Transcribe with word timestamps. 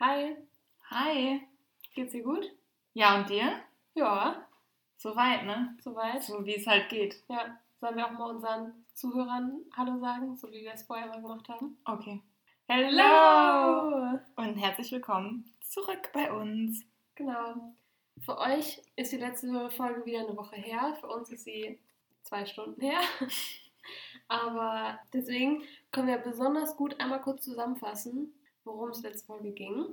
Hi, 0.00 0.36
Hi. 0.90 1.40
geht's 1.94 2.12
dir 2.12 2.22
gut? 2.22 2.46
Ja, 2.94 3.18
und 3.18 3.28
dir? 3.28 3.60
Ja, 3.94 4.46
Soweit, 4.96 5.44
ne? 5.44 5.76
soweit. 5.82 6.22
So 6.22 6.44
wie 6.44 6.54
es 6.54 6.66
halt 6.66 6.88
geht. 6.88 7.22
Ja, 7.28 7.58
sollen 7.80 7.96
wir 7.96 8.06
auch 8.06 8.12
mal 8.12 8.30
unseren 8.30 8.84
Zuhörern 8.94 9.64
Hallo 9.76 9.98
sagen, 9.98 10.36
so 10.36 10.48
wie 10.52 10.62
wir 10.62 10.72
es 10.72 10.84
vorher 10.84 11.08
mal 11.08 11.20
gemacht 11.20 11.48
haben? 11.48 11.78
Okay. 11.84 12.22
Hello! 12.68 14.18
Und 14.36 14.54
herzlich 14.56 14.92
willkommen 14.92 15.52
zurück 15.60 16.10
bei 16.12 16.32
uns. 16.32 16.84
Genau. 17.16 17.74
Für 18.24 18.38
euch 18.38 18.80
ist 18.96 19.10
die 19.12 19.16
letzte 19.16 19.70
Folge 19.70 20.04
wieder 20.06 20.20
eine 20.20 20.36
Woche 20.36 20.56
her, 20.56 20.96
für 21.00 21.08
uns 21.08 21.30
ist 21.30 21.44
sie 21.44 21.80
zwei 22.22 22.46
Stunden 22.46 22.80
her. 22.80 23.00
Aber 24.28 24.98
deswegen 25.12 25.62
können 25.90 26.08
wir 26.08 26.18
besonders 26.18 26.76
gut 26.76 27.00
einmal 27.00 27.20
kurz 27.20 27.44
zusammenfassen, 27.44 28.32
worum 28.68 28.90
es 28.90 29.02
letzte 29.02 29.26
Folge 29.26 29.50
ging. 29.50 29.86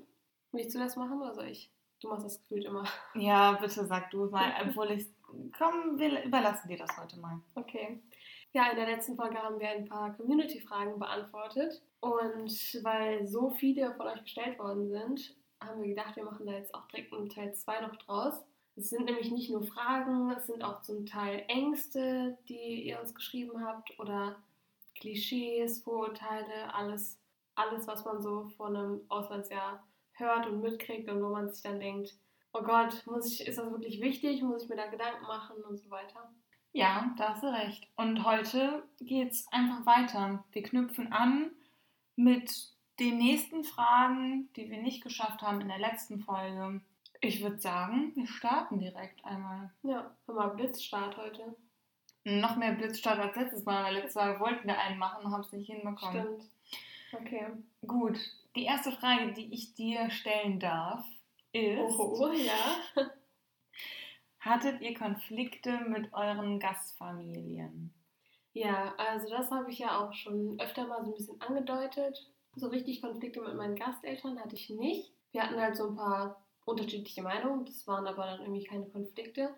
Willst 0.52 0.76
du 0.76 0.80
das 0.80 0.96
machen 0.96 1.22
oder 1.22 1.34
soll 1.34 1.48
ich? 1.48 1.72
Du 2.02 2.10
machst 2.10 2.26
das 2.26 2.40
gefühlt 2.40 2.66
immer. 2.66 2.86
Ja, 3.14 3.54
bitte 3.54 3.86
sag 3.86 4.12
du 4.12 4.26
mal, 4.26 4.54
obwohl 4.68 4.92
ich. 4.92 5.08
Komm, 5.58 5.98
wir 5.98 6.24
überlassen 6.24 6.68
dir 6.68 6.78
das 6.78 6.98
heute 6.98 7.18
mal. 7.20 7.42
Okay. 7.56 8.00
Ja, 8.54 8.70
in 8.70 8.78
der 8.78 8.88
letzten 8.88 9.16
Folge 9.16 9.38
haben 9.38 9.60
wir 9.60 9.70
ein 9.70 9.86
paar 9.86 10.16
Community-Fragen 10.16 11.00
beantwortet. 11.00 11.82
Und 12.00 12.52
weil 12.84 13.26
so 13.26 13.50
viele 13.50 13.94
von 13.96 14.08
euch 14.08 14.24
gestellt 14.24 14.60
worden 14.60 14.90
sind, 14.90 15.36
haben 15.62 15.82
wir 15.82 15.90
gedacht, 15.90 16.16
wir 16.16 16.24
machen 16.24 16.46
da 16.46 16.54
jetzt 16.54 16.74
auch 16.74 16.88
direkt 16.88 17.12
einen 17.14 17.30
Teil 17.30 17.54
2 17.54 17.82
noch 17.82 17.96
draus. 17.98 18.46
Es 18.78 18.90
sind 18.90 19.06
nämlich 19.06 19.32
nicht 19.32 19.50
nur 19.50 19.64
Fragen, 19.64 20.32
es 20.32 20.48
sind 20.48 20.64
auch 20.64 20.82
zum 20.82 21.06
Teil 21.06 21.44
Ängste, 21.48 22.38
die 22.48 22.84
ihr 22.84 23.00
uns 23.00 23.16
geschrieben 23.16 23.66
habt 23.66 23.98
oder 24.00 24.36
Klischees, 24.96 25.82
Vorurteile, 25.82 26.74
alles, 26.74 27.18
alles, 27.56 27.88
was 27.88 28.06
man 28.06 28.22
so 28.22 28.46
von 28.58 28.76
einem 28.76 29.02
Auslandsjahr 29.10 29.84
hört 30.14 30.48
und 30.48 30.62
mitkriegt 30.62 31.10
und 31.10 31.22
wo 31.22 31.30
man 31.30 31.50
sich 31.50 31.64
dann 31.64 31.80
denkt, 31.80 32.14
oh 32.54 32.62
Gott, 32.62 33.06
muss 33.06 33.32
ich, 33.32 33.48
ist 33.48 33.58
das 33.58 33.70
wirklich 33.72 34.02
wichtig? 34.02 34.42
Muss 34.42 34.64
ich 34.64 34.70
mir 34.70 34.78
da 34.78 34.88
Gedanken 34.88 35.26
machen 35.26 35.58
und 35.64 35.78
so 35.78 35.90
weiter? 35.90 36.32
Ja, 36.72 37.14
da 37.18 37.30
hast 37.30 37.44
du 37.44 37.48
recht. 37.48 37.88
Und 37.96 38.26
heute 38.26 38.84
geht's 39.00 39.48
einfach 39.52 39.86
weiter. 39.86 40.44
Wir 40.52 40.64
knüpfen 40.64 41.12
an 41.14 41.52
mit 42.16 42.76
den 43.00 43.18
nächsten 43.18 43.64
Fragen, 43.64 44.50
die 44.56 44.70
wir 44.70 44.82
nicht 44.82 45.04
geschafft 45.04 45.42
haben 45.42 45.62
in 45.62 45.68
der 45.68 45.80
letzten 45.80 46.20
Folge. 46.20 46.82
Ich 47.22 47.42
würde 47.42 47.60
sagen, 47.60 48.12
wir 48.16 48.28
starten 48.28 48.80
direkt 48.80 49.24
einmal. 49.26 49.72
Ja, 49.84 50.16
mal, 50.28 50.50
Blitzstart 50.50 51.18
heute. 51.18 51.56
Noch 52.24 52.56
mehr 52.58 52.74
Blitzstart 52.74 53.20
als 53.20 53.36
letztes 53.36 53.66
Mal, 53.66 53.84
weil 53.84 53.96
letztes 53.96 54.16
Mal 54.16 54.40
wollten 54.40 54.68
wir 54.68 54.80
einen 54.80 54.98
machen 54.98 55.26
und 55.26 55.32
haben 55.32 55.42
es 55.42 55.52
nicht 55.52 55.68
hinbekommen. 55.68 56.24
Stimmt. 56.24 56.52
Okay. 57.22 57.48
Gut, 57.86 58.18
die 58.56 58.66
erste 58.66 58.92
Frage, 58.92 59.34
die 59.34 59.54
ich 59.54 59.74
dir 59.74 60.10
stellen 60.10 60.60
darf, 60.60 61.06
ist: 61.52 62.00
Oh, 62.00 62.32
ja. 62.32 63.04
Hattet 64.40 64.82
ihr 64.82 64.94
Konflikte 64.94 65.80
mit 65.88 66.14
euren 66.14 66.60
Gastfamilien? 66.60 67.94
Ja, 68.54 68.94
also 68.98 69.30
das 69.30 69.50
habe 69.52 69.72
ich 69.72 69.80
ja 69.80 70.00
auch 70.00 70.14
schon 70.14 70.60
öfter 70.60 70.88
mal 70.88 71.04
so 71.04 71.12
ein 71.12 71.16
bisschen 71.16 71.42
angedeutet. 71.42 72.32
So 72.56 72.68
richtig 72.68 73.02
Konflikte 73.02 73.42
mit 73.42 73.56
meinen 73.56 73.76
Gasteltern 73.76 74.40
hatte 74.40 74.56
ich 74.56 74.70
nicht. 74.70 75.12
Wir 75.32 75.44
hatten 75.44 75.60
halt 75.60 75.76
so 75.76 75.90
ein 75.90 75.96
paar 75.96 76.46
unterschiedliche 76.64 77.22
Meinungen, 77.22 77.66
das 77.66 77.86
waren 77.88 78.08
aber 78.08 78.26
dann 78.26 78.42
irgendwie 78.42 78.64
keine 78.64 78.86
Konflikte. 78.86 79.54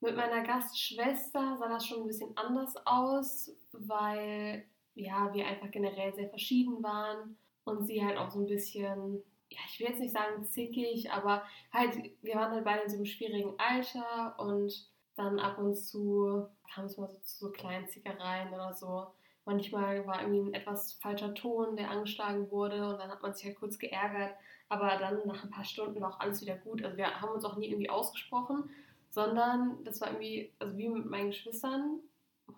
Mit 0.00 0.16
meiner 0.16 0.42
Gastschwester 0.42 1.56
sah 1.56 1.68
das 1.68 1.86
schon 1.86 2.00
ein 2.00 2.08
bisschen 2.08 2.36
anders 2.36 2.74
aus, 2.84 3.54
weil 3.72 4.66
ja, 4.94 5.32
wir 5.32 5.46
einfach 5.46 5.70
generell 5.70 6.14
sehr 6.14 6.28
verschieden 6.28 6.82
waren 6.82 7.36
und 7.64 7.86
sie 7.86 8.04
halt 8.04 8.16
auch 8.16 8.30
so 8.30 8.40
ein 8.40 8.46
bisschen, 8.46 9.22
ja, 9.50 9.58
ich 9.68 9.80
will 9.80 9.88
jetzt 9.88 10.00
nicht 10.00 10.12
sagen 10.12 10.44
zickig, 10.44 11.10
aber 11.10 11.42
halt, 11.72 11.96
wir 12.22 12.34
waren 12.34 12.52
halt 12.52 12.64
beide 12.64 12.82
in 12.82 12.90
so 12.90 12.96
einem 12.96 13.06
schwierigen 13.06 13.54
Alter 13.58 14.38
und 14.38 14.88
dann 15.16 15.38
ab 15.38 15.58
und 15.58 15.76
zu 15.76 16.46
kam 16.72 16.86
es 16.86 16.96
mal 16.96 17.08
so 17.08 17.18
zu 17.18 17.46
so 17.46 17.50
kleinen 17.50 17.86
Zickereien 17.88 18.52
oder 18.52 18.72
so. 18.74 19.06
Manchmal 19.44 20.06
war 20.06 20.22
irgendwie 20.22 20.40
ein 20.40 20.54
etwas 20.54 20.94
falscher 20.94 21.34
Ton, 21.34 21.76
der 21.76 21.90
angeschlagen 21.90 22.50
wurde 22.50 22.88
und 22.88 22.98
dann 22.98 23.10
hat 23.10 23.22
man 23.22 23.34
sich 23.34 23.44
halt 23.44 23.56
kurz 23.56 23.78
geärgert. 23.78 24.34
Aber 24.68 24.96
dann 24.98 25.26
nach 25.26 25.44
ein 25.44 25.50
paar 25.50 25.64
Stunden 25.64 26.00
war 26.00 26.14
auch 26.14 26.20
alles 26.20 26.40
wieder 26.40 26.56
gut. 26.56 26.82
Also 26.82 26.96
wir 26.96 27.20
haben 27.20 27.32
uns 27.32 27.44
auch 27.44 27.56
nie 27.56 27.68
irgendwie 27.68 27.90
ausgesprochen, 27.90 28.70
sondern 29.10 29.84
das 29.84 30.00
war 30.00 30.08
irgendwie, 30.08 30.52
also 30.58 30.76
wie 30.78 30.88
mit 30.88 31.06
meinen 31.06 31.30
Geschwistern 31.30 32.00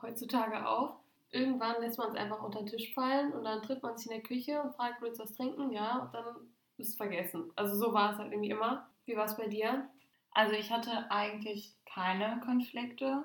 heutzutage 0.01 0.69
auch. 0.69 1.01
Irgendwann 1.35 1.81
lässt 1.81 1.99
man 1.99 2.11
es 2.11 2.17
einfach 2.17 2.43
unter 2.43 2.61
den 2.61 2.69
Tisch 2.69 2.95
fallen 2.95 3.33
und 3.33 3.45
dann 3.45 3.63
trifft 3.63 3.83
man 3.83 3.97
sich 3.97 4.07
in 4.07 4.13
der 4.13 4.23
Küche 4.23 4.63
und 4.63 4.75
fragt, 4.75 5.03
willst 5.03 5.19
du 5.19 5.25
was 5.25 5.33
trinken? 5.33 5.73
Ja, 5.73 5.99
und 5.99 6.15
dann 6.15 6.37
ist 6.79 6.91
es 6.91 6.95
vergessen. 6.95 7.51
Also 7.57 7.75
so 7.77 7.93
war 7.93 8.13
es 8.13 8.19
halt 8.19 8.33
irgendwie 8.33 8.51
immer. 8.51 8.89
Wie 9.05 9.17
war 9.17 9.25
es 9.25 9.37
bei 9.37 9.49
dir? 9.49 9.89
Also 10.31 10.55
ich 10.55 10.71
hatte 10.71 11.11
eigentlich 11.11 11.75
keine 11.93 12.41
Konflikte. 12.45 13.25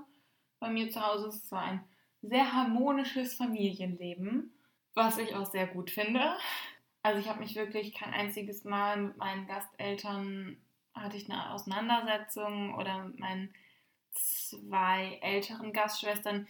Bei 0.59 0.69
mir 0.69 0.89
zu 0.89 1.05
Hause 1.05 1.27
ist 1.27 1.35
es 1.35 1.47
zwar 1.49 1.61
ein 1.61 1.83
sehr 2.21 2.51
harmonisches 2.51 3.35
Familienleben, 3.35 4.53
was 4.93 5.17
ich 5.17 5.35
auch 5.35 5.45
sehr 5.45 5.67
gut 5.67 5.91
finde. 5.91 6.35
Also 7.03 7.19
ich 7.19 7.29
habe 7.29 7.39
mich 7.39 7.55
wirklich 7.55 7.93
kein 7.93 8.13
einziges 8.13 8.63
Mal 8.65 8.97
mit 8.97 9.17
meinen 9.17 9.47
Gasteltern 9.47 10.57
hatte 10.93 11.17
ich 11.17 11.29
eine 11.29 11.51
Auseinandersetzung 11.51 12.75
oder 12.75 13.05
mit 13.05 13.19
meinen 13.19 13.53
zwei 14.11 15.19
älteren 15.21 15.71
Gastschwestern. 15.73 16.47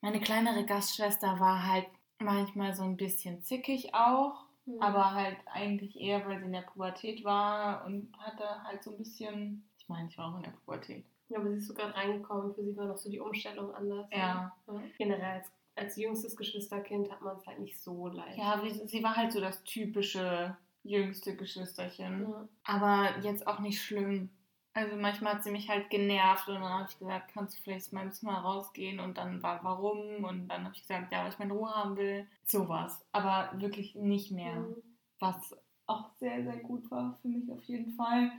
Meine 0.00 0.20
kleinere 0.20 0.64
Gastschwester 0.64 1.40
war 1.40 1.66
halt 1.66 1.86
manchmal 2.20 2.74
so 2.74 2.82
ein 2.84 2.96
bisschen 2.96 3.42
zickig 3.42 3.94
auch, 3.94 4.44
Hm. 4.66 4.80
aber 4.80 5.12
halt 5.12 5.36
eigentlich 5.46 5.98
eher, 5.98 6.26
weil 6.26 6.38
sie 6.38 6.44
in 6.46 6.52
der 6.52 6.62
Pubertät 6.62 7.24
war 7.24 7.84
und 7.86 8.12
hatte 8.18 8.62
halt 8.64 8.82
so 8.82 8.90
ein 8.92 8.98
bisschen, 8.98 9.68
ich 9.78 9.88
meine, 9.88 10.08
ich 10.08 10.18
war 10.18 10.32
auch 10.32 10.36
in 10.36 10.42
der 10.42 10.50
Pubertät. 10.50 11.04
Ja, 11.28 11.38
aber 11.38 11.50
sie 11.50 11.56
ist 11.56 11.66
so 11.68 11.74
gerade 11.74 11.94
reingekommen. 11.94 12.54
Für 12.54 12.64
sie 12.64 12.76
war 12.76 12.86
noch 12.86 12.96
so 12.96 13.10
die 13.10 13.20
Umstellung 13.20 13.74
anders. 13.74 14.06
Ja. 14.10 14.52
ja. 14.66 14.82
Generell 14.96 15.40
als, 15.40 15.52
als 15.76 15.96
jüngstes 15.96 16.36
Geschwisterkind 16.36 17.10
hat 17.10 17.20
man 17.20 17.36
es 17.36 17.46
halt 17.46 17.58
nicht 17.60 17.78
so 17.80 18.08
leicht. 18.08 18.38
Ja, 18.38 18.62
wie, 18.62 18.70
sie 18.70 19.02
war 19.02 19.14
halt 19.16 19.32
so 19.32 19.40
das 19.40 19.62
typische 19.64 20.56
jüngste 20.84 21.36
Geschwisterchen. 21.36 22.22
Ja. 22.30 22.48
Aber 22.64 23.18
jetzt 23.20 23.46
auch 23.46 23.58
nicht 23.58 23.82
schlimm. 23.82 24.30
Also 24.78 24.96
manchmal 24.96 25.34
hat 25.34 25.42
sie 25.42 25.50
mich 25.50 25.68
halt 25.68 25.90
genervt 25.90 26.46
und 26.48 26.54
dann 26.54 26.62
habe 26.72 26.86
ich 26.88 26.96
gesagt, 27.00 27.32
kannst 27.34 27.58
du 27.58 27.62
vielleicht 27.62 27.86
aus 27.86 27.92
meinem 27.92 28.12
Zimmer 28.12 28.38
rausgehen 28.38 29.00
und 29.00 29.18
dann 29.18 29.42
war 29.42 29.64
warum 29.64 30.24
und 30.24 30.46
dann 30.46 30.64
habe 30.64 30.74
ich 30.74 30.82
gesagt, 30.82 31.12
ja, 31.12 31.24
weil 31.24 31.32
ich 31.32 31.38
meine 31.40 31.52
Ruhe 31.52 31.74
haben 31.74 31.96
will. 31.96 32.28
Sowas. 32.44 33.04
Aber 33.10 33.50
wirklich 33.54 33.96
nicht 33.96 34.30
mehr. 34.30 34.54
Mhm. 34.54 34.76
Was 35.18 35.56
auch 35.88 36.10
sehr, 36.20 36.44
sehr 36.44 36.58
gut 36.58 36.88
war 36.92 37.18
für 37.20 37.26
mich 37.26 37.50
auf 37.50 37.64
jeden 37.64 37.92
Fall. 37.94 38.30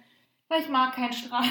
Weil 0.47 0.61
ich 0.61 0.69
mag 0.69 0.93
keinen 0.95 1.11
Streit. 1.11 1.43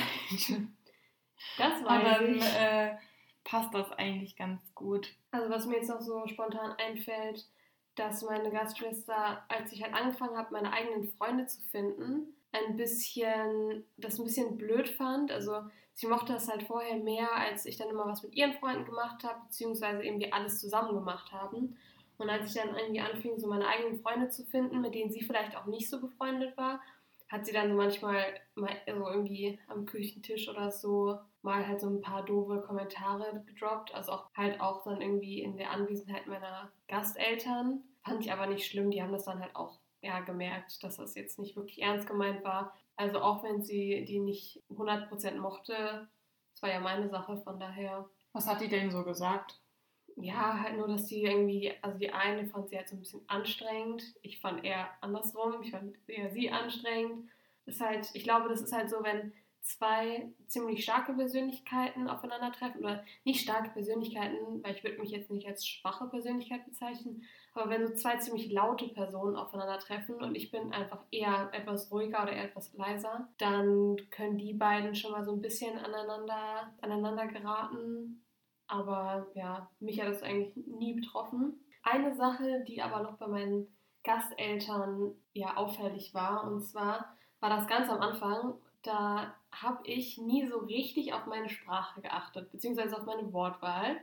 Das 1.59 1.59
weiß 1.59 1.87
Aber 1.87 2.03
dann 2.05 2.35
ich. 2.35 2.55
äh, 2.55 2.97
passt 3.45 3.75
das 3.75 3.93
eigentlich 3.93 4.37
ganz 4.37 4.75
gut. 4.75 5.15
Also 5.33 5.51
was 5.51 5.67
mir 5.67 5.77
jetzt 5.77 5.91
noch 5.91 6.01
so 6.01 6.27
spontan 6.29 6.73
einfällt, 6.79 7.47
dass 7.95 8.23
meine 8.23 8.51
Gastschwester, 8.51 9.45
als 9.49 9.71
ich 9.73 9.83
halt 9.83 9.93
angefangen 9.93 10.39
habe, 10.39 10.53
meine 10.53 10.73
eigenen 10.73 11.05
Freunde 11.05 11.45
zu 11.47 11.61
finden, 11.61 12.33
ein 12.53 12.77
bisschen, 12.77 13.85
das 13.97 14.19
ein 14.19 14.25
bisschen 14.25 14.57
blöd 14.57 14.89
fand. 14.89 15.31
Also 15.31 15.63
sie 15.95 16.07
mochte 16.07 16.33
das 16.33 16.49
halt 16.49 16.63
vorher 16.63 16.97
mehr, 16.97 17.33
als 17.35 17.67
ich 17.67 17.77
dann 17.77 17.91
immer 17.91 18.07
was 18.07 18.23
mit 18.23 18.35
ihren 18.35 18.55
Freunden 18.55 18.85
gemacht 18.85 19.25
habe, 19.25 19.41
beziehungsweise 19.47 20.03
eben 20.03 20.21
wir 20.21 20.35
alles 20.35 20.61
zusammen 20.61 20.95
gemacht 20.95 21.33
haben. 21.33 21.77
Und 22.17 22.31
als 22.31 22.51
ich 22.55 22.61
dann 22.61 22.75
irgendwie 22.75 23.01
anfing, 23.01 23.39
so 23.39 23.47
meine 23.47 23.67
eigenen 23.67 24.01
Freunde 24.01 24.29
zu 24.29 24.45
finden, 24.45 24.81
mit 24.81 24.95
denen 24.95 25.11
sie 25.11 25.23
vielleicht 25.23 25.57
auch 25.57 25.67
nicht 25.67 25.89
so 25.89 26.01
befreundet 26.01 26.57
war, 26.57 26.81
hat 27.29 27.45
sie 27.45 27.53
dann 27.53 27.69
so 27.69 27.77
manchmal 27.77 28.25
mal 28.55 28.77
so 28.87 29.07
irgendwie 29.07 29.59
am 29.69 29.85
Küchentisch 29.85 30.49
oder 30.49 30.71
so 30.71 31.19
mal 31.43 31.67
halt 31.67 31.81
so 31.81 31.89
ein 31.89 32.01
paar 32.01 32.25
doofe 32.25 32.63
Kommentare 32.63 33.45
gedroppt. 33.47 33.95
Also 33.95 34.13
auch 34.13 34.31
halt 34.35 34.61
auch 34.61 34.83
dann 34.83 35.01
irgendwie 35.01 35.43
in 35.43 35.57
der 35.57 35.71
Anwesenheit 35.71 36.27
meiner 36.27 36.73
Gasteltern. 36.89 37.85
Fand 38.03 38.25
ich 38.25 38.33
aber 38.33 38.47
nicht 38.47 38.67
schlimm. 38.67 38.91
Die 38.91 39.03
haben 39.03 39.13
das 39.13 39.25
dann 39.25 39.41
halt 39.41 39.55
auch 39.55 39.79
ja, 40.03 40.21
gemerkt, 40.21 40.83
dass 40.83 40.97
das 40.97 41.15
jetzt 41.15 41.39
nicht 41.39 41.57
wirklich 41.57 41.83
ernst 41.83 42.07
gemeint 42.07 42.45
war. 42.45 42.75
Also 42.97 43.21
auch 43.21 43.43
wenn 43.45 43.63
sie 43.63 44.05
die 44.05 44.19
nicht 44.19 44.63
100% 44.71 45.37
mochte, 45.39 46.09
das 46.53 46.63
war 46.63 46.71
ja 46.71 46.81
meine 46.81 47.09
Sache, 47.09 47.37
von 47.39 47.61
daher. 47.61 48.09
Was 48.33 48.47
hat 48.47 48.61
die 48.61 48.69
denn 48.69 48.91
so 48.91 49.05
gesagt? 49.05 49.61
Ja, 50.17 50.61
halt 50.61 50.77
nur, 50.77 50.89
dass 50.89 51.07
die 51.07 51.23
irgendwie, 51.23 51.73
also 51.81 51.97
die 51.99 52.11
eine 52.11 52.47
fand 52.47 52.69
sie 52.69 52.77
halt 52.77 52.89
so 52.89 52.97
ein 52.97 53.01
bisschen 53.01 53.23
anstrengend. 53.29 54.03
Ich 54.23 54.41
fand 54.41 54.65
eher 54.65 54.89
andersrum. 55.01 55.63
Ich 55.63 55.71
fand 55.71 55.97
eher 56.09 56.31
sie 56.31 56.51
anstrengend. 56.51 57.29
Das 57.65 57.77
ist 57.77 57.81
halt, 57.81 58.11
ich 58.15 58.25
glaube, 58.25 58.49
das 58.49 58.61
ist 58.61 58.73
halt 58.73 58.91
so, 58.91 59.05
wenn 59.05 59.33
zwei 59.61 60.33
ziemlich 60.47 60.83
starke 60.83 61.13
Persönlichkeiten 61.13 62.09
aufeinandertreffen 62.09 62.81
oder 62.81 63.05
nicht 63.25 63.43
starke 63.43 63.71
Persönlichkeiten, 63.71 64.63
weil 64.63 64.75
ich 64.75 64.83
würde 64.83 64.99
mich 64.99 65.11
jetzt 65.11 65.31
nicht 65.31 65.47
als 65.47 65.67
schwache 65.67 66.09
Persönlichkeit 66.09 66.65
bezeichnen, 66.65 67.23
aber 67.59 67.71
wenn 67.71 67.87
so 67.87 67.95
zwei 67.95 68.17
ziemlich 68.17 68.51
laute 68.53 68.89
Personen 68.89 69.37
aufeinandertreffen 69.37 70.23
und 70.23 70.35
ich 70.35 70.51
bin 70.51 70.73
einfach 70.73 71.05
eher 71.11 71.51
etwas 71.53 71.91
ruhiger 71.91 72.23
oder 72.23 72.33
eher 72.33 72.45
etwas 72.45 72.73
leiser, 72.75 73.29
dann 73.39 73.97
können 74.11 74.39
die 74.39 74.55
beiden 74.55 74.95
schon 74.95 75.13
mal 75.13 75.25
so 75.25 75.33
ein 75.33 75.43
bisschen 75.43 75.77
aneinander, 75.79 76.73
aneinander 76.81 77.27
geraten. 77.27 78.25
Aber 78.67 79.27
ja, 79.35 79.71
mich 79.81 80.01
hat 80.01 80.09
das 80.09 80.23
eigentlich 80.23 80.55
nie 80.67 80.95
betroffen. 80.95 81.65
Eine 81.83 82.15
Sache, 82.15 82.65
die 82.67 82.83
aber 82.83 83.03
noch 83.03 83.17
bei 83.17 83.27
meinen 83.27 83.67
Gasteltern 84.05 85.15
ja 85.33 85.57
auffällig 85.57 86.15
war. 86.15 86.45
Und 86.45 86.63
zwar 86.63 87.17
war 87.41 87.51
das 87.51 87.67
ganz 87.67 87.89
am 87.89 88.01
Anfang, 88.01 88.55
da 88.83 89.35
habe 89.51 89.81
ich 89.85 90.19
nie 90.19 90.47
so 90.47 90.59
richtig 90.59 91.13
auf 91.13 91.27
meine 91.27 91.49
Sprache 91.49 92.01
geachtet, 92.01 92.51
beziehungsweise 92.53 92.97
auf 92.97 93.07
meine 93.07 93.33
Wortwahl. 93.33 93.97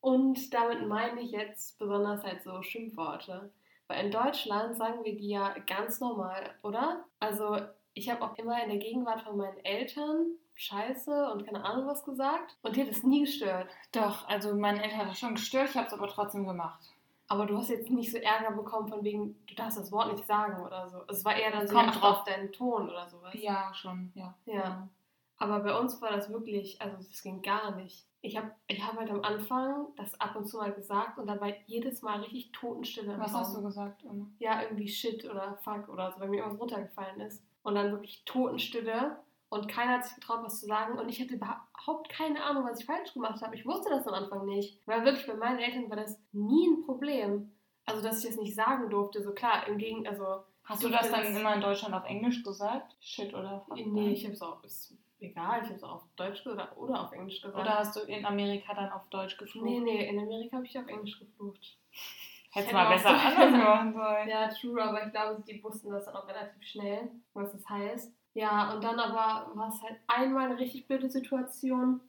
Und 0.00 0.54
damit 0.54 0.86
meine 0.86 1.20
ich 1.20 1.32
jetzt 1.32 1.78
besonders 1.78 2.22
halt 2.24 2.42
so 2.42 2.62
Schimpfworte. 2.62 3.50
Weil 3.88 4.06
in 4.06 4.10
Deutschland 4.10 4.76
sagen 4.76 5.02
wir 5.04 5.16
die 5.16 5.30
ja 5.30 5.54
ganz 5.66 6.00
normal, 6.00 6.54
oder? 6.62 7.04
Also 7.20 7.58
ich 7.94 8.10
habe 8.10 8.22
auch 8.22 8.36
immer 8.36 8.62
in 8.62 8.68
der 8.68 8.78
Gegenwart 8.78 9.22
von 9.22 9.36
meinen 9.36 9.58
Eltern 9.64 10.26
Scheiße 10.54 11.30
und 11.32 11.46
keine 11.46 11.64
Ahnung 11.64 11.86
was 11.86 12.04
gesagt. 12.04 12.58
Und 12.62 12.74
die 12.74 12.82
hat 12.82 12.88
es 12.88 13.04
nie 13.04 13.20
gestört. 13.20 13.68
Doch, 13.92 14.28
also 14.28 14.54
meine 14.54 14.82
Eltern 14.82 14.98
hat 14.98 15.10
das 15.10 15.18
schon 15.18 15.36
gestört, 15.36 15.70
ich 15.70 15.76
habe 15.76 15.86
es 15.86 15.92
aber 15.92 16.08
trotzdem 16.08 16.46
gemacht. 16.46 16.80
Aber 17.28 17.46
du 17.46 17.56
hast 17.56 17.68
jetzt 17.68 17.90
nicht 17.90 18.10
so 18.10 18.18
Ärger 18.18 18.50
bekommen 18.52 18.88
von 18.88 19.04
wegen, 19.04 19.36
du 19.46 19.54
darfst 19.54 19.78
das 19.78 19.92
Wort 19.92 20.12
nicht 20.12 20.26
sagen 20.26 20.64
oder 20.64 20.88
so. 20.88 21.02
Es 21.08 21.24
war 21.24 21.36
eher 21.36 21.52
dann 21.52 21.68
so 21.68 21.74
Kommt 21.74 21.94
ja, 21.94 22.00
drauf. 22.00 22.18
auf 22.18 22.24
deinen 22.24 22.50
Ton 22.52 22.88
oder 22.88 23.08
sowas. 23.08 23.34
Ja, 23.34 23.72
schon, 23.72 24.10
ja. 24.14 24.34
Ja. 24.46 24.88
Aber 25.36 25.60
bei 25.60 25.78
uns 25.78 26.00
war 26.02 26.10
das 26.10 26.32
wirklich, 26.32 26.80
also 26.82 26.96
das 26.96 27.22
ging 27.22 27.42
gar 27.42 27.76
nicht. 27.76 28.07
Ich 28.20 28.36
habe 28.36 28.50
ich 28.66 28.84
hab 28.84 28.96
halt 28.96 29.10
am 29.10 29.22
Anfang 29.22 29.86
das 29.96 30.20
ab 30.20 30.34
und 30.34 30.46
zu 30.46 30.58
mal 30.58 30.72
gesagt 30.72 31.18
und 31.18 31.26
dann 31.26 31.40
war 31.40 31.52
jedes 31.66 32.02
Mal 32.02 32.20
richtig 32.20 32.50
Totenstille. 32.52 33.18
Was 33.18 33.32
Raum. 33.32 33.40
hast 33.40 33.56
du 33.56 33.62
gesagt 33.62 34.02
immer? 34.04 34.26
Ja, 34.38 34.62
irgendwie 34.62 34.88
Shit 34.88 35.24
oder 35.24 35.56
Fuck 35.62 35.88
oder 35.88 36.10
so, 36.10 36.20
wenn 36.20 36.30
mir 36.30 36.38
irgendwas 36.38 36.60
runtergefallen 36.60 37.20
ist. 37.20 37.44
Und 37.62 37.76
dann 37.76 37.92
wirklich 37.92 38.24
Totenstille 38.24 39.18
und 39.50 39.68
keiner 39.68 39.94
hat 39.94 40.04
sich 40.04 40.14
getraut, 40.14 40.40
was 40.42 40.60
zu 40.60 40.66
sagen. 40.66 40.98
Und 40.98 41.08
ich 41.08 41.20
hatte 41.20 41.34
überhaupt 41.34 42.08
keine 42.10 42.42
Ahnung, 42.42 42.64
was 42.64 42.80
ich 42.80 42.86
falsch 42.86 43.14
gemacht 43.14 43.40
habe. 43.40 43.54
Ich 43.54 43.64
wusste 43.64 43.88
das 43.90 44.06
am 44.06 44.14
Anfang 44.14 44.44
nicht. 44.44 44.80
Weil 44.86 45.04
wirklich 45.04 45.26
bei 45.26 45.34
meinen 45.34 45.58
Eltern 45.58 45.88
war 45.88 45.96
das 45.96 46.20
nie 46.32 46.68
ein 46.68 46.84
Problem. 46.84 47.52
Also, 47.86 48.02
dass 48.02 48.22
ich 48.22 48.28
das 48.30 48.38
nicht 48.38 48.54
sagen 48.54 48.90
durfte. 48.90 49.22
So 49.22 49.32
klar, 49.32 49.66
im 49.66 49.78
Gegen, 49.78 50.06
also. 50.06 50.44
Hast 50.64 50.82
du 50.82 50.90
das 50.90 51.10
dann 51.10 51.34
immer 51.34 51.54
in 51.54 51.62
Deutschland 51.62 51.94
auf 51.94 52.04
Englisch 52.04 52.42
gesagt? 52.42 52.94
Shit 53.00 53.32
oder 53.32 53.64
fuck? 53.66 53.78
Nee, 53.86 54.12
ich 54.12 54.24
habe 54.24 54.34
es 54.34 54.42
auch, 54.42 54.62
ist 54.64 54.94
egal, 55.20 55.60
ich 55.62 55.66
habe 55.66 55.76
es 55.76 55.82
auf 55.82 56.02
Deutsch 56.16 56.46
oder, 56.46 56.76
oder 56.76 57.02
auf 57.02 57.12
Englisch 57.12 57.40
gesagt. 57.40 57.58
Oder 57.58 57.78
hast 57.78 57.96
du 57.96 58.00
in 58.00 58.24
Amerika 58.24 58.74
dann 58.74 58.90
auf 58.90 59.08
Deutsch 59.10 59.36
geflucht? 59.36 59.64
Nee, 59.64 59.80
nee, 59.80 60.08
in 60.08 60.18
Amerika 60.18 60.56
habe 60.56 60.66
ich 60.66 60.78
auf 60.78 60.86
Englisch 60.86 61.18
geflucht. 61.18 61.78
Hättest 62.50 62.72
Hätte 62.72 62.74
mal 62.74 62.88
besser 62.88 63.10
anders 63.10 63.52
machen 63.52 63.92
sollen. 63.92 64.28
Ja, 64.28 64.48
true, 64.48 64.82
aber 64.82 65.04
ich 65.04 65.12
glaube, 65.12 65.42
die 65.46 65.62
wussten 65.62 65.90
das 65.90 66.06
dann 66.06 66.16
auch 66.16 66.26
relativ 66.26 66.62
schnell, 66.66 67.10
was 67.34 67.52
das 67.52 67.68
heißt. 67.68 68.12
Ja, 68.32 68.72
und 68.72 68.82
dann 68.82 68.98
aber 68.98 69.54
war 69.54 69.68
es 69.68 69.82
halt 69.82 69.98
einmal 70.06 70.46
eine 70.46 70.58
richtig 70.58 70.86
blöde 70.86 71.10
Situation. 71.10 72.00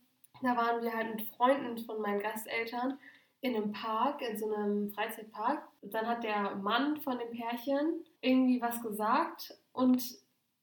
Da 0.41 0.55
waren 0.55 0.81
wir 0.81 0.93
halt 0.93 1.15
mit 1.15 1.27
Freunden 1.29 1.77
von 1.79 2.01
meinen 2.01 2.21
Gasteltern 2.21 2.97
in 3.41 3.55
einem 3.55 3.71
Park, 3.71 4.21
in 4.21 4.37
so 4.37 4.53
einem 4.53 4.91
Freizeitpark. 4.91 5.67
Und 5.81 5.93
dann 5.93 6.07
hat 6.07 6.23
der 6.23 6.55
Mann 6.55 6.97
von 6.97 7.19
dem 7.19 7.31
Pärchen 7.31 8.05
irgendwie 8.21 8.61
was 8.61 8.81
gesagt 8.81 9.57
und 9.73 10.03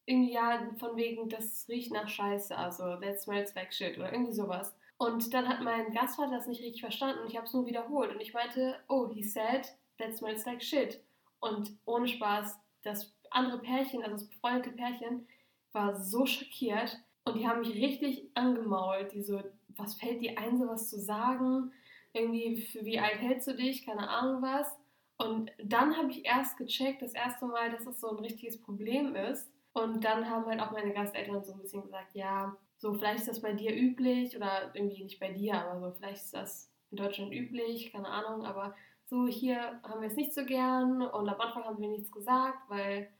irgendwie 0.06 0.32
ja 0.32 0.70
von 0.79 0.97
wegen, 0.97 1.29
das 1.29 1.67
riecht 1.69 1.93
nach 1.93 2.08
Scheiße, 2.08 2.56
also 2.56 2.97
that 2.97 3.20
smells 3.20 3.55
like 3.55 3.73
shit 3.73 3.99
oder 3.99 4.12
irgendwie 4.12 4.32
sowas. 4.32 4.75
Und 4.99 5.35
dann 5.35 5.49
hat 5.49 5.62
mein 5.62 5.93
Gastvater 5.93 6.37
das 6.37 6.47
nicht 6.47 6.62
richtig 6.62 6.81
verstanden 6.81 7.20
und 7.20 7.29
ich 7.29 7.37
habe 7.37 7.47
es 7.47 7.53
nur 7.53 7.67
wiederholt 7.67 8.12
und 8.12 8.20
ich 8.20 8.32
meinte, 8.32 8.76
oh, 8.88 9.08
he 9.12 9.23
said, 9.23 9.76
that 9.99 10.17
smells 10.17 10.47
like 10.47 10.62
shit. 10.62 11.03
Und 11.41 11.76
ohne 11.85 12.08
Spaß, 12.08 12.58
das 12.82 13.12
andere 13.31 13.58
Pärchen, 13.58 14.03
also 14.03 14.17
das 14.17 14.29
befreundete 14.29 14.70
Pärchen, 14.70 15.26
war 15.73 16.00
so 16.00 16.25
schockiert 16.25 16.99
und 17.25 17.37
die 17.37 17.47
haben 17.47 17.61
mich 17.61 17.75
richtig 17.75 18.31
angemault. 18.35 19.12
Die 19.12 19.23
so, 19.23 19.43
was 19.76 19.94
fällt 19.97 20.23
dir 20.23 20.38
ein, 20.38 20.56
sowas 20.56 20.88
zu 20.88 20.99
sagen? 20.99 21.73
Irgendwie, 22.12 22.62
für 22.62 22.85
wie 22.85 22.99
alt 22.99 23.19
hältst 23.19 23.49
du 23.49 23.55
dich? 23.55 23.85
Keine 23.85 24.09
Ahnung 24.09 24.41
was. 24.41 24.75
Und 25.19 25.50
dann 25.62 25.97
habe 25.97 26.11
ich 26.11 26.25
erst 26.25 26.56
gecheckt, 26.56 27.02
das 27.02 27.12
erste 27.12 27.47
Mal, 27.47 27.70
dass 27.70 27.87
es 27.87 28.00
so 28.00 28.11
ein 28.11 28.19
richtiges 28.19 28.61
Problem 28.61 29.14
ist. 29.14 29.50
Und 29.76 30.02
dann 30.05 30.31
haben 30.31 30.46
halt 30.46 30.58
auch 30.61 30.70
meine 30.70 30.94
Gasteltern 30.94 31.44
so 31.44 31.52
ein 31.52 31.58
bisschen 31.58 31.82
gesagt, 31.82 32.14
ja, 32.14 32.56
so 32.78 32.94
vielleicht 32.94 33.19
ist 33.19 33.28
das 33.28 33.43
bei 33.43 33.52
dir 33.52 33.76
üblich 33.76 34.34
oder 34.34 34.70
irgendwie 34.73 35.05
nicht 35.05 35.20
bei 35.20 35.31
dir, 35.31 35.55
aber 35.61 35.78
so 35.78 35.93
vielleicht 35.93 36.25
ist 36.25 36.32
das 36.32 36.73
in 36.90 36.96
Deutschland 36.96 37.31
üblich, 37.31 37.93
keine 37.93 38.08
Ahnung, 38.08 38.46
aber 38.46 38.75
so 39.05 39.26
hier 39.26 39.78
haben 39.82 40.00
wir 40.00 40.08
es 40.08 40.17
nicht 40.17 40.32
so 40.32 40.46
gern 40.46 41.02
und 41.02 41.28
am 41.28 41.38
Anfang 41.38 41.64
haben 41.64 41.78
wir 41.78 41.90
nichts 41.90 42.11
gesagt, 42.11 42.70
weil, 42.70 43.11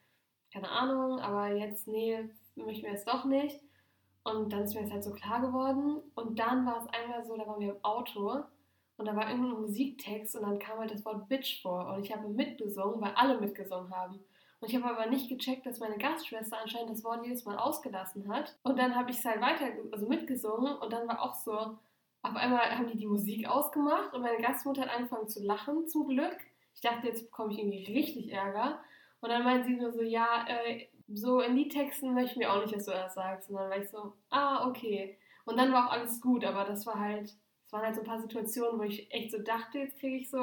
keine 0.51 0.71
Ahnung, 0.71 1.21
aber 1.21 1.55
jetzt, 1.55 1.89
nee, 1.89 2.27
möchten 2.55 2.87
wir 2.87 2.95
es 2.95 3.05
doch 3.05 3.27
nicht. 3.27 3.61
Und 4.25 4.51
dann 4.51 4.63
ist 4.63 4.75
mir 4.75 4.81
das 4.81 4.93
halt 4.93 5.05
so 5.05 5.13
klar 5.13 5.43
geworden. 5.43 6.01
Und 6.15 6.39
dann 6.39 6.65
war 6.65 6.79
es 6.79 6.89
einmal 6.89 7.23
so, 7.27 7.37
da 7.37 7.47
waren 7.47 7.61
wir 7.61 7.75
im 7.75 7.85
Auto 7.85 8.45
und 8.97 9.05
da 9.05 9.15
war 9.15 9.29
irgendein 9.29 9.61
Musiktext 9.61 10.35
und 10.37 10.43
dann 10.43 10.59
kam 10.59 10.79
halt 10.79 10.91
das 10.91 11.05
Wort 11.05 11.29
Bitch 11.29 11.61
vor 11.61 11.87
und 11.89 12.03
ich 12.03 12.17
habe 12.17 12.27
mitgesungen, 12.29 12.99
weil 13.03 13.13
alle 13.15 13.39
mitgesungen 13.39 13.95
haben. 13.95 14.21
Und 14.61 14.71
ich 14.71 14.77
habe 14.77 14.87
aber 14.87 15.11
nicht 15.11 15.29
gecheckt, 15.29 15.67
dass 15.67 15.81
meine 15.81 15.99
Gastschwester 15.99 16.59
anscheinend 16.61 16.91
das 16.91 17.05
Wort 17.05 17.25
jedes 17.25 17.45
Mal 17.45 17.59
ausgelassen 17.59 18.29
hat. 18.29 18.57
Und 18.63 18.79
dann 18.79 18.95
habe 18.95 19.11
ich 19.11 19.19
es 19.19 19.25
halt 19.25 19.41
weiter, 19.41 19.67
also 19.93 20.07
mitgesungen 20.07 20.77
und 20.77 20.93
dann 20.93 21.07
war 21.07 21.21
auch 21.23 21.35
so, 21.35 21.53
auf 22.23 22.35
einmal 22.35 22.77
haben 22.77 22.89
die 22.89 22.97
die 22.97 23.07
Musik 23.07 23.49
ausgemacht 23.49 24.13
und 24.15 24.23
meine 24.23 24.43
Gastmutter 24.43 24.83
hat 24.83 24.91
angefangen 24.91 25.29
zu 25.29 25.45
lachen, 25.45 25.87
zum 25.87 26.09
Glück. 26.09 26.37
Ich 26.75 26.81
dachte, 26.81 27.07
jetzt 27.07 27.31
bekomme 27.31 27.53
ich 27.53 27.59
irgendwie 27.59 27.93
richtig 27.93 28.33
Ärger. 28.33 28.81
Und 29.21 29.31
dann 29.31 29.45
meinte 29.45 29.69
sie 29.69 29.77
nur 29.77 29.93
so, 29.93 30.03
ja, 30.03 30.45
äh, 30.49 30.87
so 31.09 31.41
in 31.41 31.57
Liedtexten 31.57 32.15
möchte 32.15 32.33
ich 32.33 32.37
mir 32.37 32.53
auch 32.53 32.61
nicht, 32.61 32.75
dass 32.75 32.87
du 32.87 32.91
das 32.91 33.15
sagst. 33.15 33.49
Und 33.49 33.57
dann 33.57 33.71
war 33.71 33.79
ich 33.79 33.89
so, 33.89 34.13
ah, 34.31 34.69
okay. 34.69 35.19
Und 35.45 35.57
dann 35.57 35.73
war 35.73 35.87
auch 35.87 35.93
alles 35.93 36.21
gut, 36.21 36.45
aber 36.45 36.65
das 36.65 36.85
war 36.87 36.99
halt, 36.99 37.33
es 37.67 37.73
waren 37.73 37.83
halt 37.83 37.95
so 37.95 38.03
ein 38.03 38.07
paar 38.07 38.21
Situationen, 38.21 38.79
wo 38.79 38.83
ich 38.83 39.11
echt 39.13 39.31
so 39.31 39.39
dachte, 39.39 39.79
jetzt 39.79 39.99
kriege 39.99 40.17
ich 40.17 40.31
so, 40.31 40.39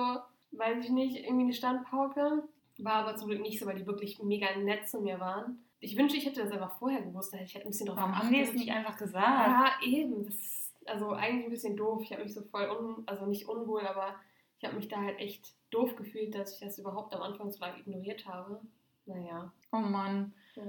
weiß 0.52 0.86
ich 0.86 0.90
nicht, 0.90 1.18
irgendwie 1.18 1.44
eine 1.44 1.54
Standpauke. 1.54 2.44
War 2.80 3.06
aber 3.06 3.16
zum 3.16 3.30
Glück 3.30 3.42
nicht 3.42 3.60
so, 3.60 3.66
weil 3.66 3.76
die 3.76 3.86
wirklich 3.86 4.22
mega 4.22 4.56
nett 4.58 4.88
zu 4.88 5.02
mir 5.02 5.20
waren. 5.20 5.64
Ich 5.80 5.98
wünschte, 5.98 6.18
ich 6.18 6.26
hätte 6.26 6.42
das 6.42 6.52
einfach 6.52 6.78
vorher 6.80 7.02
gewusst, 7.02 7.34
da 7.34 7.38
hätte 7.38 7.50
ich 7.50 7.56
halt 7.56 7.66
ein 7.66 7.72
bisschen 7.72 7.88
drauf 7.88 7.98
Warum 7.98 8.18
haben 8.18 8.32
die 8.32 8.40
es 8.40 8.54
nicht 8.54 8.72
einfach 8.72 8.98
gesagt? 8.98 9.26
Ja, 9.26 9.72
eben. 9.86 10.26
Das 10.26 10.36
ist 10.36 10.74
also 10.86 11.12
eigentlich 11.12 11.46
ein 11.46 11.52
bisschen 11.52 11.76
doof. 11.76 12.02
Ich 12.04 12.12
habe 12.12 12.24
mich 12.24 12.34
so 12.34 12.42
voll, 12.42 12.70
un, 12.70 13.04
also 13.06 13.26
nicht 13.26 13.48
unwohl, 13.48 13.86
aber 13.86 14.16
ich 14.60 14.66
habe 14.66 14.76
mich 14.76 14.88
da 14.88 14.98
halt 14.98 15.20
echt 15.20 15.54
doof 15.72 15.96
gefühlt, 15.96 16.34
dass 16.36 16.54
ich 16.54 16.60
das 16.62 16.80
überhaupt 16.80 17.14
am 17.14 17.22
Anfang 17.22 17.52
so 17.52 17.60
lange 17.60 17.80
ignoriert 17.80 18.26
habe. 18.26 18.62
Naja. 19.06 19.52
Oh 19.72 19.78
Mann. 19.78 20.34
Ja. 20.56 20.64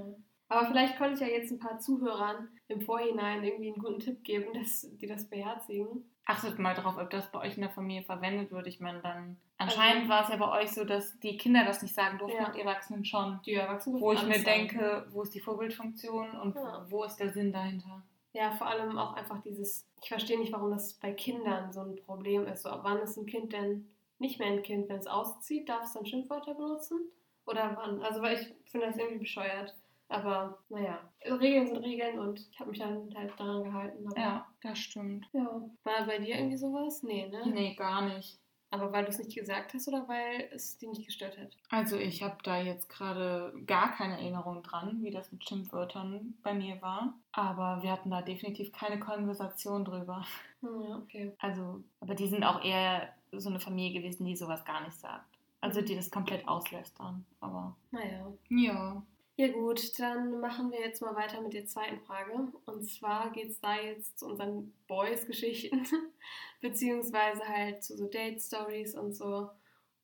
Aber 0.47 0.67
vielleicht 0.67 0.97
konnte 0.97 1.15
ich 1.15 1.21
ja 1.21 1.27
jetzt 1.27 1.51
ein 1.51 1.59
paar 1.59 1.79
Zuhörern 1.79 2.49
im 2.67 2.81
Vorhinein 2.81 3.43
irgendwie 3.43 3.71
einen 3.71 3.81
guten 3.81 3.99
Tipp 3.99 4.23
geben, 4.23 4.53
dass 4.53 4.87
die 4.97 5.07
das 5.07 5.29
beherzigen. 5.29 6.03
Achtet 6.25 6.57
mal 6.57 6.73
drauf, 6.73 6.95
ob 6.97 7.09
das 7.11 7.31
bei 7.31 7.39
euch 7.41 7.55
in 7.55 7.61
der 7.61 7.69
Familie 7.69 8.03
verwendet 8.03 8.51
wird. 8.51 8.65
Ich 8.67 8.79
meine, 8.79 8.99
dann. 9.01 9.37
Anscheinend 9.57 9.97
Also- 10.03 10.09
war 10.09 10.23
es 10.23 10.29
ja 10.29 10.35
bei 10.37 10.61
euch 10.63 10.71
so, 10.71 10.83
dass 10.83 11.17
die 11.19 11.37
Kinder 11.37 11.63
das 11.65 11.81
nicht 11.83 11.93
sagen 11.93 12.17
durften 12.17 12.37
Ja. 12.41 12.47
und 12.47 12.55
die 12.55 12.61
Erwachsenen 12.61 13.05
schon. 13.05 13.39
Die 13.45 13.53
Erwachsenen 13.53 14.01
Wo 14.01 14.11
ich 14.11 14.23
mir 14.23 14.43
denke, 14.43 15.05
wo 15.11 15.21
ist 15.21 15.33
die 15.35 15.39
Vorbildfunktion 15.39 16.31
und 16.39 16.55
Ja. 16.55 16.85
wo 16.89 17.03
ist 17.03 17.17
der 17.17 17.29
Sinn 17.31 17.53
dahinter? 17.53 18.01
Ja, 18.33 18.51
vor 18.51 18.67
allem 18.67 18.97
auch 18.97 19.13
einfach 19.13 19.41
dieses, 19.43 19.87
ich 20.01 20.09
verstehe 20.09 20.37
nicht, 20.39 20.51
warum 20.51 20.71
das 20.71 20.93
bei 20.95 21.13
Kindern 21.13 21.71
so 21.71 21.81
ein 21.81 21.95
Problem 22.05 22.45
ist. 22.47 22.63
So, 22.63 22.69
ab 22.69 22.81
wann 22.83 22.97
ist 22.97 23.15
ein 23.17 23.25
Kind 23.27 23.53
denn 23.53 23.87
nicht 24.19 24.39
mehr 24.39 24.49
ein 24.49 24.61
Kind? 24.63 24.89
Wenn 24.89 24.97
es 24.97 25.07
auszieht, 25.07 25.69
darf 25.69 25.83
es 25.83 25.93
dann 25.93 26.05
Schimpfwörter 26.05 26.53
benutzen? 26.55 26.99
Oder 27.45 27.77
wann? 27.77 28.01
Also, 28.01 28.21
weil 28.21 28.37
ich 28.37 28.53
finde 28.71 28.87
das 28.87 28.97
irgendwie 28.97 29.19
bescheuert. 29.19 29.73
Aber 30.07 30.59
naja, 30.69 30.99
Regeln 31.25 31.67
sind 31.67 31.77
Regeln 31.77 32.19
und 32.19 32.39
ich 32.51 32.59
habe 32.59 32.69
mich 32.69 32.79
dann 32.79 33.13
halt 33.15 33.33
daran 33.39 33.63
gehalten. 33.63 34.07
Ja, 34.15 34.45
das 34.61 34.77
stimmt. 34.77 35.27
ja. 35.33 35.61
War 35.83 36.05
bei 36.05 36.19
dir 36.19 36.35
irgendwie 36.37 36.57
sowas? 36.57 37.01
Nee, 37.03 37.27
ne? 37.27 37.41
Nee, 37.51 37.73
gar 37.75 38.01
nicht. 38.03 38.37
Aber 38.71 38.91
weil 38.91 39.05
du 39.05 39.09
es 39.11 39.19
nicht 39.19 39.33
gesagt 39.35 39.73
hast 39.73 39.87
oder 39.87 40.07
weil 40.07 40.49
es 40.51 40.77
dich 40.77 40.89
nicht 40.89 41.05
gestört 41.05 41.37
hat? 41.37 41.55
Also 41.69 41.97
ich 41.97 42.21
habe 42.23 42.35
da 42.43 42.59
jetzt 42.61 42.89
gerade 42.89 43.53
gar 43.65 43.93
keine 43.95 44.15
Erinnerung 44.19 44.63
dran, 44.63 45.01
wie 45.01 45.11
das 45.11 45.31
mit 45.31 45.47
Schimpfwörtern 45.47 46.33
bei 46.43 46.53
mir 46.53 46.81
war. 46.81 47.13
Aber 47.31 47.81
wir 47.83 47.91
hatten 47.91 48.11
da 48.11 48.21
definitiv 48.21 48.71
keine 48.73 48.99
Konversation 48.99 49.85
drüber. 49.85 50.25
Hm, 50.61 50.81
Ja, 50.89 50.97
okay. 50.97 51.31
Also, 51.39 51.83
aber 52.01 52.15
die 52.15 52.27
sind 52.27 52.43
auch 52.43 52.63
eher 52.63 53.13
so 53.31 53.49
eine 53.49 53.59
Familie 53.59 54.01
gewesen, 54.01 54.25
die 54.25 54.35
sowas 54.35 54.65
gar 54.65 54.81
nicht 54.81 54.97
sagt. 54.99 55.25
Also 55.61 55.81
die 55.81 55.95
das 55.95 56.11
komplett 56.11 56.47
auslässt 56.47 56.99
dann. 56.99 57.25
Aber 57.39 57.75
Naja. 57.91 58.31
ja. 58.49 59.03
Ja 59.37 59.49
gut, 59.49 59.99
dann 59.99 60.39
machen 60.39 60.71
wir 60.71 60.79
jetzt 60.79 61.01
mal 61.01 61.15
weiter 61.15 61.41
mit 61.41 61.53
der 61.53 61.65
zweiten 61.65 61.99
Frage. 61.99 62.31
Und 62.65 62.89
zwar 62.89 63.31
geht 63.31 63.49
es 63.49 63.59
da 63.59 63.75
jetzt 63.75 64.19
zu 64.19 64.27
unseren 64.27 64.73
Boys-Geschichten, 64.87 65.85
beziehungsweise 66.61 67.45
halt 67.45 67.83
zu 67.83 67.97
so 67.97 68.07
Date-Stories 68.07 68.95
und 68.95 69.13
so. 69.13 69.49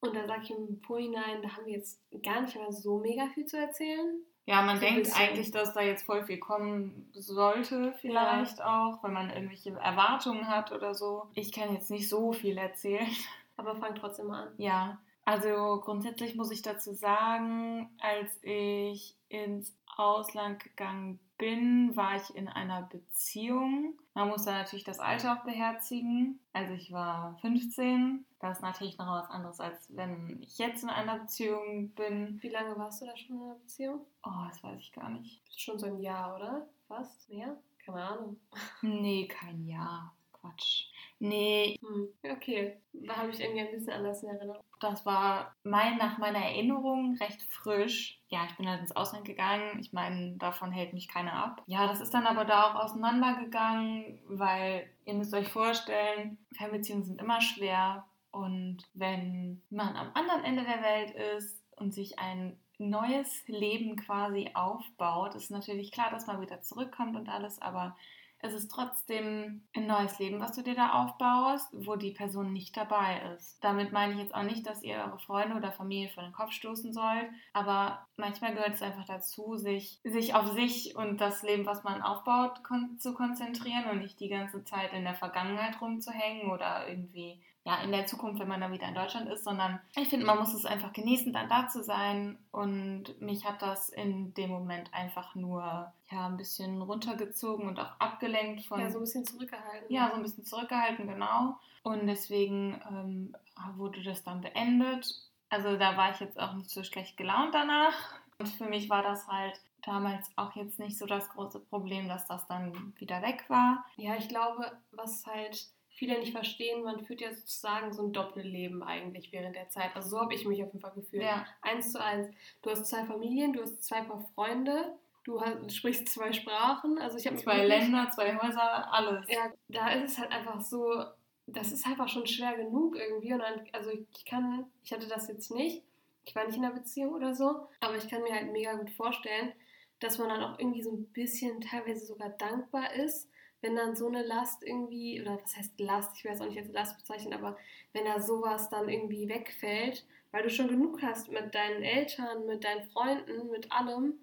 Und 0.02 0.16
da 0.16 0.28
sage 0.28 0.42
ich 0.44 0.52
im 0.52 0.82
Vorhinein, 0.82 1.42
da 1.42 1.56
haben 1.56 1.66
wir 1.66 1.76
jetzt 1.76 2.02
gar 2.24 2.42
nicht 2.42 2.56
mehr 2.56 2.72
so 2.74 3.00
mega 3.00 3.28
viel 3.34 3.46
zu 3.46 3.58
erzählen. 3.58 4.22
Ja, 4.48 4.64
man 4.64 4.78
So 4.78 4.86
denkt 4.86 5.04
bisschen. 5.04 5.22
eigentlich, 5.22 5.52
dass 5.52 5.74
da 5.74 5.82
jetzt 5.82 6.04
voll 6.04 6.26
viel 6.26 6.40
kommen 6.40 7.10
sollte, 7.14 7.94
vielleicht 8.02 8.62
auch, 8.62 9.02
wenn 9.04 9.14
man 9.14 9.30
irgendwelche 9.30 9.70
Erwartungen 9.72 10.48
hat 10.48 10.72
oder 10.72 10.94
so. 10.96 11.28
Ich 11.36 11.54
kann 11.54 11.74
jetzt 11.74 11.92
nicht 11.92 12.10
so 12.10 12.34
viel 12.34 12.58
erzählen. 12.58 13.08
Aber 13.56 13.76
fang 13.76 13.94
trotzdem 13.96 14.28
mal 14.28 14.48
an. 14.48 14.54
Ja, 14.58 15.00
also 15.26 15.82
grundsätzlich 15.84 16.36
muss 16.36 16.52
ich 16.52 16.62
dazu 16.62 16.94
sagen, 16.94 17.90
als 18.00 18.38
ich 18.44 19.16
ins 19.30 19.76
Ausland 19.98 20.60
gegangen 20.64 21.20
bin, 21.38 21.96
war 21.96 22.16
ich 22.16 22.36
in 22.36 22.48
einer 22.48 22.84
Beziehung. 22.84 24.00
Man 24.14 24.30
muss 24.30 24.46
da 24.46 24.52
natürlich 24.52 24.84
das 24.84 25.00
Alter 25.00 25.38
auch 25.38 25.44
beherzigen. 25.44 26.40
Also 26.54 26.74
ich 26.74 26.92
war 26.92 27.38
15. 27.42 28.26
Das 28.40 28.58
ist 28.58 28.62
natürlich 28.62 28.98
noch 28.98 29.08
was 29.08 29.30
anderes, 29.30 29.60
als 29.60 29.96
wenn 29.96 30.42
ich 30.42 30.58
jetzt 30.58 30.84
in 30.84 30.90
einer 30.90 31.20
Beziehung 31.20 31.90
bin. 31.90 32.42
Wie 32.42 32.50
lange 32.50 32.78
warst 32.78 33.02
du 33.02 33.06
da 33.06 33.16
schon 33.16 33.38
in 33.38 33.44
einer 33.44 33.56
Beziehung? 33.56 34.06
Oh, 34.24 34.46
das 34.48 34.64
weiß 34.64 34.80
ich 34.80 34.92
gar 34.92 35.10
nicht. 35.10 35.42
Schon 35.56 35.80
so 35.80 35.88
ein 35.88 36.00
Jahr, 36.00 36.36
oder? 36.36 36.68
Fast? 36.88 37.30
Mehr? 37.30 37.58
Keine 37.86 38.04
Ahnung. 38.04 38.40
Nee, 38.82 39.28
kein 39.28 39.66
Jahr. 39.66 40.14
Quatsch. 40.34 40.91
Nee. 41.22 41.78
Hm. 41.82 42.10
Okay, 42.24 42.78
da 42.94 43.18
habe 43.18 43.30
ich 43.30 43.40
irgendwie 43.40 43.62
ein 43.62 43.72
bisschen 43.72 43.94
anders 43.94 44.24
in 44.24 44.30
Erinnerung. 44.30 44.64
Das 44.80 45.06
war 45.06 45.56
mein, 45.64 45.98
nach 45.98 46.18
meiner 46.18 46.40
Erinnerung 46.40 47.16
recht 47.20 47.44
frisch. 47.44 48.20
Ja, 48.30 48.46
ich 48.50 48.58
bin 48.58 48.68
halt 48.68 48.82
ins 48.82 48.96
Ausland 48.96 49.24
gegangen. 49.26 49.80
Ich 49.80 49.94
meine, 49.94 50.36
davon 50.38 50.72
hält 50.72 50.94
mich 50.94 51.08
keiner 51.08 51.34
ab. 51.34 51.62
Ja, 51.68 51.86
das 51.86 52.02
ist 52.02 52.12
dann 52.16 52.26
aber 52.26 52.44
da 52.44 52.64
auch 52.72 52.76
auseinandergegangen, 52.84 54.20
weil 54.30 54.90
ihr 55.06 55.14
müsst 55.14 55.36
euch 55.36 55.48
vorstellen, 55.48 56.40
Fernbeziehungen 56.58 57.06
sind 57.06 57.22
immer 57.22 57.40
schwer. 57.40 58.08
Und 58.32 58.78
wenn 58.96 59.62
man 59.70 59.96
am 59.96 60.10
anderen 60.16 60.44
Ende 60.44 60.64
der 60.64 60.82
Welt 60.82 61.12
ist 61.38 61.64
und 61.76 61.94
sich 61.94 62.18
ein 62.18 62.58
neues 62.80 63.48
Leben 63.48 63.96
quasi 63.96 64.50
aufbaut, 64.56 65.36
ist 65.36 65.52
natürlich 65.52 65.92
klar, 65.92 66.10
dass 66.10 66.26
man 66.26 66.42
wieder 66.42 66.62
zurückkommt 66.62 67.16
und 67.16 67.30
alles, 67.30 67.62
aber 67.62 67.96
es 68.42 68.54
ist 68.54 68.72
trotzdem 68.72 69.64
ein 69.76 69.88
neues 69.88 70.18
Leben, 70.20 70.40
was 70.40 70.54
du 70.54 70.64
dir 70.64 70.76
da 70.76 71.04
aufbaust, 71.04 71.68
wo 71.74 71.96
die 71.96 72.12
Person 72.12 72.54
nicht 72.54 72.76
dabei 72.76 73.22
ist. 73.36 73.64
Damit 73.64 73.92
meine 73.92 74.14
ich 74.14 74.20
jetzt 74.20 74.34
auch 74.34 74.44
nicht, 74.44 74.66
dass 74.66 74.84
ihr 74.84 74.96
eure 74.96 75.20
Freunde 75.20 75.56
oder 75.56 75.72
Familie 75.72 76.10
vor 76.10 76.24
den 76.24 76.32
Kopf 76.32 76.52
stoßen 76.52 76.94
sollt, 76.94 77.30
aber 77.54 78.08
manchmal 78.18 78.54
gehört 78.54 78.74
es 78.74 78.82
einfach 78.82 79.06
dazu, 79.06 79.58
sich, 79.58 80.00
sich 80.04 80.34
auf 80.34 80.52
sich 80.52 80.96
und 80.96 81.22
das 81.22 81.44
Leben, 81.44 81.66
was 81.66 81.84
man 81.84 82.02
aufbaut, 82.02 82.64
kon 82.64 82.98
zu 83.00 83.14
konzentrieren 83.14 83.90
und 83.90 84.00
nicht 84.00 84.20
die 84.20 84.30
ganze 84.30 84.64
Zeit 84.64 84.94
in 84.94 85.04
der 85.04 85.16
Vergangenheit 85.16 85.80
rumzuhängen 85.82 86.52
oder 86.52 86.88
irgendwie 86.88 87.42
ja, 87.64 87.82
in 87.84 87.92
der 87.92 88.08
Zukunft, 88.08 88.40
wenn 88.40 88.48
man 88.48 88.62
dann 88.62 88.72
wieder 88.72 88.88
in 88.88 88.96
Deutschland 88.96 89.30
ist, 89.30 89.44
sondern 89.44 89.80
ich 89.96 90.08
finde, 90.08 90.26
man 90.26 90.40
muss 90.40 90.54
es 90.54 90.66
einfach 90.66 90.94
genießen, 90.94 91.32
dann 91.32 91.48
da 91.48 91.68
zu 91.68 91.84
sein. 91.84 92.40
Und 92.52 93.22
mich 93.22 93.46
hat 93.46 93.62
das 93.62 93.90
in 93.90 94.34
dem 94.34 94.50
Moment 94.50 94.92
einfach 94.94 95.36
nur 95.36 95.62
ja, 96.10 96.28
ein 96.28 96.38
bisschen 96.38 96.82
runtergezogen 96.82 97.68
und 97.68 97.80
auch 97.80 98.00
abgelenkt 98.00 98.66
von. 98.66 98.80
Ja, 98.80 98.90
so 98.90 98.98
ein 98.98 99.04
bisschen 99.04 99.26
zurückgehalten. 99.26 99.94
Ja, 99.94 100.10
so 100.10 100.16
ein 100.16 100.24
bisschen 100.24 100.44
zurückgehalten, 100.44 101.08
genau. 101.08 101.58
Und 101.84 102.08
deswegen 102.08 102.82
ähm, 102.90 103.36
wurde 103.76 104.02
das 104.04 104.24
dann 104.24 104.42
beendet. 104.42 105.14
Also 105.50 105.78
da 105.78 105.98
war 105.98 106.12
ich 106.12 106.20
jetzt 106.20 106.40
auch 106.40 106.54
nicht 106.54 106.72
so 106.72 106.84
schlecht 106.84 107.16
gelaunt 107.18 107.54
danach. 107.54 108.16
Und 108.40 108.48
für 108.48 108.66
mich 108.66 108.90
war 108.90 109.04
das 109.04 109.28
halt 109.28 109.62
damals 109.84 110.30
auch 110.36 110.56
jetzt 110.56 110.80
nicht 110.80 110.98
so 110.98 111.06
das 111.06 111.30
große 111.30 111.60
Problem, 111.60 112.08
dass 112.08 112.28
das 112.28 112.48
dann 112.48 112.94
wieder 112.98 113.22
weg 113.22 113.46
war. 113.50 113.86
Ja, 113.98 114.16
ich 114.16 114.30
glaube, 114.30 114.72
was 114.92 115.26
halt 115.28 115.68
viele 116.02 116.18
nicht 116.18 116.32
verstehen, 116.32 116.82
man 116.82 117.06
führt 117.06 117.22
ja 117.22 117.32
sozusagen 117.32 117.94
so 117.94 118.02
ein 118.02 118.12
Doppelleben 118.12 118.82
eigentlich 118.82 119.32
während 119.32 119.56
der 119.56 119.70
Zeit. 119.70 119.96
Also 119.96 120.10
so 120.10 120.20
habe 120.20 120.34
ich 120.34 120.48
mich 120.48 120.64
auf 120.64 120.70
jeden 120.70 120.80
Fall 120.80 120.94
gefühlt. 120.96 121.22
Ja. 121.22 121.46
Eins 121.62 121.92
zu 121.92 122.04
eins. 122.04 122.28
Du 122.64 122.72
hast 122.72 122.88
zwei 122.88 123.06
Familien, 123.06 123.54
du 123.54 123.62
hast 123.62 123.84
zwei 123.84 124.02
Paar 124.02 124.26
Freunde, 124.34 124.96
du 125.26 125.40
hast, 125.40 125.76
sprichst 125.76 126.10
zwei 126.10 126.34
Sprachen. 126.34 126.98
Also 126.98 127.20
ich 127.20 127.28
habe 127.28 127.36
Zwei 127.36 127.68
Länder, 127.68 128.10
zwei 128.10 128.36
Häuser, 128.36 128.92
alles. 128.92 129.28
Ja, 129.30 129.52
da 129.68 129.90
ist 129.90 130.14
es 130.14 130.18
halt 130.18 130.32
einfach 130.32 130.60
so, 130.60 131.04
das 131.46 131.72
ist 131.72 131.86
einfach 131.86 132.10
schon 132.10 132.26
schwer 132.26 132.58
genug 132.58 132.96
irgendwie. 132.96 133.34
Und 133.34 133.40
dann, 133.42 133.62
also 133.72 133.92
ich 133.92 134.26
kann, 134.26 134.66
ich 134.84 134.92
hatte 134.92 135.08
das 135.08 135.28
jetzt 135.28 135.52
nicht. 135.52 135.84
Ich 136.26 136.34
war 136.34 136.48
nicht 136.48 136.58
in 136.58 136.66
einer 136.66 136.74
Beziehung 136.74 137.14
oder 137.14 137.36
so, 137.36 137.68
aber 137.80 137.98
ich 137.98 138.10
kann 138.10 138.24
mir 138.24 138.34
halt 138.34 138.52
mega 138.52 138.74
gut 138.74 138.90
vorstellen, 138.90 139.54
dass 140.00 140.18
man 140.18 140.30
dann 140.30 140.44
auch 140.44 140.58
irgendwie 140.58 140.82
so 140.82 140.94
ein 140.94 141.06
bisschen 141.14 141.62
teilweise 141.62 142.08
sogar 142.08 142.30
dankbar 142.30 142.92
ist, 142.96 143.31
wenn 143.62 143.76
dann 143.76 143.96
so 143.96 144.08
eine 144.08 144.24
Last 144.24 144.64
irgendwie, 144.64 145.22
oder 145.22 145.40
was 145.42 145.56
heißt 145.56 145.80
Last, 145.80 146.18
ich 146.18 146.24
will 146.24 146.32
es 146.32 146.42
auch 146.42 146.48
nicht 146.48 146.58
als 146.60 146.72
Last 146.72 146.98
bezeichnen, 146.98 147.34
aber 147.34 147.58
wenn 147.94 148.06
da 148.06 148.20
sowas 148.20 148.70
dann 148.70 148.90
irgendwie 148.90 149.28
wegfällt, 149.30 150.06
weil 150.32 150.44
du 150.44 150.50
schon 150.50 150.68
genug 150.68 151.02
hast 151.02 151.30
mit 151.32 151.54
deinen 151.54 151.84
Eltern, 151.84 152.46
mit 152.46 152.64
deinen 152.64 152.84
Freunden, 152.92 153.50
mit 153.52 153.72
allem, 153.72 154.14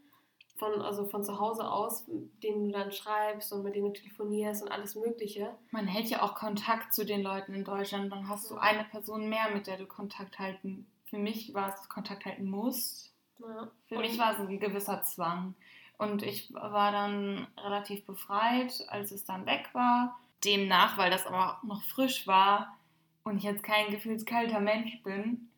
von, 0.57 0.80
also 0.83 1.04
von 1.04 1.23
zu 1.23 1.38
Hause 1.38 1.71
aus, 1.71 2.04
denen 2.42 2.66
du 2.66 2.73
dann 2.73 2.90
schreibst 2.90 3.52
und 3.52 3.62
mit 3.62 3.76
denen 3.76 3.87
du 3.87 3.92
telefonierst 3.92 4.62
und 4.64 4.73
alles 4.73 4.97
Mögliche. 4.97 5.54
Man 5.71 5.87
hält 5.87 6.07
ja 6.11 6.23
auch 6.23 6.35
Kontakt 6.35 6.92
zu 6.92 7.04
den 7.07 7.23
Leuten 7.23 7.54
in 7.54 7.62
Deutschland, 7.62 8.11
dann 8.11 8.28
hast 8.28 8.50
du 8.50 8.57
eine 8.57 8.83
Person 8.85 9.28
mehr, 9.28 9.50
mit 9.54 9.68
der 9.68 9.76
du 9.76 9.87
Kontakt 9.87 10.40
halten. 10.40 10.87
Für 11.04 11.18
mich 11.18 11.54
war 11.54 11.68
es 11.73 11.88
Kontakt 11.88 12.25
halten 12.25 12.45
musst. 12.50 13.14
Ja. 13.38 13.71
Für 13.87 13.95
Und- 13.95 14.00
mich 14.00 14.18
war 14.18 14.33
es 14.33 14.40
ein 14.40 14.59
gewisser 14.59 15.02
Zwang. 15.04 15.54
Und 15.99 16.23
ich 16.23 16.52
war 16.55 16.93
dann 16.93 17.49
relativ 17.59 18.07
befreit, 18.07 18.85
als 18.88 19.11
es 19.11 19.25
dann 19.25 19.47
weg 19.47 19.69
war. 19.73 20.19
Demnach, 20.45 20.97
weil 20.97 21.11
das 21.11 21.26
aber 21.26 21.59
noch 21.64 21.83
frisch 21.83 22.26
war 22.26 22.78
und 23.25 23.38
ich 23.38 23.43
jetzt 23.43 23.64
kein 23.64 23.90
gefühlskalter 23.90 24.61
Mensch 24.61 25.02
bin, 25.02 25.50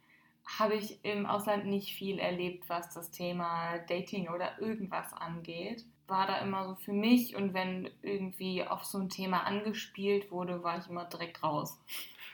habe 0.59 0.75
ich 0.75 1.05
im 1.05 1.27
Ausland 1.27 1.67
nicht 1.67 1.95
viel 1.95 2.19
erlebt, 2.19 2.69
was 2.69 2.93
das 2.93 3.11
Thema 3.11 3.79
Dating 3.89 4.31
oder 4.31 4.59
irgendwas 4.59 5.13
angeht. 5.13 5.85
War 6.09 6.27
da 6.27 6.39
immer 6.39 6.67
so 6.67 6.75
für 6.75 6.93
mich 6.93 7.37
und 7.37 7.55
wenn 7.55 7.89
irgendwie 8.03 8.65
auf 8.65 8.85
so 8.85 8.99
ein 8.99 9.11
Thema 9.11 9.47
angespielt 9.47 10.31
wurde, 10.33 10.63
war 10.65 10.79
ich 10.79 10.89
immer 10.89 11.05
direkt 11.05 11.43
raus. 11.43 11.79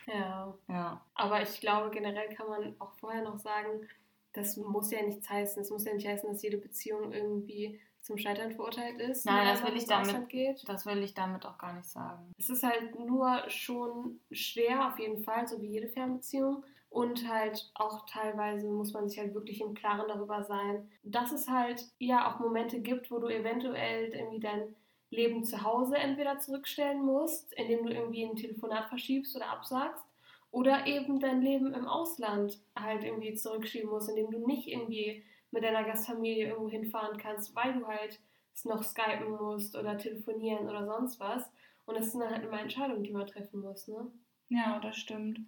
ja. 0.06 0.54
Ja. 0.68 1.00
Aber 1.14 1.42
ich 1.42 1.60
glaube, 1.60 1.90
generell 1.90 2.32
kann 2.34 2.48
man 2.48 2.74
auch 2.78 2.92
vorher 2.94 3.22
noch 3.22 3.38
sagen, 3.38 3.86
das 4.32 4.56
muss 4.56 4.90
ja 4.92 5.02
nichts 5.02 5.28
heißen. 5.28 5.60
Es 5.60 5.70
muss 5.70 5.84
ja 5.84 5.92
nicht 5.92 6.06
heißen, 6.06 6.30
dass 6.30 6.42
jede 6.42 6.58
Beziehung 6.58 7.12
irgendwie 7.12 7.80
zum 8.06 8.18
Scheitern 8.18 8.52
verurteilt 8.52 8.98
ist. 9.00 9.26
Nein, 9.26 9.46
das 9.48 9.64
will 9.64 9.76
ich 9.76 9.86
damit- 9.86 10.28
Geht. 10.28 10.62
Das 10.68 10.86
will 10.86 11.02
ich 11.02 11.14
damit 11.14 11.44
auch 11.44 11.58
gar 11.58 11.72
nicht 11.74 11.88
sagen. 11.88 12.32
Es 12.38 12.48
ist 12.48 12.62
halt 12.62 12.98
nur 12.98 13.42
schon 13.48 14.20
schwer, 14.30 14.88
auf 14.88 14.98
jeden 14.98 15.22
Fall, 15.22 15.46
so 15.46 15.60
wie 15.60 15.66
jede 15.66 15.88
Fernbeziehung. 15.88 16.64
Und 16.88 17.28
halt 17.28 17.70
auch 17.74 18.06
teilweise 18.06 18.68
muss 18.70 18.92
man 18.92 19.08
sich 19.08 19.18
halt 19.18 19.34
wirklich 19.34 19.60
im 19.60 19.74
Klaren 19.74 20.08
darüber 20.08 20.42
sein, 20.44 20.88
dass 21.02 21.32
es 21.32 21.48
halt 21.48 21.84
ja 21.98 22.30
auch 22.32 22.38
Momente 22.38 22.80
gibt, 22.80 23.10
wo 23.10 23.18
du 23.18 23.26
eventuell 23.28 24.04
irgendwie 24.14 24.40
dein 24.40 24.74
Leben 25.10 25.44
zu 25.44 25.62
Hause 25.62 25.96
entweder 25.98 26.38
zurückstellen 26.38 27.04
musst, 27.04 27.52
indem 27.54 27.84
du 27.86 27.92
irgendwie 27.92 28.24
ein 28.24 28.36
Telefonat 28.36 28.88
verschiebst 28.88 29.36
oder 29.36 29.50
absagst, 29.50 30.04
oder 30.52 30.86
eben 30.86 31.20
dein 31.20 31.42
Leben 31.42 31.74
im 31.74 31.86
Ausland 31.86 32.58
halt 32.78 33.04
irgendwie 33.04 33.34
zurückschieben 33.34 33.90
musst, 33.90 34.08
indem 34.08 34.30
du 34.30 34.46
nicht 34.46 34.66
irgendwie 34.68 35.22
mit 35.56 35.64
deiner 35.64 35.84
Gastfamilie 35.84 36.48
irgendwo 36.48 36.70
hinfahren 36.70 37.18
kannst, 37.18 37.56
weil 37.56 37.74
du 37.74 37.86
halt 37.88 38.20
es 38.54 38.64
noch 38.66 38.84
skypen 38.84 39.30
musst 39.32 39.76
oder 39.76 39.96
telefonieren 39.98 40.68
oder 40.68 40.86
sonst 40.86 41.18
was. 41.20 41.50
Und 41.86 41.96
das 41.98 42.12
sind 42.12 42.20
dann 42.20 42.30
halt 42.32 42.44
immer 42.44 42.60
Entscheidungen, 42.60 43.02
die 43.04 43.12
man 43.12 43.26
treffen 43.26 43.60
muss, 43.60 43.88
ne? 43.88 44.12
Ja, 44.48 44.78
das 44.80 44.96
stimmt. 44.96 45.40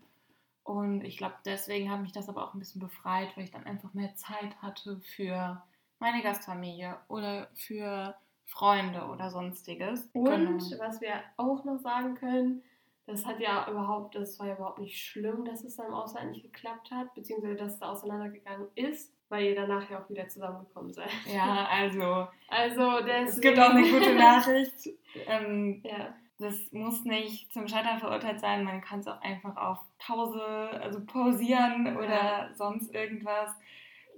Und 0.65 1.03
ich 1.05 1.17
glaube, 1.17 1.37
deswegen 1.45 1.91
hat 1.91 2.00
mich 2.03 2.12
das 2.12 2.29
aber 2.29 2.45
auch 2.45 2.55
ein 2.55 2.59
bisschen 2.61 2.81
befreit, 2.81 3.37
weil 3.37 3.45
ich 3.45 3.50
dann 3.50 3.65
einfach 3.67 3.95
mehr 3.95 4.15
Zeit 4.17 4.61
hatte 4.62 5.00
für 5.00 5.62
meine 5.99 6.23
Gastfamilie 6.23 7.00
oder 7.09 7.50
für 7.55 8.17
Freunde 8.47 9.07
oder 9.07 9.31
sonstiges. 9.31 10.11
Und 10.12 10.61
Genau. 10.61 10.69
was 10.79 11.00
wir 11.00 11.23
auch 11.37 11.65
noch 11.65 11.79
sagen 11.79 12.15
können, 12.15 12.62
das 13.07 13.25
hat 13.27 13.41
ja 13.41 13.71
überhaupt, 13.71 14.15
das 14.15 14.38
war 14.38 14.47
ja 14.49 14.57
überhaupt 14.57 14.79
nicht 14.81 15.00
schlimm, 15.03 15.45
dass 15.45 15.65
es 15.65 15.77
dann 15.77 15.87
im 15.88 15.95
Ausland 15.95 16.31
nicht 16.33 16.43
geklappt 16.43 16.91
hat, 16.91 17.15
beziehungsweise 17.15 17.57
dass 17.57 17.75
es 17.75 17.79
da 17.81 17.91
auseinandergegangen 17.93 18.69
ist, 18.75 19.15
weil 19.28 19.44
ihr 19.47 19.54
danach 19.54 19.88
ja 19.90 19.99
auch 20.00 20.08
wieder 20.11 20.28
zusammengekommen 20.28 20.92
seid. 20.92 21.11
Ja, 21.26 21.66
also 21.70 22.28
Also 22.49 23.00
deswegen, 23.00 23.26
es 23.28 23.40
gibt 23.40 23.58
auch 23.58 23.70
eine 23.70 23.82
gute 23.90 24.14
Nachricht. 24.14 24.88
ähm, 25.26 25.80
ja. 25.85 26.14
das 26.38 26.73
muss 26.73 27.04
nicht 27.04 27.52
zum 27.52 27.66
Scheitern 27.68 27.99
verurteilt 27.99 28.40
sein. 28.40 28.64
Man 28.64 28.80
kann 28.80 29.00
es 29.00 29.06
auch 29.08 29.20
einfach 29.23 29.56
auf 29.56 29.78
Pause, 29.99 30.42
also 30.82 31.04
pausieren 31.04 31.87
Ja. 31.87 31.97
oder 31.99 32.54
sonst 32.54 32.94
irgendwas. 32.94 33.50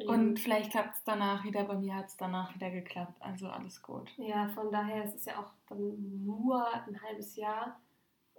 Und 0.06 0.38
vielleicht 0.38 0.70
klappt 0.70 0.94
es 0.94 1.04
danach 1.04 1.44
wieder. 1.44 1.64
Bei 1.64 1.74
mir 1.74 1.94
hat 1.94 2.06
es 2.06 2.16
danach 2.16 2.54
wieder 2.54 2.70
geklappt. 2.70 3.12
Also 3.20 3.48
alles 3.48 3.82
gut. 3.82 4.10
Ja, 4.16 4.48
von 4.48 4.70
daher 4.72 5.04
ist 5.04 5.14
es 5.16 5.24
ja 5.26 5.34
auch 5.38 5.50
dann 5.68 6.24
nur 6.24 6.66
ein 6.72 6.98
halbes 7.02 7.36
Jahr. 7.36 7.78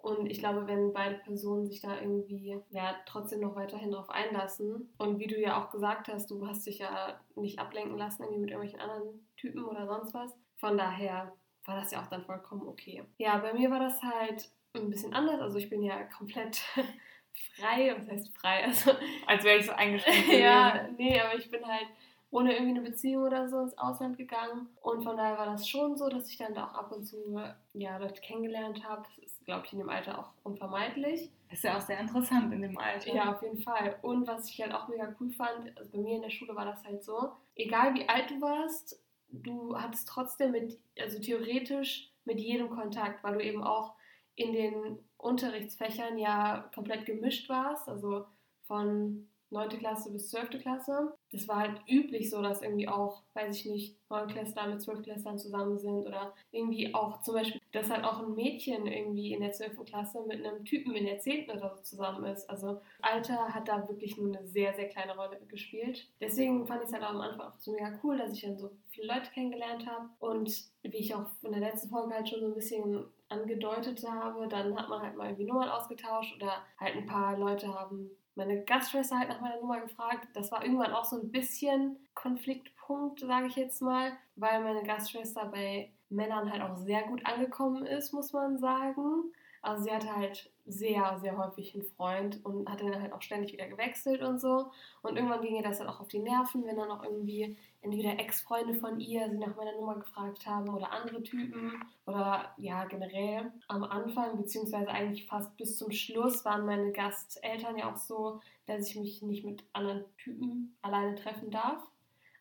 Und 0.01 0.25
ich 0.25 0.39
glaube, 0.39 0.67
wenn 0.67 0.93
beide 0.93 1.15
Personen 1.15 1.65
sich 1.67 1.81
da 1.81 1.99
irgendwie 1.99 2.59
ja 2.71 2.95
trotzdem 3.05 3.41
noch 3.41 3.55
weiterhin 3.55 3.91
drauf 3.91 4.09
einlassen 4.09 4.89
und 4.97 5.19
wie 5.19 5.27
du 5.27 5.39
ja 5.39 5.61
auch 5.61 5.69
gesagt 5.69 6.07
hast, 6.07 6.31
du 6.31 6.47
hast 6.47 6.65
dich 6.65 6.79
ja 6.79 7.19
nicht 7.35 7.59
ablenken 7.59 7.97
lassen 7.97 8.23
irgendwie 8.23 8.41
mit 8.41 8.49
irgendwelchen 8.49 8.81
anderen 8.81 9.27
Typen 9.37 9.63
oder 9.63 9.85
sonst 9.85 10.13
was. 10.13 10.35
Von 10.57 10.77
daher 10.77 11.33
war 11.65 11.75
das 11.75 11.91
ja 11.91 12.01
auch 12.01 12.07
dann 12.07 12.25
vollkommen 12.25 12.67
okay. 12.67 13.03
Ja, 13.17 13.37
bei 13.37 13.53
mir 13.53 13.69
war 13.69 13.79
das 13.79 14.01
halt 14.01 14.49
ein 14.73 14.89
bisschen 14.89 15.13
anders. 15.13 15.39
Also 15.39 15.57
ich 15.57 15.69
bin 15.69 15.83
ja 15.83 16.03
komplett 16.05 16.57
frei. 17.55 17.95
Was 17.97 18.09
heißt 18.09 18.37
frei? 18.37 18.63
Also 18.63 18.91
Als 19.27 19.43
wäre 19.43 19.57
ich 19.59 19.65
so 19.65 19.71
eingeschränkt 19.73 20.27
ja, 20.31 20.87
nee, 20.97 21.19
aber 21.19 21.37
ich 21.37 21.49
bin 21.49 21.65
halt 21.65 21.87
ohne 22.31 22.53
irgendwie 22.53 22.79
eine 22.79 22.89
Beziehung 22.89 23.23
oder 23.23 23.49
so 23.49 23.59
ins 23.59 23.77
Ausland 23.77 24.17
gegangen. 24.17 24.69
Und 24.81 25.03
von 25.03 25.17
daher 25.17 25.37
war 25.37 25.45
das 25.45 25.67
schon 25.67 25.97
so, 25.97 26.07
dass 26.07 26.29
ich 26.29 26.37
dann 26.37 26.53
da 26.53 26.65
auch 26.65 26.73
ab 26.73 26.91
und 26.91 27.03
zu 27.03 27.39
ja, 27.73 27.97
Leute 27.97 28.21
kennengelernt 28.21 28.83
habe. 28.87 29.03
Das 29.03 29.33
ist, 29.33 29.45
glaube 29.45 29.65
ich, 29.65 29.73
in 29.73 29.79
dem 29.79 29.89
Alter 29.89 30.17
auch 30.17 30.31
unvermeidlich. 30.43 31.29
Ist 31.51 31.65
ja 31.65 31.77
auch 31.77 31.81
sehr 31.81 31.99
interessant 31.99 32.53
in 32.53 32.61
dem 32.61 32.77
Alter. 32.77 33.13
Ja, 33.13 33.33
auf 33.33 33.41
jeden 33.41 33.59
Fall. 33.59 33.97
Und 34.01 34.25
was 34.27 34.49
ich 34.49 34.61
halt 34.61 34.73
auch 34.73 34.87
mega 34.87 35.13
cool 35.19 35.29
fand, 35.31 35.77
also 35.77 35.91
bei 35.91 35.97
mir 35.97 36.15
in 36.15 36.21
der 36.21 36.29
Schule 36.29 36.55
war 36.55 36.65
das 36.65 36.83
halt 36.85 37.03
so, 37.03 37.33
egal 37.55 37.93
wie 37.95 38.07
alt 38.07 38.31
du 38.31 38.39
warst, 38.39 39.03
du 39.27 39.77
hattest 39.77 40.07
trotzdem 40.07 40.51
mit, 40.51 40.79
also 40.97 41.19
theoretisch 41.19 42.13
mit 42.23 42.39
jedem 42.39 42.69
Kontakt, 42.69 43.23
weil 43.23 43.33
du 43.33 43.43
eben 43.43 43.63
auch 43.63 43.95
in 44.35 44.53
den 44.53 44.99
Unterrichtsfächern 45.17 46.17
ja 46.17 46.69
komplett 46.73 47.05
gemischt 47.05 47.49
warst, 47.49 47.89
also 47.89 48.25
von 48.63 49.27
9. 49.51 49.69
Klasse 49.69 50.11
bis 50.11 50.29
12. 50.29 50.61
Klasse. 50.61 51.13
Das 51.31 51.47
war 51.47 51.57
halt 51.57 51.81
üblich 51.87 52.29
so, 52.29 52.41
dass 52.41 52.61
irgendwie 52.61 52.87
auch, 52.87 53.23
weiß 53.33 53.55
ich 53.55 53.65
nicht, 53.65 53.97
9 54.09 54.27
Klässler 54.27 54.67
mit 54.67 54.81
12 54.81 55.03
Klässlern 55.03 55.37
zusammen 55.37 55.77
sind 55.77 56.07
oder 56.07 56.33
irgendwie 56.51 56.93
auch 56.93 57.21
zum 57.21 57.35
Beispiel, 57.35 57.61
dass 57.71 57.89
halt 57.89 58.03
auch 58.03 58.19
ein 58.19 58.35
Mädchen 58.35 58.87
irgendwie 58.87 59.33
in 59.33 59.41
der 59.41 59.51
12. 59.51 59.85
Klasse 59.85 60.23
mit 60.27 60.45
einem 60.45 60.63
Typen 60.65 60.95
in 60.95 61.05
der 61.05 61.19
10. 61.19 61.49
oder 61.49 61.75
so 61.75 61.81
zusammen 61.83 62.25
ist. 62.25 62.49
Also 62.49 62.81
Alter 63.01 63.53
hat 63.53 63.67
da 63.67 63.87
wirklich 63.87 64.17
nur 64.17 64.35
eine 64.35 64.45
sehr, 64.47 64.73
sehr 64.73 64.89
kleine 64.89 65.15
Rolle 65.15 65.39
gespielt. 65.47 66.09
Deswegen 66.19 66.65
fand 66.65 66.81
ich 66.81 66.87
es 66.87 66.93
halt 66.93 67.03
auch 67.03 67.09
am 67.09 67.21
Anfang 67.21 67.47
auch 67.47 67.59
so 67.59 67.71
mega 67.71 67.99
cool, 68.03 68.17
dass 68.17 68.33
ich 68.33 68.41
dann 68.41 68.57
so 68.57 68.71
viele 68.87 69.07
Leute 69.07 69.31
kennengelernt 69.33 69.85
habe 69.85 70.09
und 70.19 70.71
wie 70.83 70.97
ich 70.97 71.13
auch 71.13 71.25
in 71.43 71.51
der 71.51 71.61
letzten 71.61 71.89
Folge 71.89 72.13
halt 72.13 72.27
schon 72.27 72.39
so 72.39 72.47
ein 72.47 72.53
bisschen 72.53 73.05
angedeutet 73.29 74.03
habe, 74.07 74.47
dann 74.47 74.77
hat 74.77 74.89
man 74.89 75.01
halt 75.01 75.15
mal 75.15 75.27
irgendwie 75.27 75.45
Nummern 75.45 75.69
ausgetauscht 75.69 76.35
oder 76.35 76.63
halt 76.77 76.95
ein 76.95 77.05
paar 77.05 77.37
Leute 77.37 77.73
haben 77.73 78.11
meine 78.35 78.63
Gastschwester 78.63 79.19
halt 79.19 79.29
nach 79.29 79.41
meiner 79.41 79.59
Nummer 79.59 79.81
gefragt. 79.81 80.27
Das 80.33 80.51
war 80.51 80.63
irgendwann 80.63 80.93
auch 80.93 81.05
so 81.05 81.17
ein 81.17 81.31
bisschen 81.31 81.97
Konfliktpunkt, 82.13 83.19
sage 83.19 83.47
ich 83.47 83.55
jetzt 83.55 83.81
mal, 83.81 84.13
weil 84.35 84.63
meine 84.63 84.83
Gastschwester 84.83 85.45
bei 85.45 85.91
Männern 86.09 86.51
halt 86.51 86.61
auch 86.61 86.75
sehr 86.75 87.03
gut 87.03 87.25
angekommen 87.25 87.85
ist, 87.85 88.13
muss 88.13 88.33
man 88.33 88.57
sagen. 88.57 89.31
Also 89.61 89.83
sie 89.83 89.91
hatte 89.91 90.15
halt 90.15 90.51
sehr, 90.71 91.19
sehr 91.21 91.37
häufig 91.37 91.73
einen 91.73 91.83
Freund 91.83 92.43
und 92.45 92.69
hat 92.69 92.81
dann 92.81 93.01
halt 93.01 93.13
auch 93.13 93.21
ständig 93.21 93.53
wieder 93.53 93.67
gewechselt 93.67 94.21
und 94.21 94.39
so. 94.39 94.71
Und 95.01 95.17
irgendwann 95.17 95.41
ging 95.41 95.55
ihr 95.55 95.63
das 95.63 95.79
dann 95.79 95.87
auch 95.87 95.99
auf 95.99 96.07
die 96.07 96.19
Nerven, 96.19 96.65
wenn 96.65 96.77
dann 96.77 96.91
auch 96.91 97.03
irgendwie 97.03 97.57
entweder 97.81 98.19
Ex-Freunde 98.19 98.75
von 98.75 98.99
ihr 98.99 99.29
sie 99.29 99.37
nach 99.37 99.55
meiner 99.55 99.75
Nummer 99.75 99.95
gefragt 99.95 100.45
haben 100.45 100.69
oder 100.69 100.91
andere 100.91 101.23
Typen 101.23 101.73
oder 102.05 102.53
ja 102.57 102.85
generell 102.85 103.51
am 103.67 103.83
Anfang 103.83 104.37
beziehungsweise 104.37 104.89
eigentlich 104.89 105.27
fast 105.27 105.55
bis 105.57 105.77
zum 105.77 105.91
Schluss 105.91 106.45
waren 106.45 106.65
meine 106.65 106.91
Gasteltern 106.91 107.77
ja 107.77 107.91
auch 107.91 107.97
so, 107.97 108.39
dass 108.65 108.87
ich 108.87 108.95
mich 108.95 109.21
nicht 109.21 109.43
mit 109.43 109.63
anderen 109.73 110.05
Typen 110.17 110.77
alleine 110.81 111.15
treffen 111.15 111.49
darf. 111.49 111.90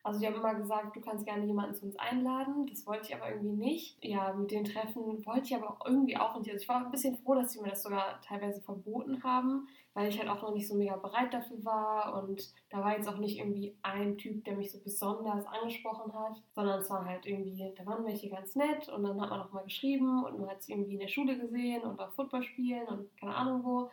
Also 0.03 0.19
die 0.19 0.25
haben 0.25 0.35
immer 0.35 0.55
gesagt, 0.55 0.95
du 0.95 1.01
kannst 1.01 1.25
gerne 1.25 1.45
jemanden 1.45 1.75
zu 1.75 1.85
uns 1.85 1.95
einladen. 1.97 2.65
Das 2.65 2.87
wollte 2.87 3.07
ich 3.07 3.15
aber 3.15 3.29
irgendwie 3.29 3.55
nicht. 3.55 4.03
Ja, 4.03 4.33
mit 4.33 4.49
den 4.49 4.63
Treffen 4.63 5.23
wollte 5.25 5.45
ich 5.45 5.55
aber 5.55 5.77
irgendwie 5.85 6.17
auch 6.17 6.37
nicht. 6.37 6.49
Also 6.49 6.61
ich 6.61 6.69
war 6.69 6.83
ein 6.83 6.91
bisschen 6.91 7.17
froh, 7.17 7.35
dass 7.35 7.53
sie 7.53 7.61
mir 7.61 7.69
das 7.69 7.83
sogar 7.83 8.19
teilweise 8.21 8.61
verboten 8.61 9.23
haben, 9.23 9.67
weil 9.93 10.09
ich 10.09 10.17
halt 10.17 10.27
auch 10.29 10.41
noch 10.41 10.53
nicht 10.53 10.67
so 10.67 10.73
mega 10.73 10.95
bereit 10.95 11.31
dafür 11.31 11.63
war. 11.63 12.23
Und 12.23 12.51
da 12.71 12.79
war 12.79 12.97
jetzt 12.97 13.07
auch 13.07 13.17
nicht 13.17 13.37
irgendwie 13.37 13.75
ein 13.83 14.17
Typ, 14.17 14.43
der 14.43 14.55
mich 14.55 14.71
so 14.71 14.79
besonders 14.79 15.45
angesprochen 15.45 16.11
hat, 16.13 16.41
sondern 16.55 16.79
es 16.79 16.89
war 16.89 17.05
halt 17.05 17.27
irgendwie, 17.27 17.71
da 17.77 17.85
waren 17.85 18.03
welche 18.03 18.29
ganz 18.29 18.55
nett 18.55 18.89
und 18.89 19.03
dann 19.03 19.21
hat 19.21 19.29
man 19.29 19.41
auch 19.41 19.51
mal 19.51 19.63
geschrieben 19.63 20.23
und 20.23 20.39
man 20.39 20.49
hat 20.49 20.63
sie 20.63 20.71
irgendwie 20.71 20.93
in 20.93 20.99
der 20.99 21.09
Schule 21.09 21.37
gesehen 21.37 21.83
und 21.83 21.99
auf 21.99 22.15
Football 22.15 22.41
spielen 22.41 22.87
und 22.87 23.15
keine 23.17 23.35
Ahnung 23.35 23.63
wo. 23.63 23.91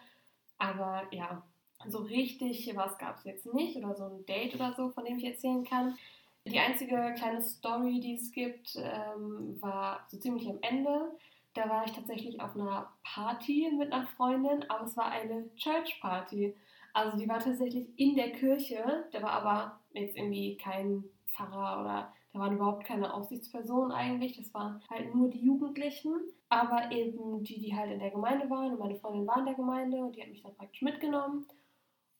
Aber 0.56 1.02
ja, 1.10 1.42
so 1.86 1.98
richtig 1.98 2.70
was 2.74 2.98
gab 2.98 3.16
es 3.16 3.24
jetzt 3.24 3.52
nicht 3.54 3.76
oder 3.76 3.94
so 3.94 4.04
ein 4.04 4.26
Date 4.26 4.54
oder 4.54 4.72
so, 4.72 4.90
von 4.90 5.04
dem 5.04 5.18
ich 5.18 5.24
erzählen 5.24 5.64
kann. 5.64 5.96
Die 6.44 6.58
einzige 6.58 7.14
kleine 7.16 7.42
Story, 7.42 8.00
die 8.00 8.14
es 8.14 8.32
gibt, 8.32 8.76
ähm, 8.76 9.60
war 9.60 10.06
so 10.08 10.18
ziemlich 10.18 10.48
am 10.48 10.58
Ende. 10.62 11.12
Da 11.54 11.68
war 11.68 11.84
ich 11.84 11.92
tatsächlich 11.92 12.40
auf 12.40 12.54
einer 12.54 12.92
Party 13.02 13.70
mit 13.76 13.92
einer 13.92 14.06
Freundin, 14.06 14.64
aber 14.68 14.84
es 14.84 14.96
war 14.96 15.10
eine 15.10 15.54
Church 15.56 16.00
Party. 16.00 16.54
Also 16.94 17.18
die 17.18 17.28
war 17.28 17.38
tatsächlich 17.38 17.88
in 17.96 18.16
der 18.16 18.32
Kirche, 18.32 19.06
da 19.12 19.22
war 19.22 19.32
aber 19.32 19.80
jetzt 19.92 20.16
irgendwie 20.16 20.56
kein 20.56 21.04
Pfarrer 21.32 21.80
oder 21.80 22.12
da 22.32 22.38
waren 22.40 22.54
überhaupt 22.54 22.84
keine 22.84 23.12
Aufsichtspersonen 23.12 23.92
eigentlich, 23.92 24.36
das 24.36 24.52
waren 24.54 24.82
halt 24.90 25.14
nur 25.14 25.28
die 25.28 25.44
Jugendlichen, 25.44 26.12
aber 26.48 26.90
eben 26.90 27.42
die, 27.44 27.58
die 27.60 27.74
halt 27.74 27.92
in 27.92 28.00
der 28.00 28.10
Gemeinde 28.10 28.48
waren 28.50 28.72
und 28.72 28.78
meine 28.78 28.96
Freundin 28.96 29.26
war 29.26 29.38
in 29.38 29.46
der 29.46 29.54
Gemeinde 29.54 29.98
und 29.98 30.16
die 30.16 30.22
hat 30.22 30.30
mich 30.30 30.42
dann 30.42 30.54
praktisch 30.54 30.82
mitgenommen. 30.82 31.46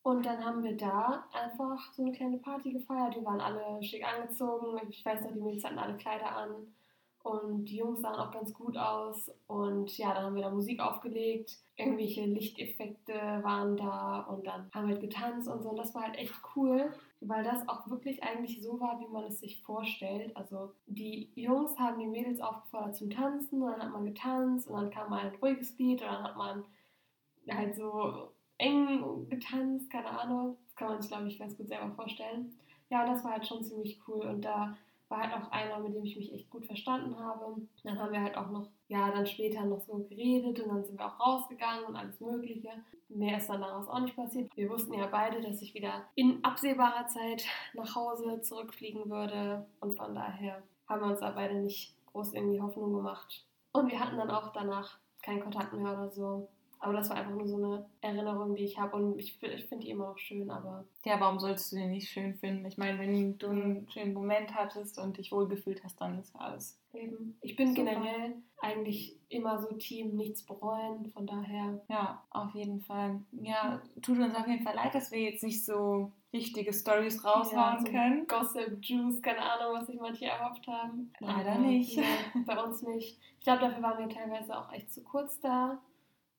Und 0.02 0.25
dann 0.25 0.45
haben 0.45 0.62
wir 0.62 0.76
da 0.76 1.26
einfach 1.33 1.93
so 1.93 2.02
eine 2.02 2.12
kleine 2.12 2.38
Party 2.38 2.73
gefeiert. 2.73 3.14
Wir 3.17 3.25
waren 3.25 3.40
alle 3.40 3.83
schick 3.83 4.05
angezogen. 4.07 4.81
Ich 4.88 5.05
weiß 5.05 5.23
noch, 5.23 5.33
die 5.33 5.40
Mädels 5.40 5.64
hatten 5.64 5.78
alle 5.78 5.97
Kleider 5.97 6.35
an. 6.35 6.73
Und 7.23 7.67
die 7.67 7.76
Jungs 7.76 8.00
sahen 8.00 8.14
auch 8.14 8.31
ganz 8.31 8.55
gut 8.55 8.76
aus. 8.76 9.31
Und 9.49 9.99
ja, 9.99 10.15
dann 10.15 10.25
haben 10.25 10.34
wir 10.34 10.43
da 10.43 10.50
Musik 10.50 10.80
aufgelegt. 10.80 11.58
Irgendwelche 11.76 12.25
Lichteffekte 12.25 13.13
waren 13.13 13.76
da. 13.76 14.21
Und 14.21 14.47
dann 14.47 14.71
haben 14.73 14.87
wir 14.87 14.95
halt 14.95 15.02
getanzt 15.02 15.49
und 15.49 15.63
so. 15.63 15.71
Und 15.71 15.76
das 15.76 15.95
war 15.95 16.04
halt 16.04 16.17
echt 16.17 16.34
cool, 16.56 16.91
weil 17.21 17.45
das 17.45 17.69
auch 17.69 17.91
wirklich 17.91 18.23
eigentlich 18.23 18.63
so 18.63 18.80
war, 18.80 18.99
wie 19.00 19.08
man 19.08 19.25
es 19.25 19.41
sich 19.41 19.61
vorstellt. 19.63 20.34
Also 20.37 20.73
die 20.87 21.30
Jungs 21.34 21.78
haben 21.78 21.99
die 21.99 22.06
Mädels 22.06 22.41
aufgefordert 22.41 22.97
zum 22.97 23.11
Tanzen. 23.11 23.63
Und 23.63 23.73
dann 23.73 23.82
hat 23.82 23.93
man 23.93 24.06
getanzt. 24.06 24.69
Und 24.69 24.76
dann 24.76 24.91
kam 24.91 25.11
mal 25.11 25.21
ein 25.21 25.34
ruhiges 25.43 25.76
Lied. 25.76 26.00
Und 26.00 26.08
dann 26.08 26.23
hat 26.23 26.37
man 26.37 26.65
halt 27.50 27.75
so 27.75 28.30
eng 28.58 29.28
getanzt, 29.28 29.90
keine 29.90 30.08
Ahnung. 30.08 30.56
Das 30.66 30.76
kann 30.76 30.88
man 30.88 31.00
sich, 31.00 31.10
glaube 31.10 31.28
ich, 31.28 31.38
ganz 31.38 31.56
gut 31.56 31.68
selber 31.68 31.90
vorstellen. 31.92 32.52
Ja, 32.90 33.06
das 33.06 33.25
war 33.25 33.32
halt 33.32 33.47
schon 33.47 33.64
ziemlich 33.64 34.00
cool. 34.06 34.26
Und 34.26 34.42
da 34.42 34.76
war 35.08 35.23
halt 35.23 35.32
auch 35.32 35.50
einer, 35.50 35.78
mit 35.78 35.94
dem 35.94 36.04
ich 36.04 36.16
mich 36.16 36.32
echt 36.32 36.50
gut 36.50 36.66
verstanden 36.66 37.18
habe. 37.18 37.56
Dann 37.82 37.99
haben 37.99 38.12
wir 38.12 38.23
halt 38.23 38.36
auch 38.36 38.50
noch, 38.50 38.68
ja, 38.88 39.10
dann 39.10 39.26
später 39.26 39.64
noch 39.64 39.80
so 39.80 39.99
geredet 40.08 40.60
und 40.60 40.68
dann 40.68 40.84
sind 40.84 40.99
wir 40.99 41.06
auch 41.06 41.21
rausgegangen 41.21 41.84
und 41.84 41.97
alles 41.97 42.21
Mögliche. 42.21 42.71
Mehr 43.08 43.38
ist 43.38 43.49
dann 43.49 43.62
daraus 43.62 43.88
auch 43.88 44.00
nicht 44.00 44.16
passiert. 44.16 44.54
Wir 44.54 44.68
wussten 44.68 44.92
ja 44.94 45.06
beide, 45.06 45.40
dass 45.40 45.62
ich 45.62 45.73
wieder 45.75 46.04
in 46.14 46.44
absehbarer 46.44 47.06
Zeit 47.06 47.47
nach 47.75 47.94
Hause 47.94 48.42
zurückfliegen 48.42 49.08
würde. 49.10 49.66
Und 49.80 49.97
von 49.97 50.14
daher 50.14 50.62
haben 50.86 51.00
wir 51.00 51.08
uns 51.08 51.21
da 51.21 51.30
beide 51.30 51.54
nicht 51.54 51.94
groß 52.12 52.34
irgendwie 52.34 52.60
Hoffnung 52.60 52.92
gemacht. 52.92 53.47
Und 53.73 53.90
wir 53.90 54.00
hatten 54.00 54.18
dann 54.18 54.30
auch 54.30 54.52
danach 54.52 54.99
keinen 55.23 55.40
Kontakt 55.40 55.73
mehr 55.73 55.92
oder 55.92 56.10
so. 56.10 56.49
Aber 56.80 56.93
das 56.93 57.10
war 57.10 57.17
einfach 57.17 57.34
nur 57.34 57.47
so 57.47 57.56
eine 57.56 57.86
Erinnerung, 58.00 58.54
die 58.54 58.64
ich 58.64 58.78
habe 58.78 58.97
und 58.97 59.19
ich, 59.19 59.43
ich 59.43 59.67
finde 59.67 59.84
die 59.84 59.91
immer 59.91 60.08
noch 60.08 60.19
schön, 60.19 60.50
aber. 60.50 60.84
Ja, 61.04 61.19
warum 61.19 61.38
solltest 61.38 61.73
du 61.73 61.76
den 61.76 61.91
nicht 61.91 62.08
schön 62.08 62.34
finden? 62.34 62.64
Ich 62.67 62.78
meine, 62.78 62.99
wenn 62.99 63.38
du 63.38 63.49
einen 63.49 63.88
schönen 63.91 64.14
Moment 64.14 64.54
hattest 64.54 64.99
und 64.99 65.19
dich 65.19 65.32
wohlgefühlt 65.32 65.82
hast, 65.82 66.00
dann 66.00 66.19
ist 66.19 66.34
alles. 66.36 66.80
Eben. 66.95 67.36
Ich 67.43 67.56
bin 67.56 67.75
Super. 67.75 67.91
generell 67.91 68.34
eigentlich 68.60 69.19
immer 69.28 69.60
so 69.60 69.75
Team, 69.75 70.17
nichts 70.17 70.45
bereuen, 70.45 71.10
von 71.12 71.26
daher. 71.26 71.80
Ja, 71.88 72.25
auf 72.30 72.54
jeden 72.54 72.80
Fall. 72.80 73.21
Ja, 73.32 73.82
tut 74.00 74.19
uns 74.19 74.34
auf 74.34 74.47
jeden 74.47 74.64
Fall 74.64 74.75
leid, 74.75 74.95
dass 74.95 75.12
wir 75.12 75.21
jetzt 75.21 75.43
nicht 75.43 75.64
so 75.64 76.12
richtige 76.32 76.73
Stories 76.73 77.25
raushauen 77.25 77.52
ja, 77.54 77.78
so 77.78 77.91
können. 77.91 78.26
Gossip, 78.26 78.78
Juice, 78.82 79.23
keine 79.23 79.41
Ahnung, 79.41 79.75
was 79.75 79.86
sich 79.86 80.00
manche 80.00 80.26
erhofft 80.26 80.67
haben. 80.67 81.12
Leider 81.21 81.58
nicht. 81.58 81.97
Ja, 81.97 82.04
bei 82.47 82.62
uns 82.62 82.82
nicht. 82.82 83.19
Ich 83.38 83.45
glaube, 83.45 83.60
dafür 83.60 83.82
waren 83.82 83.99
wir 83.99 84.14
teilweise 84.14 84.56
auch 84.56 84.73
echt 84.73 84.93
zu 84.93 85.02
kurz 85.02 85.41
da 85.41 85.80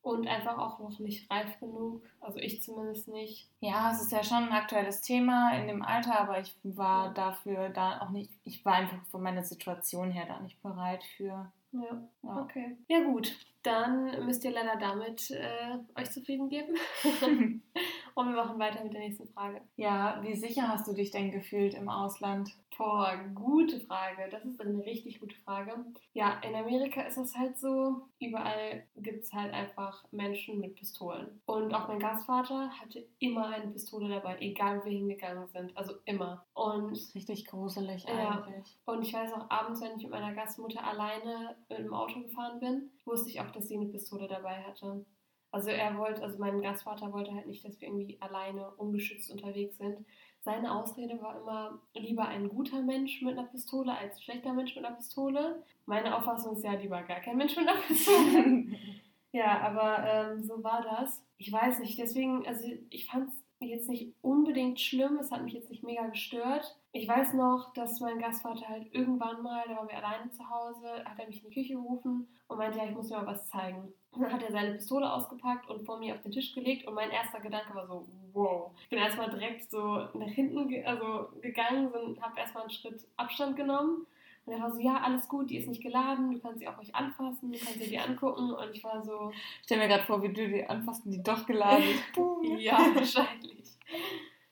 und 0.02 0.28
einfach 0.28 0.58
auch 0.58 0.80
noch 0.80 0.98
nicht 1.00 1.30
reif 1.30 1.60
genug. 1.60 2.04
Also 2.22 2.40
ich 2.40 2.62
zumindest 2.62 3.08
nicht. 3.08 3.50
Ja, 3.60 3.92
es 3.92 4.02
ist 4.02 4.12
ja 4.12 4.24
schon 4.24 4.46
ein 4.46 4.52
aktuelles 4.52 5.02
Thema 5.02 5.52
in 5.56 5.68
dem 5.68 5.82
Alter, 5.82 6.20
aber 6.20 6.40
ich 6.40 6.56
war 6.64 7.14
dafür 7.14 7.70
da 7.70 8.02
auch 8.02 8.10
nicht, 8.10 8.32
ich 8.44 8.64
war 8.66 8.74
einfach 8.74 9.04
von 9.08 9.22
meiner 9.22 9.44
Situation 9.44 10.12
her 10.12 10.26
da 10.28 10.40
nicht 10.40 10.62
bereit 10.62 11.04
für. 11.18 11.52
Ja, 11.72 12.02
ja. 12.24 12.42
okay. 12.42 12.78
Ja 12.88 13.04
gut, 13.04 13.36
dann 13.62 14.26
müsst 14.26 14.44
ihr 14.44 14.52
leider 14.52 14.78
damit 14.78 15.30
äh, 15.32 15.78
euch 15.96 16.10
zufrieden 16.10 16.50
geben. 16.50 16.76
Und 18.20 18.36
wir 18.36 18.44
machen 18.44 18.60
weiter 18.60 18.84
mit 18.84 18.92
der 18.92 19.00
nächsten 19.00 19.30
Frage. 19.30 19.62
Ja, 19.78 20.20
wie 20.22 20.36
sicher 20.36 20.68
hast 20.68 20.86
du 20.86 20.92
dich 20.92 21.10
denn 21.10 21.32
gefühlt 21.32 21.74
im 21.74 21.88
Ausland? 21.88 22.54
Boah, 22.78 23.18
gute 23.34 23.80
Frage. 23.80 24.28
Das 24.30 24.44
ist 24.44 24.60
eine 24.60 24.86
richtig 24.86 25.22
gute 25.22 25.38
Frage. 25.38 25.86
Ja, 26.12 26.38
in 26.42 26.54
Amerika 26.54 27.00
ist 27.04 27.16
es 27.16 27.34
halt 27.38 27.58
so, 27.58 28.10
überall 28.20 28.84
gibt 28.98 29.24
es 29.24 29.32
halt 29.32 29.54
einfach 29.54 30.04
Menschen 30.12 30.60
mit 30.60 30.76
Pistolen. 30.76 31.42
Und 31.46 31.74
auch 31.74 31.88
mein 31.88 32.00
Gastvater 32.00 32.70
hatte 32.72 33.08
immer 33.20 33.48
eine 33.48 33.72
Pistole 33.72 34.10
dabei, 34.10 34.36
egal 34.42 34.82
wo 34.82 34.86
wir 34.86 34.98
hingegangen 34.98 35.48
sind. 35.48 35.78
Also 35.78 35.94
immer. 36.04 36.46
Und 36.54 36.92
das 36.92 37.04
ist 37.04 37.16
richtig 37.16 37.46
gruselig 37.46 38.04
ja. 38.04 38.44
eigentlich. 38.46 38.78
Und 38.84 39.02
ich 39.02 39.14
weiß 39.14 39.32
auch 39.32 39.50
abends, 39.50 39.80
wenn 39.80 39.96
ich 39.96 40.04
mit 40.04 40.12
meiner 40.12 40.34
Gastmutter 40.34 40.84
alleine 40.84 41.56
im 41.70 41.94
Auto 41.94 42.20
gefahren 42.20 42.60
bin, 42.60 42.92
wusste 43.06 43.30
ich 43.30 43.40
auch, 43.40 43.52
dass 43.52 43.70
sie 43.70 43.78
eine 43.78 43.86
Pistole 43.86 44.28
dabei 44.28 44.62
hatte. 44.64 45.06
Also 45.52 45.70
er 45.70 45.98
wollte, 45.98 46.22
also 46.22 46.38
mein 46.38 46.62
Gastvater 46.62 47.12
wollte 47.12 47.34
halt 47.34 47.48
nicht, 47.48 47.66
dass 47.66 47.80
wir 47.82 47.88
irgendwie 47.88 48.18
alleine 48.20 48.70
ungeschützt 48.72 49.32
unterwegs 49.32 49.78
sind. 49.78 50.06
Seine 50.42 50.74
Ausrede 50.74 51.22
war 51.22 51.42
immer 51.42 51.80
lieber 51.94 52.28
ein 52.28 52.50
guter 52.50 52.82
Mensch 52.82 53.22
mit 53.22 53.38
einer 53.38 53.48
Pistole 53.48 53.98
als 53.98 54.18
ein 54.18 54.22
schlechter 54.22 54.54
Mensch 54.54 54.76
mit 54.76 54.86
einer 54.86 54.96
Pistole. 54.96 55.64
Meine 55.86 56.16
Auffassung 56.16 56.56
ist 56.56 56.64
ja 56.64 56.74
lieber 56.74 57.02
gar 57.02 57.20
kein 57.20 57.38
Mensch 57.38 57.58
mit 57.58 57.68
einer 57.68 57.82
Pistole. 57.82 58.68
ja, 59.32 59.60
aber 59.62 60.06
ähm, 60.06 60.44
so 60.44 60.64
war 60.64 60.82
das. 60.84 61.24
Ich 61.38 61.52
weiß 61.52 61.80
nicht, 61.80 61.98
deswegen, 61.98 62.48
also 62.48 62.66
ich 62.90 63.06
fand 63.08 63.30
es 63.30 63.39
jetzt 63.68 63.90
nicht 63.90 64.14
unbedingt 64.22 64.80
schlimm, 64.80 65.18
es 65.18 65.32
hat 65.32 65.44
mich 65.44 65.54
jetzt 65.54 65.70
nicht 65.70 65.84
mega 65.84 66.08
gestört. 66.08 66.78
Ich 66.92 67.08
weiß 67.08 67.34
noch, 67.34 67.74
dass 67.74 68.00
mein 68.00 68.20
Gastvater 68.20 68.68
halt 68.68 68.94
irgendwann 68.94 69.44
mal, 69.44 69.64
da 69.68 69.76
waren 69.76 69.90
wir 69.90 69.98
alleine 69.98 70.30
zu 70.32 70.50
Hause, 70.50 71.04
hat 71.06 71.20
er 71.20 71.28
mich 71.28 71.44
in 71.44 71.50
die 71.50 71.54
Küche 71.54 71.74
gerufen 71.74 72.28
und 72.48 72.58
meinte, 72.58 72.80
ja, 72.80 72.86
ich 72.86 72.96
muss 72.96 73.10
dir 73.10 73.18
mal 73.18 73.28
was 73.28 73.48
zeigen. 73.50 73.94
Und 74.12 74.22
dann 74.22 74.32
hat 74.32 74.42
er 74.42 74.52
seine 74.52 74.74
Pistole 74.74 75.12
ausgepackt 75.12 75.70
und 75.70 75.86
vor 75.86 76.00
mir 76.00 76.16
auf 76.16 76.22
den 76.22 76.32
Tisch 76.32 76.54
gelegt 76.56 76.88
und 76.88 76.96
mein 76.96 77.12
erster 77.12 77.40
Gedanke 77.40 77.76
war 77.76 77.86
so, 77.86 78.08
wow. 78.34 78.72
Ich 78.84 78.90
bin 78.90 79.00
erstmal 79.00 79.30
direkt 79.30 79.70
so 79.70 80.08
nach 80.14 80.30
hinten 80.30 80.68
ge 80.68 80.84
also 80.84 81.30
gegangen 81.42 81.92
und 81.92 82.22
habe 82.22 82.40
erstmal 82.40 82.64
einen 82.64 82.72
Schritt 82.72 83.06
Abstand 83.18 83.56
genommen 83.56 84.08
Und 84.50 84.56
er 84.56 84.62
war 84.64 84.72
so, 84.72 84.80
ja, 84.80 84.98
alles 84.98 85.28
gut, 85.28 85.52
die 85.52 85.58
ist 85.58 85.68
nicht 85.68 85.84
geladen, 85.84 86.32
du 86.32 86.40
kannst 86.40 86.58
sie 86.58 86.68
auch 86.68 86.76
ruhig 86.76 86.96
anfassen, 86.96 87.52
du 87.52 87.60
kannst 87.60 87.76
sie 87.76 87.88
dir 87.88 88.04
angucken. 88.04 88.52
Und 88.52 88.74
ich 88.74 88.84
war 88.84 89.00
so... 89.04 89.30
Ich 89.32 89.66
stell 89.66 89.78
mir 89.78 89.88
gerade 89.88 90.04
vor, 90.06 90.24
wie 90.24 90.34
du 90.34 90.48
die 90.48 90.66
anfasst 90.66 91.06
und 91.06 91.12
die 91.12 91.22
doch 91.22 91.46
geladen 91.46 91.84
ist. 91.84 92.18
ja, 92.60 92.80
wahrscheinlich. 92.96 93.78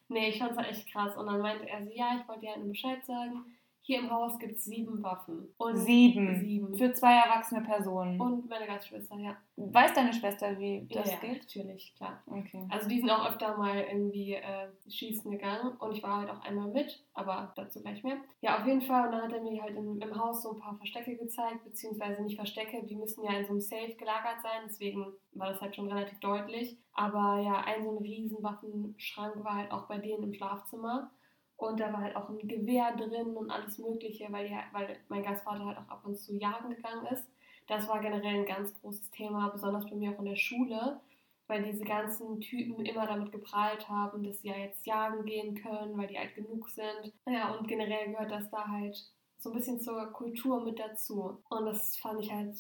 Nee, 0.08 0.30
ich 0.30 0.38
fand's 0.38 0.56
halt 0.56 0.70
echt 0.70 0.92
krass. 0.92 1.18
Und 1.18 1.26
dann 1.26 1.42
meinte 1.42 1.68
er 1.68 1.84
so, 1.84 1.90
ja, 1.92 2.20
ich 2.22 2.28
wollte 2.28 2.42
dir 2.42 2.50
halt 2.50 2.60
nur 2.60 2.70
Bescheid 2.70 3.04
sagen. 3.08 3.57
Hier 3.88 4.00
im 4.00 4.12
Haus 4.12 4.38
gibt 4.38 4.58
es 4.58 4.66
sieben 4.66 5.02
Waffen. 5.02 5.48
Und 5.56 5.78
sieben. 5.78 6.38
Sieben. 6.42 6.76
Für 6.76 6.92
zwei 6.92 7.22
erwachsene 7.22 7.62
Personen. 7.62 8.20
Und 8.20 8.50
meine 8.50 8.68
Gastschwester, 8.68 9.16
ja. 9.16 9.38
Weiß 9.56 9.94
deine 9.94 10.12
Schwester, 10.12 10.60
wie 10.60 10.86
das 10.92 11.10
ja, 11.10 11.18
geht? 11.20 11.44
natürlich, 11.44 11.96
klar. 11.96 12.22
Okay. 12.28 12.68
Also 12.68 12.90
die 12.90 13.00
sind 13.00 13.10
auch 13.10 13.30
öfter 13.30 13.56
mal 13.56 13.78
irgendwie 13.80 14.34
äh, 14.34 14.68
schießen 14.90 15.32
gegangen 15.32 15.78
und 15.80 15.96
ich 15.96 16.04
war 16.04 16.18
halt 16.18 16.30
auch 16.30 16.42
einmal 16.42 16.68
mit, 16.68 17.02
aber 17.14 17.54
dazu 17.56 17.82
gleich 17.82 18.04
mehr. 18.04 18.18
Ja, 18.42 18.60
auf 18.60 18.68
jeden 18.68 18.82
Fall. 18.82 19.06
Und 19.06 19.14
dann 19.14 19.22
hat 19.22 19.32
er 19.32 19.42
mir 19.42 19.62
halt 19.62 19.78
im, 19.78 20.02
im 20.02 20.20
Haus 20.20 20.44
so 20.44 20.52
ein 20.52 20.60
paar 20.60 20.76
Verstecke 20.76 21.16
gezeigt, 21.16 21.64
beziehungsweise 21.64 22.22
nicht 22.24 22.36
Verstecke, 22.36 22.84
die 22.84 22.96
müssen 22.98 23.24
ja 23.24 23.40
in 23.40 23.46
so 23.46 23.52
einem 23.52 23.62
Safe 23.62 23.96
gelagert 23.96 24.42
sein, 24.44 24.64
deswegen 24.66 25.14
war 25.32 25.54
das 25.54 25.62
halt 25.62 25.78
schon 25.78 25.90
relativ 25.90 26.20
deutlich. 26.20 26.78
Aber 26.92 27.40
ja, 27.40 27.62
ein 27.62 27.86
so 27.86 27.92
ein 27.92 28.04
riesen 28.04 28.44
Waffenschrank 28.44 29.42
war 29.46 29.56
halt 29.56 29.72
auch 29.72 29.88
bei 29.88 29.98
denen 29.98 30.24
im 30.24 30.34
Schlafzimmer. 30.34 31.10
Und 31.58 31.80
da 31.80 31.92
war 31.92 32.02
halt 32.02 32.16
auch 32.16 32.30
ein 32.30 32.48
Gewehr 32.48 32.96
drin 32.96 33.36
und 33.36 33.50
alles 33.50 33.80
Mögliche, 33.80 34.28
weil, 34.32 34.48
die, 34.48 34.56
weil 34.72 34.98
mein 35.10 35.24
Gastvater 35.24 35.66
halt 35.66 35.78
auch 35.78 35.90
ab 35.90 36.02
und 36.06 36.16
zu 36.16 36.36
jagen 36.36 36.70
gegangen 36.70 37.08
ist. 37.08 37.28
Das 37.68 37.88
war 37.88 38.00
generell 38.00 38.40
ein 38.40 38.46
ganz 38.46 38.74
großes 38.80 39.10
Thema, 39.12 39.50
besonders 39.50 39.90
bei 39.90 39.96
mir 39.96 40.12
auch 40.12 40.20
in 40.20 40.26
der 40.26 40.36
Schule, 40.36 41.02
weil 41.48 41.64
diese 41.64 41.84
ganzen 41.84 42.40
Typen 42.40 42.86
immer 42.86 43.08
damit 43.08 43.32
geprahlt 43.32 43.90
haben, 43.90 44.24
dass 44.24 44.42
sie 44.42 44.50
ja 44.50 44.56
jetzt 44.58 44.86
jagen 44.86 45.26
gehen 45.26 45.56
können, 45.56 45.98
weil 45.98 46.08
die 46.08 46.18
alt 46.18 46.36
genug 46.36 46.70
sind. 46.70 47.12
Ja, 47.26 47.56
und 47.56 47.68
generell 47.68 48.12
gehört 48.12 48.32
das 48.32 48.50
da 48.52 48.68
halt 48.68 49.12
so 49.40 49.50
ein 49.50 49.56
bisschen 49.56 49.80
zur 49.80 50.12
Kultur 50.14 50.64
mit 50.64 50.80
dazu. 50.80 51.42
Und 51.50 51.66
das 51.66 51.98
fand 51.98 52.22
ich 52.22 52.32
halt 52.32 52.56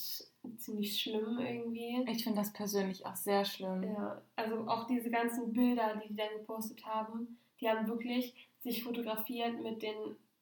ziemlich 0.58 1.00
schlimm 1.00 1.40
irgendwie. 1.40 2.06
Ich 2.10 2.24
finde 2.24 2.40
das 2.40 2.54
persönlich 2.54 3.06
auch 3.06 3.16
sehr 3.16 3.46
schlimm. 3.46 3.84
Ja, 3.84 4.22
also 4.36 4.68
auch 4.68 4.88
diese 4.88 5.10
ganzen 5.10 5.54
Bilder, 5.54 5.96
die 6.04 6.10
die 6.10 6.16
dann 6.16 6.38
gepostet 6.40 6.86
haben, 6.86 7.40
die 7.60 7.70
haben 7.70 7.88
wirklich 7.88 8.48
sich 8.68 8.84
fotografiert 8.84 9.62
mit 9.62 9.82
den 9.82 9.96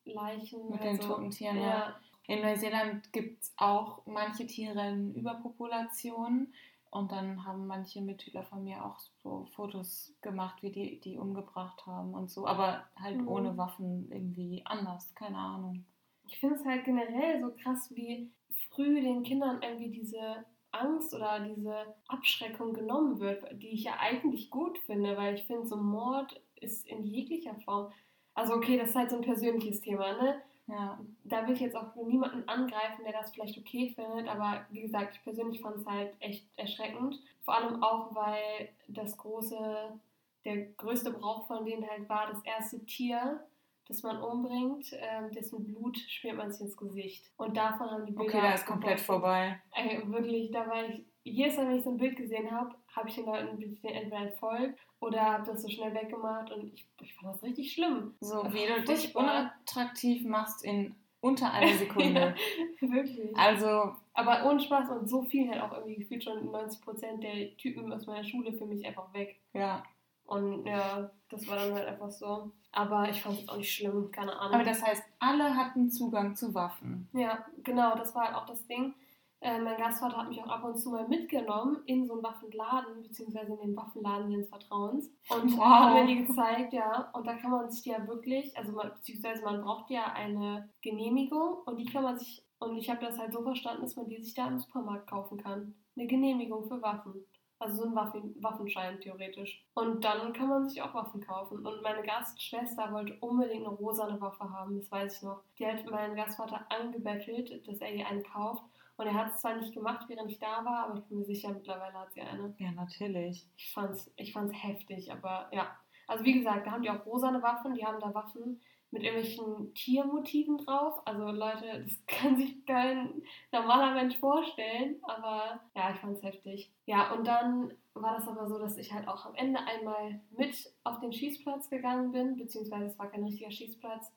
Leichen. 0.06 0.70
Mit 0.70 0.82
den 0.82 0.98
also, 0.98 1.08
toten 1.08 1.32
Tieren, 1.32 1.58
ja. 1.58 1.64
ja. 1.64 1.96
In 2.28 2.42
Neuseeland 2.42 3.14
gibt 3.14 3.44
es 3.44 3.54
auch 3.58 4.06
manche 4.06 4.48
Tiere 4.48 4.90
in 4.90 5.14
Überpopulation. 5.14 6.54
Und 6.90 7.12
dann 7.12 7.46
haben 7.46 7.68
manche 7.68 8.02
Mitschüler 8.02 8.44
von 8.44 8.64
mir 8.64 8.84
auch 8.86 8.98
so 9.22 9.46
Fotos 9.54 10.16
gemacht, 10.22 10.64
wie 10.64 10.72
die 10.72 11.00
die 11.02 11.18
umgebracht 11.18 11.86
haben 11.86 12.14
und 12.14 12.32
so. 12.32 12.48
Aber 12.48 12.86
halt 12.96 13.18
Mhm. 13.18 13.28
ohne 13.28 13.58
Waffen 13.58 14.10
irgendwie 14.12 14.62
anders. 14.66 15.14
Keine 15.14 15.38
Ahnung. 15.38 15.84
Ich 16.28 16.40
finde 16.40 16.56
es 16.56 16.66
halt 16.66 16.86
generell 16.86 17.42
so 17.42 17.52
krass, 17.62 17.92
wie 17.94 18.32
früh 18.70 19.02
den 19.02 19.24
Kindern 19.24 19.62
irgendwie 19.62 19.90
diese 19.90 20.46
Angst 20.72 21.14
oder 21.14 21.40
diese 21.42 21.96
Abschreckung 22.08 22.74
genommen 22.74 23.20
wird, 23.20 23.44
die 23.62 23.70
ich 23.70 23.84
ja 23.84 23.98
eigentlich 24.00 24.50
gut 24.50 24.78
finde, 24.80 25.18
weil 25.18 25.36
ich 25.36 25.44
finde, 25.44 25.66
so 25.68 25.78
Mord 25.78 26.42
ist 26.56 26.88
in 26.88 27.04
jeglicher 27.04 27.56
Form. 27.56 27.92
Also 28.36 28.54
okay, 28.54 28.78
das 28.78 28.90
ist 28.90 28.96
halt 28.96 29.10
so 29.10 29.16
ein 29.16 29.24
persönliches 29.24 29.82
Thema, 29.82 30.22
ne? 30.22 30.42
Ja. 30.68 31.00
Da 31.24 31.48
will 31.48 31.54
ich 31.54 31.62
jetzt 31.62 31.76
auch 31.76 31.96
niemanden 31.96 32.48
angreifen, 32.48 33.04
der 33.04 33.14
das 33.14 33.32
vielleicht 33.32 33.58
okay 33.58 33.94
findet, 33.96 34.28
aber 34.28 34.66
wie 34.72 34.82
gesagt, 34.82 35.16
ich 35.16 35.24
persönlich 35.24 35.62
fand 35.62 35.78
es 35.78 35.86
halt 35.86 36.14
echt 36.20 36.46
erschreckend. 36.58 37.20
Vor 37.44 37.56
allem 37.56 37.84
auch, 37.84 38.14
weil 38.16 38.70
das 38.88 39.16
große, 39.18 40.00
der 40.44 40.58
größte 40.74 41.12
Brauch 41.12 41.48
von 41.48 41.66
denen 41.66 41.88
halt 41.88 42.10
war, 42.10 42.28
das 42.32 42.44
erste 42.44 42.84
Tier, 42.86 43.44
das 43.88 44.02
man 44.02 44.22
umbringt, 44.22 44.92
ähm, 44.94 45.32
dessen 45.32 45.64
Blut 45.64 45.98
schmiert 45.98 46.38
man 46.38 46.52
sich 46.52 46.62
ins 46.62 46.76
Gesicht. 46.76 47.32
Und 47.38 47.56
davon 47.56 47.90
haben 47.90 48.06
die 48.06 48.12
Bilder. 48.12 48.30
Okay, 48.30 48.42
da 48.42 48.54
ist 48.54 48.66
komplett 48.66 49.00
vorbei. 49.00 49.62
Ey, 49.72 50.02
wirklich, 50.12 50.52
da 50.52 50.68
war 50.68 50.84
ich, 50.84 51.06
jedes 51.26 51.58
Mal, 51.58 51.68
wenn 51.68 51.78
ich 51.78 51.84
so 51.84 51.90
ein 51.92 51.98
Bild 51.98 52.16
gesehen 52.16 52.52
habe, 52.52 52.76
habe 52.96 53.10
ich 53.10 53.16
den 53.16 53.26
Leuten 53.26 53.58
bin 53.58 53.74
ich 53.74 53.82
denen 53.82 53.96
entweder 53.96 54.22
entfolgt 54.22 54.80
oder 55.00 55.22
habe 55.22 55.44
das 55.46 55.62
so 55.62 55.68
schnell 55.70 55.94
weggemacht 55.94 56.52
und 56.52 56.74
ich, 56.74 56.86
ich 57.02 57.14
fand 57.16 57.34
das 57.34 57.44
richtig 57.44 57.74
schlimm. 57.74 58.14
So 58.22 58.44
wie 58.54 58.66
du 58.68 58.82
dich 58.84 59.16
unattraktiv 59.16 60.24
machst 60.26 60.64
in 60.64 60.96
unter 61.22 61.52
einer 61.52 61.74
Sekunde. 61.78 62.36
wirklich. 62.80 63.36
Also, 63.36 63.94
Aber 64.14 64.46
ohne 64.46 64.60
Spaß 64.60 64.90
und 64.92 65.10
so 65.10 65.24
viel 65.24 65.50
halt 65.50 65.62
auch 65.62 65.74
irgendwie 65.74 65.96
gefühlt 65.96 66.24
schon 66.24 66.50
90% 66.50 67.20
der 67.20 67.58
Typen 67.58 67.92
aus 67.92 68.06
meiner 68.06 68.24
Schule 68.24 68.54
für 68.54 68.66
mich 68.66 68.86
einfach 68.86 69.12
weg. 69.14 69.40
ja. 69.54 69.84
Und 70.28 70.66
ja, 70.66 71.12
das 71.30 71.48
war 71.48 71.56
dann 71.56 71.76
halt 71.76 71.88
einfach 71.88 72.10
so. 72.10 72.50
Aber 72.72 73.08
ich 73.10 73.22
fand 73.22 73.40
es 73.42 73.48
auch 73.48 73.58
nicht 73.58 73.72
schlimm, 73.72 74.12
keine 74.12 74.36
Ahnung. 74.36 74.56
Aber 74.56 74.64
das 74.64 74.84
heißt, 74.84 75.04
alle 75.20 75.56
hatten 75.56 75.92
Zugang 75.92 76.36
zu 76.36 76.56
Waffen. 76.56 77.08
Ja, 77.14 77.46
genau, 77.64 77.96
das 77.96 78.16
war 78.16 78.26
halt 78.26 78.36
auch 78.36 78.48
das 78.48 78.66
Ding. 78.66 78.96
Äh, 79.46 79.60
mein 79.62 79.78
Gastvater 79.78 80.18
hat 80.18 80.30
mich 80.30 80.42
auch 80.44 80.48
ab 80.50 80.64
und 80.64 80.76
zu 80.76 80.90
mal 80.90 81.08
mitgenommen 81.08 81.78
in 81.86 82.04
so 82.08 82.14
einen 82.14 82.24
Waffenladen, 82.24 83.04
beziehungsweise 83.04 83.54
in 83.54 83.60
den 83.60 83.76
Waffenladen 83.76 84.32
seines 84.32 84.50
Vertrauens. 84.50 85.12
Und 85.30 85.56
Wow. 85.56 85.64
hat 85.64 85.94
mir 85.94 86.08
die 86.08 86.26
gezeigt, 86.26 86.74
ja. 86.74 87.12
Und 87.14 87.28
da 87.28 87.36
kann 87.36 87.52
man 87.52 87.70
sich 87.70 87.84
die 87.84 87.90
ja 87.92 88.08
wirklich, 88.08 88.58
also 88.58 88.72
man, 88.72 88.92
beziehungsweise 88.96 89.44
man 89.46 89.62
braucht 89.62 89.92
ja 89.92 90.06
eine 90.14 90.70
Genehmigung 90.82 91.58
und 91.66 91.78
die 91.78 91.86
kann 91.86 92.02
man 92.02 92.18
sich, 92.18 92.44
und 92.58 92.76
ich 92.76 92.90
habe 92.90 93.06
das 93.06 93.20
halt 93.20 93.34
so 93.34 93.44
verstanden, 93.44 93.84
dass 93.84 93.96
man 93.96 94.10
die 94.10 94.20
sich 94.24 94.34
da 94.34 94.48
im 94.48 94.58
Supermarkt 94.58 95.08
kaufen 95.12 95.38
kann. 95.38 95.76
Eine 95.96 96.08
Genehmigung 96.08 96.68
für 96.68 96.82
Waffen. 96.82 97.14
Also 97.60 97.84
so 97.84 97.90
ein 97.90 97.96
Waffen, 97.96 98.36
Waffenschein 98.42 99.00
theoretisch. 99.00 99.64
Und 99.76 100.04
dann 100.04 100.34
kann 100.34 100.50
man 100.50 100.68
sich 100.68 100.82
auch 100.82 100.94
Waffen 100.96 101.22
kaufen. 101.22 101.66
Und 101.66 101.82
meine 101.84 102.02
Gastschwester 102.04 102.92
wollte 102.92 103.16
unbedingt 103.22 103.66
eine 103.66 103.76
rosane 103.76 104.20
Waffe 104.20 104.50
haben, 104.52 104.76
das 104.78 104.92
weiß 104.92 105.18
ich 105.18 105.22
noch. 105.24 105.42
Die 105.60 105.66
hat 105.68 105.86
meinen 105.90 106.16
Gastvater 106.16 106.66
angebettelt, 106.70 107.66
dass 107.68 107.78
er 107.78 107.94
ihr 107.94 108.08
eine 108.08 108.24
kauft. 108.24 108.64
Und 108.98 109.08
er 109.08 109.14
hat 109.14 109.32
es 109.32 109.42
zwar 109.42 109.56
nicht 109.56 109.74
gemacht, 109.74 110.06
während 110.08 110.32
ich 110.32 110.40
da 110.40 110.64
war, 110.64 110.86
aber 110.86 111.00
ich 111.00 111.04
bin 111.06 111.20
mir 111.20 111.26
sicher, 111.26 111.50
mittlerweile 111.50 111.94
hat 111.94 112.14
sie 112.14 112.22
eine. 112.22 112.56
Ja, 112.58 112.72
natürlich. 112.72 113.46
Ich 113.58 113.74
fand's, 113.74 114.12
ich 114.16 114.32
fand's 114.32 114.54
heftig, 114.54 115.12
aber 115.12 115.50
ja. 115.52 115.76
Also 116.08 116.24
wie 116.24 116.34
gesagt, 116.34 116.66
da 116.66 116.72
haben 116.72 116.84
die 116.84 116.90
auch 116.90 117.06
rosane 117.06 117.42
Waffen, 117.42 117.74
die 117.74 117.86
haben 117.86 118.00
da 118.00 118.14
Waffen 118.14 118.62
mit 118.92 119.04
irgendwelchen 119.04 119.74
Tiermotiven 119.74 120.58
drauf. 120.58 121.02
Also 121.06 121.26
Leute, 121.32 121.84
das 121.84 122.02
kann 122.08 122.38
sich 122.38 122.66
kein 122.66 123.22
normaler 123.52 123.94
Mensch 123.94 124.18
vorstellen, 124.18 124.98
aber 125.04 125.60
ja, 125.76 125.92
ich 125.92 126.00
fand's 126.00 126.24
heftig. 126.24 126.72
Ja, 126.86 127.12
und 127.14 127.28
dann 127.28 127.74
war 127.94 128.16
das 128.16 128.28
aber 128.28 128.48
so, 128.48 128.58
dass 128.60 128.78
ich 128.78 128.94
halt 128.94 129.08
auch 129.08 129.26
am 129.26 129.36
Ende 129.36 129.60
einmal 129.60 130.22
mit 130.38 130.56
auf 130.84 131.00
den 131.00 131.12
Schießplatz 131.12 131.70
gegangen 131.70 132.12
bin, 132.12 132.38
beziehungsweise 132.38 132.86
es 132.86 133.00
war 133.00 133.10
kein 133.10 133.24
richtiger 133.24 133.52
Schießplatz. 133.52 134.12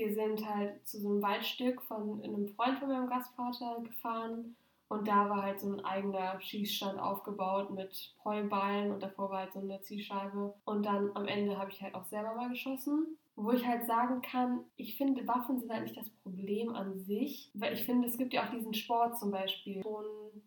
Wir 0.00 0.14
sind 0.14 0.48
halt 0.48 0.88
zu 0.88 0.98
so 0.98 1.10
einem 1.10 1.22
Waldstück 1.22 1.82
von 1.82 2.22
einem 2.24 2.48
Freund 2.48 2.78
von 2.78 2.88
meinem 2.88 3.10
Gastvater 3.10 3.82
gefahren 3.82 4.56
und 4.88 5.06
da 5.06 5.28
war 5.28 5.42
halt 5.42 5.60
so 5.60 5.68
ein 5.70 5.84
eigener 5.84 6.40
Schießstand 6.40 6.98
aufgebaut 6.98 7.70
mit 7.70 8.14
Heuballen 8.24 8.92
und 8.92 9.02
davor 9.02 9.30
war 9.30 9.40
halt 9.40 9.52
so 9.52 9.60
eine 9.60 9.82
Zielscheibe. 9.82 10.54
Und 10.64 10.86
dann 10.86 11.10
am 11.14 11.28
Ende 11.28 11.58
habe 11.58 11.70
ich 11.70 11.82
halt 11.82 11.94
auch 11.94 12.06
selber 12.06 12.34
mal 12.34 12.48
geschossen. 12.48 13.18
Wo 13.36 13.52
ich 13.52 13.66
halt 13.66 13.86
sagen 13.86 14.22
kann, 14.22 14.64
ich 14.76 14.96
finde, 14.96 15.26
Waffen 15.28 15.60
sind 15.60 15.70
halt 15.70 15.82
nicht 15.84 15.96
das 15.96 16.08
Problem 16.08 16.74
an 16.74 16.98
sich. 16.98 17.50
Weil 17.52 17.74
ich 17.74 17.84
finde, 17.84 18.08
es 18.08 18.16
gibt 18.16 18.32
ja 18.32 18.44
auch 18.44 18.50
diesen 18.50 18.74
Sport 18.74 19.18
zum 19.18 19.30
Beispiel. 19.30 19.82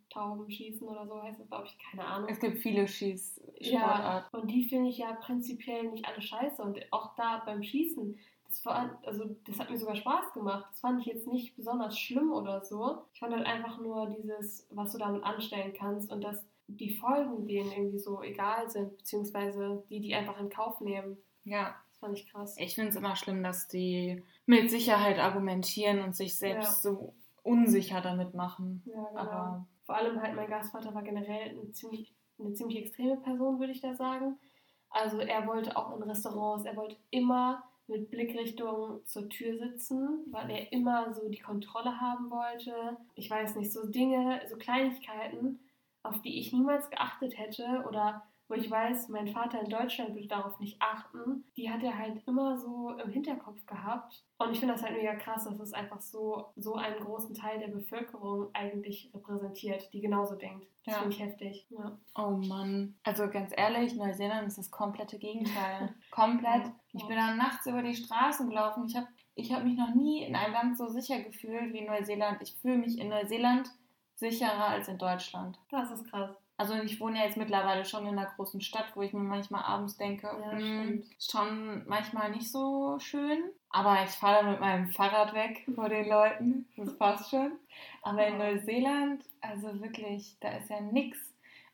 Taubenschießen 0.09 0.87
oder 0.87 1.07
so 1.07 1.21
heißt 1.21 1.39
das, 1.39 1.47
glaube 1.47 1.67
ich, 1.67 1.77
keine 1.77 2.05
Ahnung. 2.05 2.29
Es 2.29 2.39
gibt 2.39 2.57
viele 2.57 2.87
Schießsportarten. 2.87 3.71
Ja, 3.71 4.27
und 4.31 4.49
die 4.49 4.65
finde 4.65 4.89
ich 4.89 4.97
ja 4.97 5.13
prinzipiell 5.13 5.89
nicht 5.89 6.05
alle 6.05 6.21
scheiße. 6.21 6.61
Und 6.61 6.79
auch 6.91 7.15
da 7.15 7.43
beim 7.45 7.63
Schießen, 7.63 8.19
das 8.53 8.65
war, 8.65 8.99
also 9.03 9.35
das 9.47 9.59
hat 9.59 9.69
mir 9.71 9.77
sogar 9.77 9.95
Spaß 9.95 10.33
gemacht. 10.33 10.67
Das 10.71 10.79
fand 10.79 10.99
ich 11.01 11.07
jetzt 11.07 11.27
nicht 11.27 11.55
besonders 11.55 11.97
schlimm 11.97 12.31
oder 12.31 12.63
so. 12.63 12.99
Ich 13.13 13.19
fand 13.19 13.33
halt 13.33 13.45
einfach 13.47 13.79
nur 13.79 14.07
dieses, 14.07 14.67
was 14.69 14.91
du 14.91 14.99
damit 14.99 15.23
anstellen 15.23 15.73
kannst 15.73 16.11
und 16.11 16.21
dass 16.23 16.45
die 16.67 16.91
Folgen 16.95 17.47
denen 17.47 17.71
irgendwie 17.71 17.97
so 17.99 18.21
egal 18.21 18.69
sind, 18.69 18.95
beziehungsweise 18.97 19.83
die, 19.89 19.99
die 20.01 20.13
einfach 20.13 20.39
in 20.39 20.49
Kauf 20.49 20.79
nehmen. 20.81 21.17
Ja, 21.43 21.75
Das 21.89 21.97
fand 21.99 22.17
ich 22.17 22.31
krass. 22.31 22.55
ich 22.57 22.75
finde 22.75 22.91
es 22.91 22.95
immer 22.95 23.15
schlimm, 23.15 23.43
dass 23.43 23.67
die 23.67 24.23
mit 24.45 24.69
Sicherheit 24.69 25.17
argumentieren 25.19 26.01
und 26.01 26.15
sich 26.15 26.37
selbst 26.37 26.83
so 26.83 27.15
unsicher 27.41 28.01
damit 28.01 28.33
machen. 28.35 28.83
Ja, 28.85 29.03
genau. 29.09 29.19
Aber 29.19 29.67
Vor 29.85 29.95
allem 29.95 30.21
halt 30.21 30.35
mein 30.35 30.47
Gastvater 30.49 30.93
war 30.93 31.01
generell 31.03 31.49
eine 31.49 31.71
ziemlich, 31.71 32.13
eine 32.39 32.53
ziemlich 32.53 32.77
extreme 32.77 33.17
Person, 33.17 33.59
würde 33.59 33.73
ich 33.73 33.81
da 33.81 33.95
sagen. 33.95 34.37
Also 34.89 35.19
er 35.19 35.47
wollte 35.47 35.75
auch 35.75 35.95
in 35.97 36.03
Restaurants, 36.03 36.65
er 36.65 36.75
wollte 36.77 36.95
immer 37.09 37.63
mit 37.87 38.09
Blickrichtung 38.09 39.05
zur 39.05 39.29
Tür 39.29 39.57
sitzen, 39.57 40.25
weil 40.31 40.49
er 40.49 40.71
immer 40.71 41.13
so 41.13 41.29
die 41.29 41.39
Kontrolle 41.39 41.99
haben 41.99 42.29
wollte. 42.29 42.97
Ich 43.15 43.29
weiß 43.29 43.55
nicht, 43.55 43.71
so 43.71 43.87
Dinge, 43.87 44.41
so 44.49 44.55
Kleinigkeiten, 44.55 45.59
auf 46.01 46.21
die 46.21 46.39
ich 46.39 46.53
niemals 46.53 46.89
geachtet 46.89 47.37
hätte 47.37 47.85
oder 47.87 48.23
wo 48.53 48.59
ich 48.59 48.69
weiß, 48.69 49.09
mein 49.09 49.27
Vater 49.27 49.61
in 49.61 49.69
Deutschland 49.69 50.13
würde 50.13 50.27
darauf 50.27 50.59
nicht 50.59 50.79
achten, 50.79 51.43
die 51.57 51.71
hat 51.71 51.81
er 51.81 51.97
halt 51.97 52.21
immer 52.27 52.55
so 52.57 52.91
im 53.03 53.09
Hinterkopf 53.09 53.65
gehabt. 53.65 54.23
Und 54.37 54.51
ich 54.51 54.59
finde 54.59 54.75
das 54.75 54.83
halt 54.83 54.93
mega 54.95 55.15
krass, 55.15 55.45
dass 55.45 55.59
es 55.59 55.73
einfach 55.73 55.99
so, 56.01 56.51
so 56.55 56.75
einen 56.75 56.99
großen 56.99 57.33
Teil 57.33 57.59
der 57.59 57.69
Bevölkerung 57.69 58.49
eigentlich 58.53 59.09
repräsentiert, 59.13 59.91
die 59.93 60.01
genauso 60.01 60.35
denkt. 60.35 60.67
Das 60.85 60.93
Ja. 60.95 60.99
finde 61.01 61.15
ich 61.15 61.21
heftig. 61.21 61.67
Ja. 61.71 61.97
Oh 62.15 62.31
Mann. 62.31 62.95
Also 63.03 63.27
ganz 63.29 63.51
ehrlich, 63.55 63.95
Neuseeland 63.95 64.47
ist 64.47 64.57
das 64.59 64.69
komplette 64.69 65.17
Gegenteil. 65.17 65.95
Komplett. 66.11 66.71
Ich 66.91 67.07
bin 67.07 67.15
dann 67.15 67.37
nachts 67.37 67.65
über 67.65 67.81
die 67.81 67.95
Straßen 67.95 68.49
gelaufen. 68.49 68.85
Ich 68.87 68.95
habe 68.95 69.07
ich 69.35 69.51
habe 69.51 69.63
mich 69.65 69.75
noch 69.77 69.95
nie 69.95 70.23
in 70.23 70.35
einem 70.35 70.53
Land 70.53 70.77
so 70.77 70.87
sicher 70.89 71.19
gefühlt 71.21 71.73
wie 71.73 71.79
in 71.79 71.87
Neuseeland. 71.87 72.39
Ich 72.43 72.53
fühle 72.61 72.77
mich 72.77 72.99
in 72.99 73.09
Neuseeland 73.09 73.67
sicherer 74.15 74.67
als 74.67 74.87
in 74.89 74.99
Deutschland. 74.99 75.57
Das 75.71 75.89
ist 75.89 76.05
krass. 76.11 76.35
Also 76.63 76.75
ich 76.81 76.97
wohne 77.01 77.19
ja 77.19 77.25
jetzt 77.25 77.35
mittlerweile 77.35 77.83
schon 77.83 78.07
in 78.07 78.17
einer 78.17 78.29
großen 78.37 78.61
Stadt, 78.61 78.85
wo 78.95 79.01
ich 79.01 79.11
mir 79.11 79.19
manchmal 79.19 79.63
abends 79.65 79.97
denke, 79.97 80.27
Ja, 80.27 80.51
hm, 80.51 80.59
stimmt. 80.59 81.17
ist 81.17 81.31
schon 81.31 81.83
manchmal 81.89 82.31
nicht 82.31 82.49
so 82.49 82.97
schön. 82.99 83.43
Aber 83.69 83.97
ich 84.05 84.11
fahre 84.11 84.45
mit 84.49 84.61
meinem 84.61 84.87
Fahrrad 84.87 85.33
weg 85.33 85.65
vor 85.75 85.89
den 85.89 86.07
Leuten. 86.07 86.65
Das 86.77 86.97
passt 86.97 87.29
schon. 87.31 87.51
Aber 88.01 88.25
in. 88.25 88.37
Neuseeland, 88.37 89.25
also 89.41 89.81
wirklich, 89.81 90.37
da 90.39 90.55
ist 90.55 90.69
ja 90.69 90.79
nix. 90.79 91.17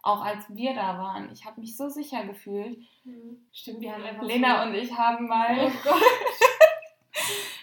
Auch 0.02 0.24
als 0.26 0.44
wir 0.56 0.74
da 0.74 0.98
waren, 0.98 1.30
ich 1.32 1.46
habe 1.46 1.62
mich 1.62 1.78
so 1.78 1.88
sicher 1.90 2.24
gefühlt. 2.26 2.80
Mhm. 3.04 3.46
Stimmt, 3.54 3.82
wir 3.82 3.94
haben 3.94 4.04
einfach 4.04 4.24
Lena 4.24 4.64
so... 4.64 4.70
und 4.70 4.76
ich 4.76 4.98
haben 4.98 5.28
mal, 5.28 5.56
Oh 5.68 5.72
Gott. 5.84 6.02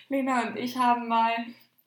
Lena 0.09 0.43
und 0.47 0.57
ich 0.57 0.77
haben 0.79 1.09
mal 1.09 1.33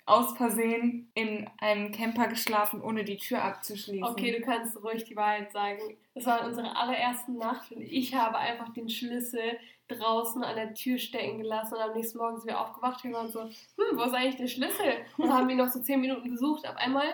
aus 0.09 0.35
Versehen 0.35 1.11
in 1.13 1.47
einem 1.59 1.91
Camper 1.91 2.27
geschlafen, 2.27 2.81
ohne 2.81 3.03
die 3.03 3.17
Tür 3.17 3.43
abzuschließen. 3.43 4.03
Okay, 4.03 4.37
du 4.37 4.41
kannst 4.41 4.81
ruhig 4.83 5.03
die 5.03 5.15
Wahrheit 5.15 5.51
sagen. 5.51 5.79
Es 6.15 6.25
war 6.25 6.45
unsere 6.45 6.75
allererste 6.75 7.31
Nacht 7.31 7.71
und 7.71 7.81
ich 7.81 8.15
habe 8.15 8.37
einfach 8.37 8.73
den 8.73 8.89
Schlüssel 8.89 9.59
draußen 9.87 10.43
an 10.43 10.55
der 10.55 10.73
Tür 10.73 10.97
stecken 10.97 11.39
gelassen 11.39 11.75
und 11.75 11.81
am 11.81 11.93
nächsten 11.93 12.17
Morgen 12.17 12.37
sind 12.37 12.47
wir 12.47 12.59
aufgewacht 12.59 13.03
und 13.05 13.13
waren 13.13 13.29
so, 13.29 13.41
hm, 13.43 13.97
wo 13.97 14.03
ist 14.03 14.13
eigentlich 14.13 14.37
der 14.37 14.47
Schlüssel? 14.47 14.93
Und 15.17 15.31
haben 15.31 15.49
ihn 15.49 15.57
noch 15.57 15.69
so 15.69 15.79
zehn 15.79 16.01
Minuten 16.01 16.29
gesucht. 16.29 16.67
Auf 16.67 16.75
einmal 16.77 17.05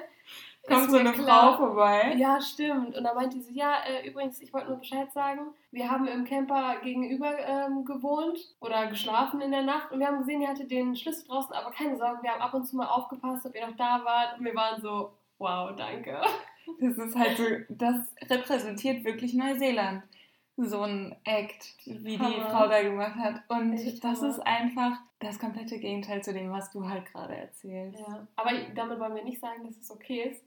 Kommt 0.73 0.89
so 0.91 0.97
eine 0.97 1.12
klar- 1.13 1.56
Frau 1.56 1.67
vorbei. 1.67 2.15
Ja, 2.17 2.39
stimmt. 2.41 2.95
Und 2.95 3.04
dann 3.04 3.15
meinte 3.15 3.39
sie, 3.41 3.54
ja, 3.56 3.75
äh, 3.88 4.08
übrigens, 4.08 4.41
ich 4.41 4.54
wollte 4.54 4.67
nur 4.69 4.78
Bescheid 4.78 5.12
sagen, 5.13 5.41
wir 5.71 5.89
haben 5.91 6.08
im 6.08 6.25
Camper 6.25 6.78
gegenüber 6.84 7.38
ähm, 7.38 7.86
gewohnt 7.86 8.39
oder 8.62 8.88
geschlafen 8.88 9.41
in 9.41 9.51
der 9.51 9.63
Nacht 9.63 9.91
und 9.91 9.99
wir 9.99 10.08
haben 10.08 10.19
gesehen, 10.19 10.41
ihr 10.41 10.47
hattet 10.47 10.71
den 10.71 10.95
Schlüssel 10.95 11.28
draußen, 11.28 11.54
aber 11.54 11.71
keine 11.71 11.97
Sorge, 11.97 12.23
wir 12.23 12.32
haben 12.32 12.41
ab 12.41 12.54
und 12.54 12.65
zu 12.65 12.75
mal 12.78 12.88
aufgepasst, 12.88 13.45
ob 13.45 13.56
ihr 13.56 13.67
noch 13.67 13.75
da 13.75 14.01
wart. 14.04 14.39
Und 14.39 14.45
wir 14.45 14.56
waren 14.56 14.82
so, 14.82 15.12
wow, 15.38 15.75
danke. 15.75 16.19
Das 16.80 16.97
ist 16.97 17.15
halt 17.15 17.38
so, 17.38 17.43
das 17.69 17.95
repräsentiert 18.28 19.04
wirklich 19.06 19.36
Neuseeland. 19.36 20.01
So 20.58 20.82
ein 20.82 21.15
Act, 21.23 21.75
wie 21.86 22.17
die 22.17 22.19
Hammer. 22.19 22.49
Frau 22.49 22.67
da 22.67 22.82
gemacht 22.82 23.13
hat. 23.17 23.36
Und 23.49 23.73
Echt 23.73 24.04
das 24.04 24.19
Hammer. 24.21 24.30
ist 24.32 24.39
einfach 24.39 24.93
das 25.19 25.38
komplette 25.38 25.78
Gegenteil 25.78 26.23
zu 26.23 26.34
dem, 26.34 26.51
was 26.51 26.71
du 26.71 26.89
halt 26.89 27.06
gerade 27.12 27.36
erzählst. 27.36 27.99
Ja. 27.99 28.25
Aber 28.36 28.49
damit 28.73 28.99
wollen 28.99 29.13
wir 29.13 29.23
nicht 29.23 29.39
sagen, 29.39 29.63
dass 29.63 29.78
es 29.78 29.91
okay 29.91 30.23
ist, 30.23 30.43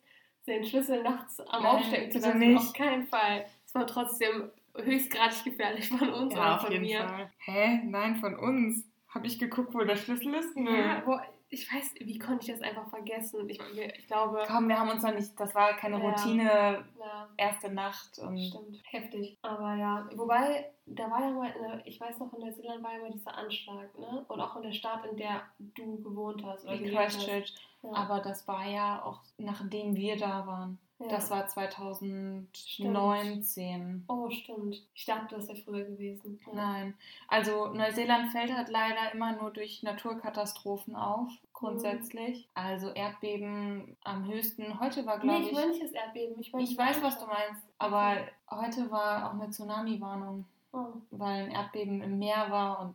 den 0.48 0.64
Schlüssel 0.64 1.02
nachts 1.02 1.40
am 1.40 1.62
Nein, 1.62 1.76
Aufstecken 1.76 2.10
zu 2.10 2.18
lassen. 2.18 2.38
nicht. 2.38 2.58
Auf 2.58 2.72
keinen 2.72 3.06
Fall. 3.06 3.46
Es 3.66 3.74
war 3.74 3.86
trotzdem 3.86 4.50
höchstgradig 4.76 5.44
gefährlich 5.44 5.88
von 5.88 6.08
uns 6.10 6.32
oder 6.34 6.58
von 6.58 6.80
mir. 6.80 7.00
Fall. 7.00 7.30
Hä? 7.38 7.80
Nein, 7.84 8.16
von 8.16 8.34
uns. 8.36 8.84
Habe 9.08 9.26
ich 9.26 9.38
geguckt, 9.38 9.74
wo 9.74 9.80
der 9.84 9.96
Schlüssel 9.96 10.34
ist? 10.34 10.56
Nö. 10.56 10.76
Ja, 10.76 11.02
ich 11.50 11.72
weiß, 11.72 11.94
wie 12.00 12.18
konnte 12.18 12.46
ich 12.46 12.52
das 12.52 12.62
einfach 12.62 12.88
vergessen? 12.90 13.48
Ich, 13.48 13.58
ich 13.60 14.06
glaube, 14.06 14.42
Komm, 14.46 14.68
wir 14.68 14.78
haben 14.78 14.90
uns 14.90 15.02
noch 15.02 15.14
nicht, 15.14 15.38
das 15.38 15.54
war 15.54 15.74
keine 15.76 15.98
Ja. 15.98 16.08
Routine, 16.10 16.84
ja, 16.98 17.28
erste 17.36 17.72
Nacht 17.72 18.18
und 18.18 18.38
stimmt, 18.38 18.82
heftig. 18.84 19.38
Aber 19.42 19.74
ja, 19.74 20.08
wobei, 20.14 20.70
da 20.84 21.10
war 21.10 21.20
ja 21.20 21.30
mal, 21.30 21.52
eine, 21.52 21.82
ich 21.86 22.00
weiß 22.00 22.18
noch, 22.18 22.32
in 22.34 22.40
Neuseeland 22.40 22.82
war 22.82 22.92
ja 22.92 22.98
mal 23.00 23.10
dieser 23.10 23.34
Anschlag, 23.36 23.98
ne? 23.98 24.24
Und 24.28 24.40
auch 24.40 24.56
in 24.56 24.62
der 24.62 24.72
Stadt, 24.72 25.06
in 25.06 25.16
der 25.16 25.42
du 25.58 26.02
gewohnt 26.02 26.44
hast. 26.44 26.64
Oder 26.64 26.74
in. 26.74 26.94
Christchurch. 26.94 27.54
Ja. 27.82 27.92
Aber 27.92 28.20
das 28.20 28.46
war 28.46 28.66
ja 28.66 29.02
auch 29.02 29.22
nachdem 29.38 29.94
wir 29.96 30.16
da 30.16 30.46
waren. 30.46 30.78
Ja. 31.00 31.08
Das 31.08 31.30
war 31.30 31.46
2019. 31.46 34.04
Oh, 34.08 34.28
stimmt. 34.30 34.82
Ich 34.94 35.04
dachte, 35.06 35.36
das 35.36 35.48
wäre 35.48 35.58
früher 35.58 35.84
gewesen. 35.84 36.38
Ja. 36.46 36.52
Nein. 36.54 36.94
Also 37.28 37.68
Neuseeland 37.72 38.30
fällt 38.32 38.52
halt 38.54 38.68
leider 38.68 39.12
immer 39.12 39.32
nur 39.32 39.50
durch 39.50 39.82
Naturkatastrophen 39.82 40.94
auf, 40.96 41.30
grundsätzlich. 41.52 42.48
Also 42.54 42.90
Erdbeben 42.90 43.96
am 44.04 44.26
höchsten. 44.26 44.78
Heute 44.80 45.04
war, 45.06 45.18
Nee, 45.18 45.22
glaube 45.24 45.40
ich 45.42 45.46
ich. 45.48 45.52
meine 45.54 45.68
nicht 45.70 45.82
das 45.82 45.92
Erdbeben. 45.92 46.38
Ich, 46.40 46.52
meine 46.52 46.64
ich 46.64 46.76
weiß, 46.76 47.02
was 47.02 47.18
du 47.18 47.26
meinst, 47.26 47.62
aber 47.78 48.16
heute 48.50 48.90
war 48.90 49.28
auch 49.28 49.34
eine 49.34 49.50
Tsunami-Warnung, 49.50 50.44
Oh. 50.72 50.86
weil 51.10 51.44
ein 51.44 51.50
Erdbeben 51.50 52.02
im 52.02 52.18
Meer 52.18 52.50
war 52.50 52.80
und 52.80 52.94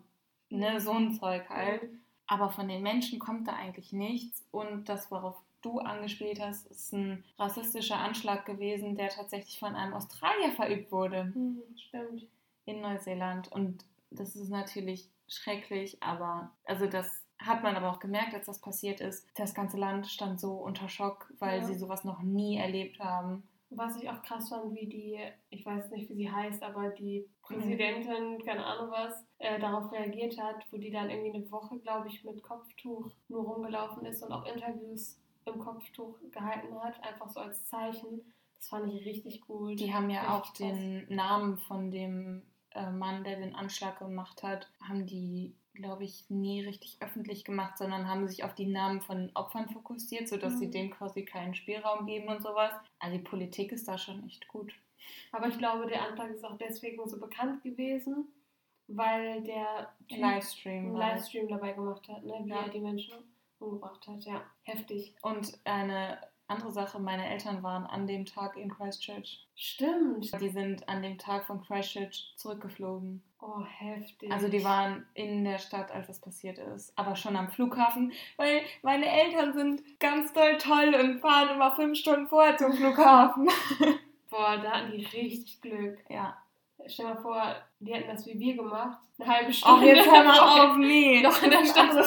ne, 0.49 0.79
so 0.79 0.91
ein 0.91 1.13
Zeug 1.13 1.49
halt. 1.49 1.89
Aber 2.27 2.49
von 2.51 2.67
den 2.67 2.83
Menschen 2.83 3.17
kommt 3.19 3.47
da 3.47 3.53
eigentlich 3.53 3.91
nichts. 3.93 4.43
Und 4.51 4.87
das, 4.89 5.09
worauf 5.11 5.35
du 5.63 5.79
angespielt 5.79 6.39
hast, 6.39 6.67
ist 6.67 6.93
ein 6.93 7.23
rassistischer 7.39 7.97
Anschlag 7.97 8.45
gewesen, 8.45 8.95
der 8.95 9.09
tatsächlich 9.09 9.57
von 9.59 9.75
einem 9.75 9.93
Australier 9.93 10.51
verübt 10.51 10.91
wurde 10.91 11.31
Hm, 11.33 11.61
stimmt. 11.77 12.27
in 12.65 12.81
Neuseeland. 12.81 13.51
Und 13.51 13.85
das 14.11 14.35
ist 14.35 14.49
natürlich 14.49 15.09
schrecklich, 15.27 16.01
aber 16.03 16.51
also 16.65 16.85
das 16.87 17.07
hat 17.39 17.63
man 17.63 17.75
aber 17.75 17.91
auch 17.91 17.99
gemerkt, 17.99 18.33
als 18.35 18.45
das 18.45 18.61
passiert 18.61 19.01
ist. 19.01 19.27
Das 19.35 19.53
ganze 19.53 19.77
Land 19.77 20.07
stand 20.07 20.39
so 20.39 20.53
unter 20.53 20.87
Schock, 20.87 21.33
weil 21.39 21.59
Ja. 21.59 21.65
sie 21.65 21.75
sowas 21.75 22.03
noch 22.03 22.21
nie 22.21 22.57
erlebt 22.57 22.99
haben. 22.99 23.43
Was 23.75 23.95
ich 23.99 24.07
auch 24.07 24.21
krass 24.21 24.49
fand, 24.49 24.75
wie 24.75 24.85
die, 24.85 25.19
ich 25.49 25.65
weiß 25.65 25.89
nicht, 25.89 26.07
wie 26.09 26.13
sie 26.13 26.31
heißt, 26.31 26.61
aber 26.61 26.89
die 26.89 27.27
Präsidentin, 27.41 28.37
keine 28.45 28.63
Ahnung 28.63 28.91
was, 28.91 29.25
äh, 29.39 29.59
darauf 29.59 29.91
reagiert 29.91 30.37
hat, 30.39 30.57
wo 30.71 30.77
die 30.77 30.91
dann 30.91 31.09
irgendwie 31.09 31.33
eine 31.35 31.51
Woche, 31.51 31.79
glaube 31.79 32.07
ich, 32.07 32.23
mit 32.23 32.43
Kopftuch 32.43 33.09
nur 33.29 33.43
rumgelaufen 33.43 34.05
ist 34.05 34.21
und 34.21 34.31
auch 34.31 34.45
Interviews 34.45 35.17
im 35.45 35.59
Kopftuch 35.59 36.15
gehalten 36.31 36.73
hat, 36.81 37.01
einfach 37.03 37.29
so 37.29 37.39
als 37.39 37.63
Zeichen. 37.65 38.21
Das 38.55 38.67
fand 38.69 38.93
ich 38.93 39.05
richtig 39.05 39.41
gut. 39.41 39.79
Die 39.79 39.93
haben 39.93 40.09
ja 40.09 40.21
Richtig 40.21 40.33
auch 40.35 40.43
krass. 40.53 40.57
den 40.57 41.05
Namen 41.15 41.57
von 41.59 41.91
dem 41.91 42.43
äh, 42.71 42.89
Mann, 42.89 43.23
der 43.23 43.37
den 43.39 43.55
Anschlag 43.55 43.99
gemacht 43.99 44.41
hat, 44.43 44.69
haben 44.81 45.05
die, 45.05 45.53
glaube 45.73 46.03
ich, 46.05 46.29
nie 46.29 46.61
richtig 46.63 46.97
öffentlich 47.01 47.43
gemacht, 47.43 47.77
sondern 47.77 48.07
haben 48.07 48.27
sich 48.27 48.43
auf 48.43 48.55
die 48.55 48.65
Namen 48.67 49.01
von 49.01 49.17
den 49.17 49.35
Opfern 49.35 49.67
fokussiert, 49.69 50.27
sodass 50.29 50.59
sie 50.59 50.67
Mhm. 50.67 50.71
dem 50.71 50.91
quasi 50.91 51.23
keinen 51.25 51.55
Spielraum 51.55 52.05
geben 52.05 52.29
und 52.29 52.41
sowas. 52.41 52.71
Also 52.99 53.17
die 53.17 53.23
Politik 53.23 53.71
ist 53.73 53.87
da 53.87 53.97
schon 53.97 54.25
echt 54.25 54.47
gut. 54.47 54.73
Aber 55.33 55.47
ich 55.49 55.57
glaube, 55.57 55.85
der 55.87 56.07
Antrag 56.07 56.31
ist 56.31 56.45
auch 56.45 56.57
deswegen 56.57 57.05
so 57.09 57.19
bekannt 57.19 57.61
gewesen, 57.63 58.27
weil 58.87 59.43
der 59.43 59.91
Livestream. 60.09 60.85
einen. 60.85 60.95
Livestream 60.95 61.47
dabei 61.49 61.73
gemacht 61.73 62.07
hat, 62.07 62.23
ne? 62.23 62.33
wie 62.43 62.49
Ja. 62.49 62.61
er 62.63 62.69
die 62.69 62.79
Menschen 62.79 63.13
umgebracht 63.63 64.05
hat. 64.07 64.23
Ja, 64.23 64.41
heftig. 64.63 65.15
Und 65.21 65.57
eine 65.63 66.19
andere 66.47 66.71
Sache, 66.71 66.99
meine 66.99 67.29
Eltern 67.29 67.63
waren 67.63 67.85
an 67.85 68.05
dem 68.05 68.25
Tag 68.25 68.57
in 68.57 68.69
Christchurch. 68.69 69.47
Stimmt. 69.55 70.39
Die 70.41 70.49
sind 70.49 70.87
an 70.89 71.01
dem 71.01 71.17
Tag 71.17 71.45
von 71.45 71.61
Christchurch 71.63 72.33
zurückgeflogen. 72.35 73.23
Oh, 73.39 73.63
heftig. 73.65 74.31
Also 74.31 74.47
die 74.47 74.63
waren 74.63 75.05
in 75.13 75.43
der 75.43 75.57
Stadt, 75.57 75.91
als 75.91 76.07
das 76.07 76.19
passiert 76.19 76.57
ist, 76.59 76.97
aber 76.97 77.15
schon 77.15 77.35
am 77.35 77.49
Flughafen, 77.49 78.13
weil 78.37 78.61
meine 78.83 79.05
Eltern 79.05 79.53
sind 79.53 79.99
ganz 79.99 80.31
doll 80.31 80.57
toll 80.57 80.95
und 80.95 81.19
fahren 81.19 81.49
immer 81.55 81.75
fünf 81.75 81.97
Stunden 81.97 82.27
vorher 82.27 82.55
zum 82.55 82.73
Flughafen. 82.73 83.49
Boah, 84.29 84.57
da 84.57 84.71
hatten 84.71 84.91
die 84.91 85.05
richtig 85.05 85.61
Glück. 85.61 85.99
Ja. 86.09 86.37
Stell 86.85 87.07
dir 87.07 87.13
mal 87.13 87.21
vor, 87.21 87.55
die 87.79 87.93
hätten 87.93 88.09
das 88.09 88.25
wie 88.25 88.39
wir 88.39 88.55
gemacht. 88.55 88.99
Eine 89.19 89.29
halbe 89.33 89.49
Ach, 89.49 89.53
Stunde. 89.53 89.87
jetzt 89.87 90.11
hör 90.11 90.23
mal 90.23 90.39
auf, 90.39 90.77
nee. 90.77 91.21
Noch 91.23 91.41
in 91.43 91.51
der 91.51 91.65
Stadt. 91.65 92.05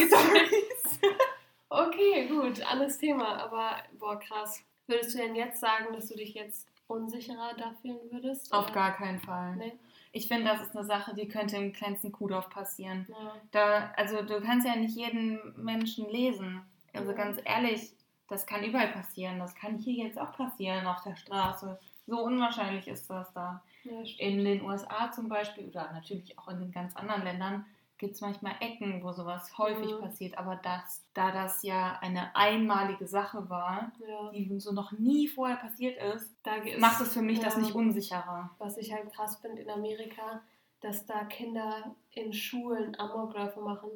Okay, 1.69 2.29
gut, 2.29 2.63
anderes 2.71 2.99
Thema. 2.99 3.43
Aber, 3.43 3.77
boah, 3.99 4.19
krass. 4.19 4.63
Würdest 4.87 5.15
du 5.15 5.19
denn 5.19 5.35
jetzt 5.35 5.61
sagen, 5.61 5.87
dass 5.93 6.09
du 6.09 6.15
dich 6.17 6.35
jetzt 6.35 6.69
unsicherer 6.87 7.55
da 7.59 7.73
fühlen 7.83 7.99
würdest? 8.11 8.53
Auf 8.53 8.67
oder? 8.67 8.75
gar 8.75 8.93
keinen 8.93 9.19
Fall. 9.21 9.57
Nee. 9.57 9.73
Ich 10.13 10.29
finde, 10.29 10.45
das 10.45 10.63
ist 10.63 10.77
eine 10.77 10.87
Sache, 10.87 11.15
die 11.15 11.27
könnte 11.29 11.57
im 11.57 11.73
kleinsten 11.73 12.13
Kuhdorf 12.13 12.49
passieren. 12.49 13.07
Ja. 13.09 13.35
Da, 13.51 13.93
also 13.97 14.23
du 14.23 14.41
kannst 14.41 14.67
ja 14.67 14.77
nicht 14.77 14.97
jeden 14.97 15.41
Menschen 15.63 16.09
lesen. 16.09 16.63
Also 16.95 17.13
Mhm. 17.13 17.17
ganz 17.17 17.41
ehrlich, 17.45 17.93
das 18.29 18.47
kann 18.47 18.63
überall 18.65 18.89
passieren. 18.89 19.39
Das 19.41 19.55
kann 19.55 19.77
hier 19.79 20.05
jetzt 20.07 20.19
auch 20.19 20.33
passieren 20.33 20.87
auf 20.87 21.03
der 21.03 21.17
Straße. 21.17 21.79
So 22.07 22.21
unwahrscheinlich 22.23 22.87
ist 22.87 23.11
das 23.11 23.33
da. 23.33 23.63
Ja. 23.83 23.93
In 24.19 24.45
den 24.45 24.63
USA 24.63 25.11
zum 25.11 25.29
Beispiel 25.29 25.69
oder 25.69 25.93
natürlich 25.93 26.39
auch 26.39 26.49
in 26.49 26.61
den 26.61 26.71
ganz 26.73 26.95
anderen 26.97 27.25
Ländern 27.25 27.67
gibt 27.99 28.15
es 28.15 28.21
manchmal 28.21 28.55
Ecken, 28.61 29.03
wo 29.03 29.13
sowas 29.13 29.57
häufig 29.59 29.93
Mhm. 29.93 30.01
passiert. 30.01 30.39
Aber 30.39 30.57
das, 30.57 31.05
da 31.15 31.33
das 31.33 31.63
ja 31.63 31.99
eine 32.01 32.35
einmalige 32.37 33.07
Sache 33.07 33.49
war, 33.49 33.93
ja. 34.07 34.31
die 34.31 34.59
so 34.61 34.73
noch 34.73 34.93
nie 34.93 35.29
vorher 35.29 35.57
passiert 35.57 36.03
ist, 36.15 36.37
Da 36.43 36.57
ist, 36.57 36.79
macht 36.79 37.01
es 37.01 37.13
für 37.15 37.23
mich 37.23 37.41
das 37.41 37.55
ja, 37.55 37.61
nicht 37.61 37.75
unsicherer. 37.75 38.51
Was 38.59 38.77
ich 38.77 38.93
halt 38.93 39.13
krass 39.13 39.37
finde 39.37 39.63
in 39.63 39.71
Amerika, 39.71 40.43
dass 40.81 41.07
da 41.07 41.25
Kinder 41.25 41.95
in 42.13 42.33
Schulen 42.33 42.99
Amokläufe 42.99 43.61
machen, 43.61 43.91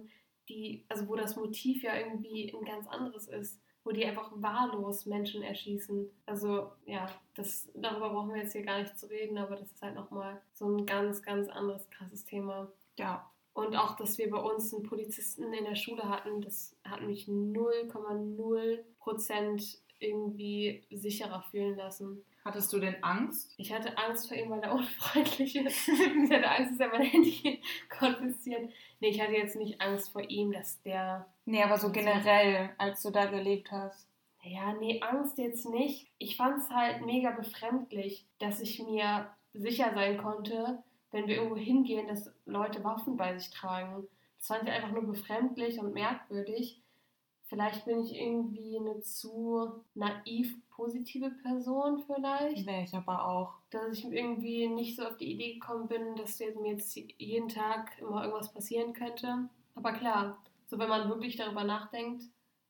die, 0.49 0.85
also 0.89 1.07
wo 1.09 1.15
das 1.15 1.37
Motiv 1.37 1.83
ja 1.83 1.95
irgendwie 1.97 2.53
ein 2.53 2.65
ganz 2.65 2.89
anderes 2.89 3.29
ist, 3.29 3.61
wo 3.85 3.93
die 3.93 4.05
einfach 4.05 4.31
wahllos 4.35 5.07
Menschen 5.07 5.43
erschießen. 5.43 6.11
Also 6.27 6.73
ja, 6.87 7.07
das, 7.35 7.71
darüber 7.75 8.11
brauchen 8.11 8.31
wir 8.35 8.43
jetzt 8.43 8.53
hier 8.53 8.65
gar 8.65 8.79
nicht 8.81 8.99
zu 8.99 9.07
reden, 9.09 9.39
aber 9.39 9.57
das 9.57 9.71
ist 9.71 9.81
halt 9.83 9.95
nochmal 9.95 10.41
so 10.55 10.67
ein 10.67 10.87
ganz, 10.87 11.23
ganz 11.23 11.49
anderes 11.49 11.89
krasses 11.91 12.25
Thema. 12.25 12.69
Ja. 12.99 13.30
Und 13.53 13.75
auch, 13.77 13.97
dass 13.97 14.17
wir 14.19 14.31
bei 14.31 14.39
uns 14.39 14.73
einen 14.73 14.85
Polizisten 14.85 15.53
in 15.53 15.65
der 15.65 15.75
Schule 15.75 16.09
hatten, 16.09 16.41
das 16.41 16.77
hat 16.85 17.03
mich 17.03 17.27
0,0% 17.27 19.79
irgendwie 19.99 20.85
sicherer 20.91 21.43
fühlen 21.51 21.77
lassen. 21.77 22.25
Hattest 22.45 22.73
du 22.73 22.79
denn 22.79 23.03
Angst? 23.03 23.53
Ich 23.59 23.73
hatte 23.73 23.99
Angst 23.99 24.29
vor 24.29 24.37
ihm, 24.37 24.51
weil 24.51 24.61
er 24.61 24.73
unfreundlich 24.75 25.57
ist. 25.57 25.89
ich 25.89 26.33
hatte 26.33 26.49
Angst, 26.49 26.73
dass 26.73 26.81
er 26.81 26.89
mein 26.89 27.03
Handy 27.03 27.61
konfisziert. 27.99 28.71
Nee, 29.01 29.11
ich 29.11 29.21
hatte 29.21 29.33
jetzt 29.33 29.57
nicht 29.57 29.81
Angst 29.81 30.11
vor 30.11 30.23
ihm, 30.23 30.53
dass 30.53 30.81
der 30.83 31.27
Nee, 31.45 31.63
aber 31.63 31.79
so 31.79 31.91
generell, 31.91 32.71
als 32.79 33.03
du 33.03 33.11
da 33.11 33.27
gelebt 33.27 33.73
hast. 33.73 34.09
Ja, 34.43 34.73
nee, 34.75 35.01
Angst 35.03 35.37
jetzt 35.37 35.69
nicht. 35.69 36.11
Ich 36.19 36.37
fand 36.37 36.59
es 36.59 36.71
halt 36.71 37.05
mega 37.05 37.31
befremdlich, 37.31 38.27
dass 38.39 38.61
ich 38.61 38.83
mir 38.83 39.29
sicher 39.53 39.93
sein 39.93 40.17
konnte, 40.17 40.83
wenn 41.11 41.27
wir 41.27 41.37
irgendwo 41.37 41.57
hingehen, 41.57 42.09
dass 42.09 42.33
Leute 42.47 42.85
Waffen 42.85 43.17
bei 43.17 43.37
sich 43.39 43.51
tragen. 43.51 44.07
Das 44.39 44.47
fand 44.47 44.65
ich 44.65 44.71
einfach 44.71 44.93
nur 44.93 45.07
befremdlich 45.07 45.79
und 45.81 45.93
merkwürdig. 45.93 46.83
Vielleicht 47.47 47.85
bin 47.85 47.99
ich 48.05 48.15
irgendwie 48.15 48.79
eine 48.79 49.01
zu 49.01 49.83
naiv 49.95 50.57
positive 50.71 51.31
Person 51.43 52.05
vielleicht, 52.07 52.65
Wäre 52.65 52.85
ich 52.85 52.95
aber 52.95 53.27
auch. 53.27 53.55
dass 53.71 53.99
ich 53.99 54.05
irgendwie 54.05 54.69
nicht 54.69 54.97
so 54.97 55.05
auf 55.05 55.17
die 55.17 55.33
Idee 55.33 55.55
gekommen 55.55 55.89
bin, 55.89 56.15
dass 56.15 56.39
mir 56.39 56.73
jetzt 56.73 56.95
jeden 56.95 57.49
Tag 57.49 57.99
immer 57.99 58.23
irgendwas 58.23 58.53
passieren 58.55 58.93
könnte. 58.93 59.49
Aber 59.75 59.93
klar, 59.93 60.39
so 60.69 60.79
wenn 60.79 60.89
man 60.89 61.09
wirklich 61.09 61.37
darüber 61.37 61.65
nachdenkt, 61.65 62.23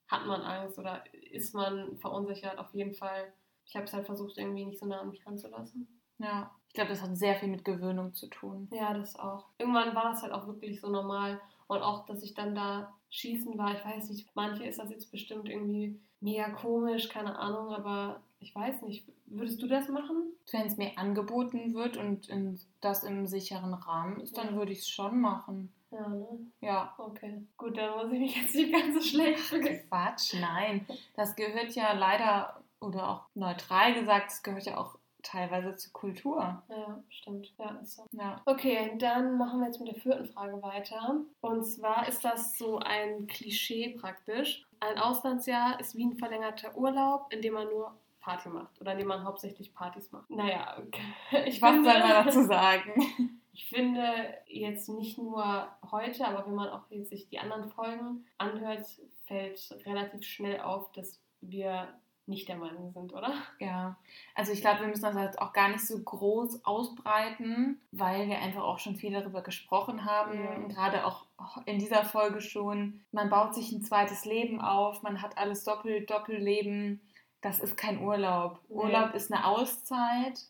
hat 0.08 0.26
man 0.26 0.40
Angst 0.40 0.78
oder 0.78 1.04
ist 1.30 1.54
man 1.54 1.98
verunsichert 1.98 2.58
auf 2.58 2.74
jeden 2.74 2.94
Fall. 2.94 3.32
Ich 3.66 3.76
habe 3.76 3.84
es 3.84 3.92
halt 3.92 4.06
versucht, 4.06 4.38
irgendwie 4.38 4.64
nicht 4.64 4.80
so 4.80 4.86
nah 4.86 5.00
an 5.00 5.10
mich 5.10 5.24
ranzulassen. 5.26 5.86
Ja. 6.18 6.50
Ich 6.70 6.74
glaube, 6.74 6.90
das 6.90 7.02
hat 7.02 7.16
sehr 7.16 7.34
viel 7.34 7.48
mit 7.48 7.64
Gewöhnung 7.64 8.14
zu 8.14 8.28
tun. 8.28 8.68
Ja, 8.70 8.94
das 8.94 9.16
auch. 9.18 9.46
Irgendwann 9.58 9.92
war 9.92 10.04
das 10.12 10.22
halt 10.22 10.32
auch 10.32 10.46
wirklich 10.46 10.80
so 10.80 10.88
normal. 10.88 11.40
Und 11.66 11.82
auch, 11.82 12.06
dass 12.06 12.22
ich 12.22 12.32
dann 12.34 12.54
da 12.54 12.94
schießen 13.10 13.58
war, 13.58 13.74
ich 13.74 13.84
weiß 13.84 14.08
nicht, 14.10 14.28
manche 14.34 14.62
ist 14.64 14.78
das 14.78 14.88
jetzt 14.90 15.10
bestimmt 15.10 15.48
irgendwie 15.48 15.98
mega 16.20 16.48
komisch, 16.50 17.08
keine 17.08 17.36
Ahnung, 17.36 17.74
aber 17.74 18.20
ich 18.38 18.54
weiß 18.54 18.82
nicht. 18.82 19.04
Würdest 19.26 19.60
du 19.60 19.66
das 19.66 19.88
machen? 19.88 20.32
Wenn 20.52 20.68
es 20.68 20.76
mir 20.76 20.96
angeboten 20.96 21.74
wird 21.74 21.96
und 21.96 22.28
in, 22.28 22.60
das 22.80 23.02
im 23.02 23.26
sicheren 23.26 23.74
Rahmen 23.74 24.20
ist, 24.20 24.38
dann 24.38 24.50
Ja. 24.50 24.54
würde 24.54 24.70
ich 24.70 24.78
es 24.80 24.88
schon 24.88 25.20
machen. 25.20 25.72
Ja, 25.90 26.08
ne? 26.08 26.26
Ja. 26.60 26.94
Okay. 26.98 27.42
Gut, 27.56 27.76
dann 27.76 27.96
muss 27.96 28.12
ich 28.12 28.20
mich 28.20 28.36
jetzt 28.36 28.54
nicht 28.54 28.72
ganz 28.72 28.94
so 28.94 29.00
schlecht 29.00 29.40
fühlen. 29.40 29.80
Quatsch, 29.88 30.34
nein. 30.40 30.86
Das 31.16 31.34
gehört 31.34 31.72
ja 31.74 31.94
leider, 31.94 32.62
oder 32.80 33.08
auch 33.08 33.22
neutral 33.34 33.94
gesagt, 33.94 34.26
das 34.30 34.42
gehört 34.44 34.66
ja 34.66 34.78
auch 34.78 34.99
teilweise 35.22 35.76
zur 35.76 35.92
Kultur. 35.92 36.62
Ja, 36.68 37.02
stimmt. 37.08 37.52
Ja, 37.58 37.70
ist 37.82 37.96
so. 37.96 38.06
Ja. 38.12 38.40
Okay, 38.46 38.92
dann 38.98 39.36
machen 39.36 39.60
wir 39.60 39.66
jetzt 39.66 39.80
mit 39.80 39.88
der 39.88 40.00
vierten 40.00 40.26
Frage 40.26 40.62
weiter. 40.62 41.20
Und 41.40 41.64
zwar 41.64 42.08
ist 42.08 42.24
das 42.24 42.56
so 42.58 42.78
ein 42.78 43.26
Klischee 43.26 43.96
praktisch. 43.98 44.66
Ein 44.80 44.98
Auslandsjahr 44.98 45.78
ist 45.80 45.96
wie 45.96 46.04
ein 46.04 46.16
verlängerter 46.16 46.76
Urlaub, 46.76 47.32
in 47.32 47.42
dem 47.42 47.54
man 47.54 47.68
nur 47.68 47.94
Party 48.20 48.48
macht 48.48 48.80
oder 48.80 48.92
in 48.92 48.98
dem 48.98 49.08
man 49.08 49.24
hauptsächlich 49.24 49.74
Partys 49.74 50.12
macht. 50.12 50.30
Naja, 50.30 50.76
okay. 50.78 51.02
ich 51.46 51.60
Was 51.60 51.72
finde, 51.72 51.90
soll 51.90 52.00
man 52.00 52.24
dazu 52.24 52.44
sagen? 52.44 53.40
Ich 53.52 53.68
finde 53.68 54.38
jetzt 54.46 54.88
nicht 54.88 55.18
nur 55.18 55.68
heute, 55.90 56.26
aber 56.26 56.46
wenn 56.46 56.54
man 56.54 56.68
auch 56.68 56.88
jetzt 56.88 57.10
sich 57.10 57.28
die 57.28 57.40
anderen 57.40 57.68
Folgen 57.68 58.24
anhört, 58.38 58.86
fällt 59.26 59.76
relativ 59.84 60.22
schnell 60.22 60.60
auf, 60.60 60.90
dass 60.92 61.20
wir 61.40 61.88
nicht 62.30 62.48
der 62.48 62.56
Meinung 62.56 62.92
sind, 62.92 63.12
oder? 63.12 63.34
Ja, 63.58 63.96
also 64.34 64.52
ich 64.52 64.62
glaube, 64.62 64.80
wir 64.80 64.88
müssen 64.88 65.02
das 65.02 65.14
jetzt 65.16 65.42
auch 65.42 65.52
gar 65.52 65.68
nicht 65.68 65.86
so 65.86 66.02
groß 66.02 66.64
ausbreiten, 66.64 67.80
weil 67.92 68.28
wir 68.28 68.38
einfach 68.38 68.62
auch 68.62 68.78
schon 68.78 68.96
viel 68.96 69.12
darüber 69.12 69.42
gesprochen 69.42 70.06
haben. 70.06 70.42
Ja. 70.42 70.58
Gerade 70.68 71.04
auch 71.04 71.26
in 71.66 71.78
dieser 71.78 72.04
Folge 72.04 72.40
schon. 72.40 73.00
Man 73.12 73.28
baut 73.28 73.54
sich 73.54 73.72
ein 73.72 73.82
zweites 73.82 74.24
Leben 74.24 74.60
auf, 74.60 75.02
man 75.02 75.20
hat 75.20 75.36
alles 75.36 75.64
doppelt, 75.64 76.10
Doppelleben. 76.10 77.02
Das 77.42 77.60
ist 77.60 77.76
kein 77.76 78.02
Urlaub. 78.02 78.60
Nee. 78.68 78.76
Urlaub 78.76 79.14
ist 79.14 79.32
eine 79.32 79.46
Auszeit 79.46 80.44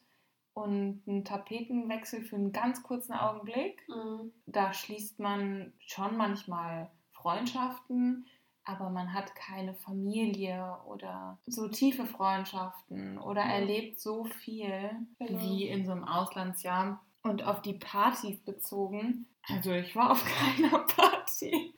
und 0.55 1.07
ein 1.07 1.25
Tapetenwechsel 1.25 2.23
für 2.23 2.37
einen 2.37 2.53
ganz 2.53 2.83
kurzen 2.83 3.13
Augenblick. 3.13 3.83
Mhm. 3.89 4.33
Da 4.47 4.73
schließt 4.73 5.19
man 5.19 5.73
schon 5.79 6.17
manchmal 6.17 6.91
Freundschaften, 7.13 8.27
aber 8.65 8.91
man 8.91 9.13
hat 9.13 9.35
keine 9.35 9.75
Familie 9.75 10.77
oder 10.87 11.39
so 11.47 11.69
tiefe 11.69 12.05
Freundschaften 12.07 13.19
oder 13.19 13.43
erlebt 13.43 14.01
so 14.01 14.25
viel 14.25 14.91
Genau. 15.19 15.41
wie 15.41 15.69
in 15.69 15.85
so 15.87 15.93
einem 15.93 16.05
Auslandsjahr. 16.05 17.01
Und 17.23 17.43
auf 17.45 17.61
die 17.63 17.75
Partys 17.75 18.39
bezogen, 18.45 19.27
also 19.49 19.73
ich 19.73 19.95
war 19.95 20.13
auf 20.13 20.25
keiner 20.59 20.79
Party. 20.81 21.75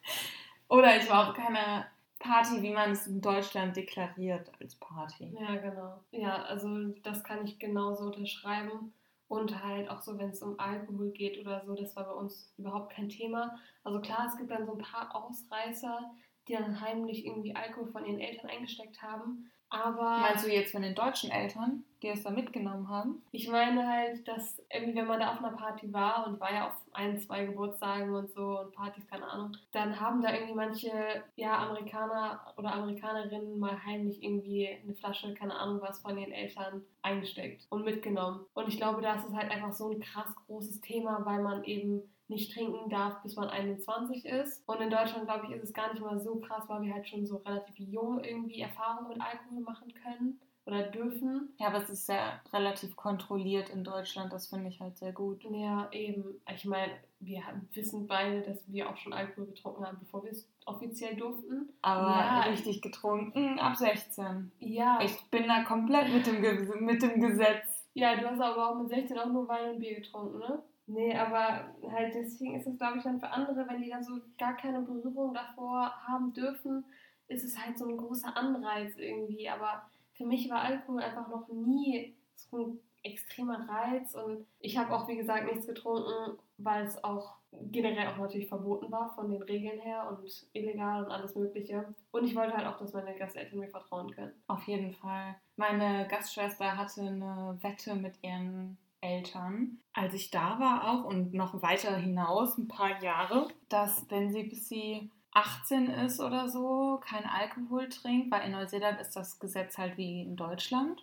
Oder 0.69 0.97
ich 0.97 1.11
war 1.11 1.29
auf 1.31 1.35
keiner 1.35 1.87
Party, 2.21 2.63
wie 2.63 2.71
man 2.73 2.93
es 2.93 3.07
in 3.09 3.21
Deutschland 3.21 3.77
deklariert 3.77 4.51
als 4.61 4.77
Party. 4.77 5.37
Ja, 5.39 5.57
genau. 5.57 6.01
Ja, 6.13 6.43
also 6.45 6.69
das 7.03 7.25
kann 7.25 7.45
ich 7.45 7.59
genauso 7.59 8.05
unterschreiben. 8.07 8.93
Und 9.27 9.65
halt 9.65 9.89
auch 9.89 10.03
so, 10.03 10.19
wenn 10.19 10.29
es 10.29 10.43
um 10.43 10.61
Alkohol 10.61 11.11
geht 11.11 11.39
oder 11.41 11.65
so, 11.65 11.75
das 11.75 11.97
war 11.97 12.05
bei 12.05 12.13
uns 12.13 12.53
überhaupt 12.59 12.93
kein 12.93 13.09
Thema. 13.09 13.57
Also 13.83 13.99
klar, 14.01 14.27
es 14.29 14.37
gibt 14.37 14.51
dann 14.51 14.67
so 14.67 14.73
ein 14.73 14.79
paar 14.83 15.15
Ausreißer, 15.17 16.11
die 16.49 16.55
dann 16.55 16.81
heimlich 16.81 17.25
irgendwie 17.27 17.55
Alkohol 17.55 17.89
von 17.89 18.05
ihren 18.05 18.21
Eltern 18.21 18.51
eingesteckt 18.51 19.03
haben. 19.03 19.51
Aber 19.71 20.19
Meinst 20.19 20.45
du 20.45 20.53
jetzt 20.53 20.73
von 20.73 20.83
den 20.83 20.95
deutschen 20.95 21.31
Eltern, 21.31 21.83
die 22.03 22.09
es 22.09 22.23
da 22.23 22.29
mitgenommen 22.31 22.91
haben? 22.91 23.23
ich 23.31 23.49
meine 23.49 23.89
halt, 23.89 24.29
dass 24.29 24.63
irgendwie, 24.71 24.97
wenn 24.97 25.07
man 25.07 25.19
da 25.19 25.33
auf 25.33 25.39
einer 25.39 25.57
Party 25.57 25.91
war 25.95 26.27
und 26.27 26.39
war 26.39 26.53
ja 26.53 26.69
auf 26.69 26.75
ein, 26.93 27.19
zwei 27.19 27.47
Geburtstagen 27.47 28.15
und 28.15 28.31
so 28.33 28.61
und 28.61 28.75
Partys, 28.75 29.07
keine 29.07 29.27
Ahnung, 29.27 29.57
dann 29.73 29.99
haben 29.99 30.21
da 30.21 30.35
irgendwie 30.35 30.53
manche, 30.55 30.91
ja, 31.37 31.57
Amerikaner 31.67 32.53
oder 32.59 32.75
Amerikanerinnen 32.75 33.59
mal 33.59 33.83
heimlich 33.83 34.23
irgendwie 34.23 34.69
eine 34.69 34.95
Flasche, 34.95 35.33
keine 35.33 35.59
Ahnung 35.59 35.81
was, 35.81 36.01
von 36.01 36.19
ihren 36.19 36.33
Eltern 36.33 36.83
eingesteckt 37.01 37.67
und 37.71 37.87
mitgenommen. 37.87 38.45
Und 38.53 38.69
ich 38.69 38.77
glaube, 38.77 39.01
das 39.01 39.25
ist 39.25 39.35
halt 39.35 39.51
einfach 39.51 39.73
so 39.73 39.91
ein 39.91 40.01
krass 40.01 40.29
großes 40.47 40.83
Thema, 40.83 41.25
weil 41.25 41.43
man 41.43 41.65
eben 41.65 42.03
nicht 42.33 42.53
trinken 42.53 42.91
darf, 42.91 43.23
bis 43.23 43.37
man 43.37 43.49
21 43.49 44.25
ist. 44.27 44.63
Und 44.69 44.81
in 44.81 44.91
Deutschland, 44.91 45.27
glaube 45.27 45.47
ich, 45.49 45.53
ist 45.57 45.65
es 45.65 45.73
gar 45.73 45.93
nicht 45.93 46.03
mal 46.03 46.19
so 46.19 46.37
krass, 46.41 46.65
weil 46.69 46.83
wir 46.83 46.93
halt 46.95 47.09
schon 47.09 47.25
so 47.25 47.37
relativ 47.39 47.79
jung 47.79 48.19
irgendwie 48.25 48.61
Erfahrungen 48.61 49.09
mit 49.09 49.21
Alkohol 49.21 49.61
machen 49.63 49.93
können 50.03 50.41
oder 50.65 50.83
dürfen. 50.85 51.49
Ja, 51.59 51.69
aber 51.69 51.79
es 51.83 51.91
ist 51.91 52.07
sehr 52.07 52.41
relativ 52.53 52.95
kontrolliert 52.97 53.69
in 53.71 53.83
Deutschland. 53.85 54.33
Das 54.33 54.47
finde 54.49 54.69
ich 54.69 54.81
halt 54.81 54.97
sehr 54.97 55.13
gut. 55.13 55.43
Ja, 55.51 55.89
eben. 55.91 56.41
Ich 56.55 56.65
meine, 56.65 56.93
wir 57.19 57.43
wissen 57.73 58.07
beide, 58.07 58.43
dass 58.43 58.59
wir 58.69 58.89
auch 58.89 58.97
schon 58.97 59.13
Alkohol 59.13 59.47
getrunken 59.47 59.85
haben, 59.85 59.99
bevor 59.99 60.23
wir 60.23 60.31
es 60.31 60.49
offiziell 60.67 61.17
durften. 61.17 61.69
Aber 61.83 62.11
Ja. 62.11 62.41
richtig 62.43 62.81
getrunken 62.81 63.59
ab 63.59 63.77
16. 63.77 64.53
Ja, 64.61 65.01
Ich 65.03 65.21
bin 65.33 65.49
da 65.49 65.65
komplett 65.65 66.13
mit 66.13 66.27
dem, 66.29 66.41
Ge 66.43 66.69
mit 66.81 67.03
dem 67.03 67.21
Gesetz. 67.21 67.67
ja, 67.95 68.15
du 68.17 68.31
hast 68.31 68.41
aber 68.41 68.71
auch 68.71 68.77
mit 68.77 68.89
16 68.89 69.19
auch 69.19 69.27
nur 69.27 69.49
Wein 69.49 69.71
und 69.73 69.81
Bier 69.81 69.97
getrunken, 69.97 70.39
ne? 70.39 70.63
Nee, 70.87 71.17
aber 71.17 71.75
halt 71.91 72.15
deswegen 72.15 72.57
ist 72.57 72.67
es, 72.67 72.77
glaube 72.77 72.99
ich, 72.99 73.05
dann 73.05 73.21
für 73.21 73.29
andere, 73.29 73.67
wenn 73.69 73.81
die 73.81 73.91
dann 73.91 74.03
so 74.03 74.21
gar 74.37 74.57
keine 74.57 74.81
Berührung 74.81 75.33
davor 75.33 75.93
haben 76.07 76.33
dürfen, 76.33 76.85
ist 77.29 77.45
es 77.45 77.59
halt 77.59 77.79
so 77.79 77.89
ein 77.89 77.97
großer 77.97 78.37
Anreiz 78.37 78.97
irgendwie. 78.97 79.49
Aber 79.49 79.89
für 80.13 80.27
mich 80.27 80.51
war 80.51 80.63
Alkohol 80.63 81.03
einfach 81.03 81.29
noch 81.29 81.49
nie 81.49 82.15
so 82.35 82.57
ein 82.59 82.81
extremer 83.05 83.69
Reiz 83.69 84.15
und 84.15 84.47
ich 84.61 84.79
habe 84.79 84.95
auch, 84.95 85.09
wie 85.09 85.17
gesagt, 85.17 85.45
nichts 85.45 85.67
getrunken, 85.67 86.39
weil 86.59 86.85
es 86.85 87.03
auch 87.03 87.35
generell 87.51 88.07
auch 88.09 88.17
natürlich 88.17 88.49
verboten 88.49 88.91
war 88.91 89.13
von 89.15 89.31
den 89.31 89.43
Regeln 89.43 89.81
her 89.81 90.09
und 90.09 90.47
illegal 90.53 91.05
und 91.05 91.11
alles 91.11 91.35
Mögliche. 91.35 91.95
Und 92.13 92.25
ich 92.25 92.35
wollte 92.35 92.57
halt 92.57 92.67
auch, 92.67 92.79
dass 92.79 92.93
meine 92.93 93.15
Gasteltern 93.15 93.59
mir 93.59 93.69
vertrauen 93.69 94.11
können. 94.13 94.33
Auf 94.47 94.63
jeden 94.67 94.95
Fall. 94.95 95.37
Meine 95.57 96.07
Gastschwester 96.09 96.77
hatte 96.77 97.03
eine 97.03 97.59
Wette 97.61 97.95
mit 97.95 98.23
ihren 98.23 98.79
Eltern, 99.03 99.79
als 99.93 100.15
ich 100.15 100.31
da 100.31 100.59
war 100.59 100.89
auch 100.89 101.05
und 101.05 101.35
noch 101.35 101.61
weiter 101.63 101.95
hinaus, 101.97 102.57
ein 102.57 102.69
paar 102.69 103.03
Jahre, 103.03 103.49
dass 103.69 104.07
wenn 104.09 104.33
sie 104.33 104.45
bis 104.45 104.69
sie 104.69 105.11
18 105.35 105.87
ist 105.87 106.21
oder 106.21 106.49
so, 106.49 107.01
kein 107.03 107.25
Alkohol 107.25 107.89
trinkt, 107.89 108.31
weil 108.31 108.43
in 108.47 108.53
Neuseeland 108.53 109.01
ist 109.01 109.17
das 109.17 109.39
Gesetz 109.39 109.79
halt 109.79 109.97
wie 109.97 110.23
in 110.23 110.37
Deutschland. 110.37 111.03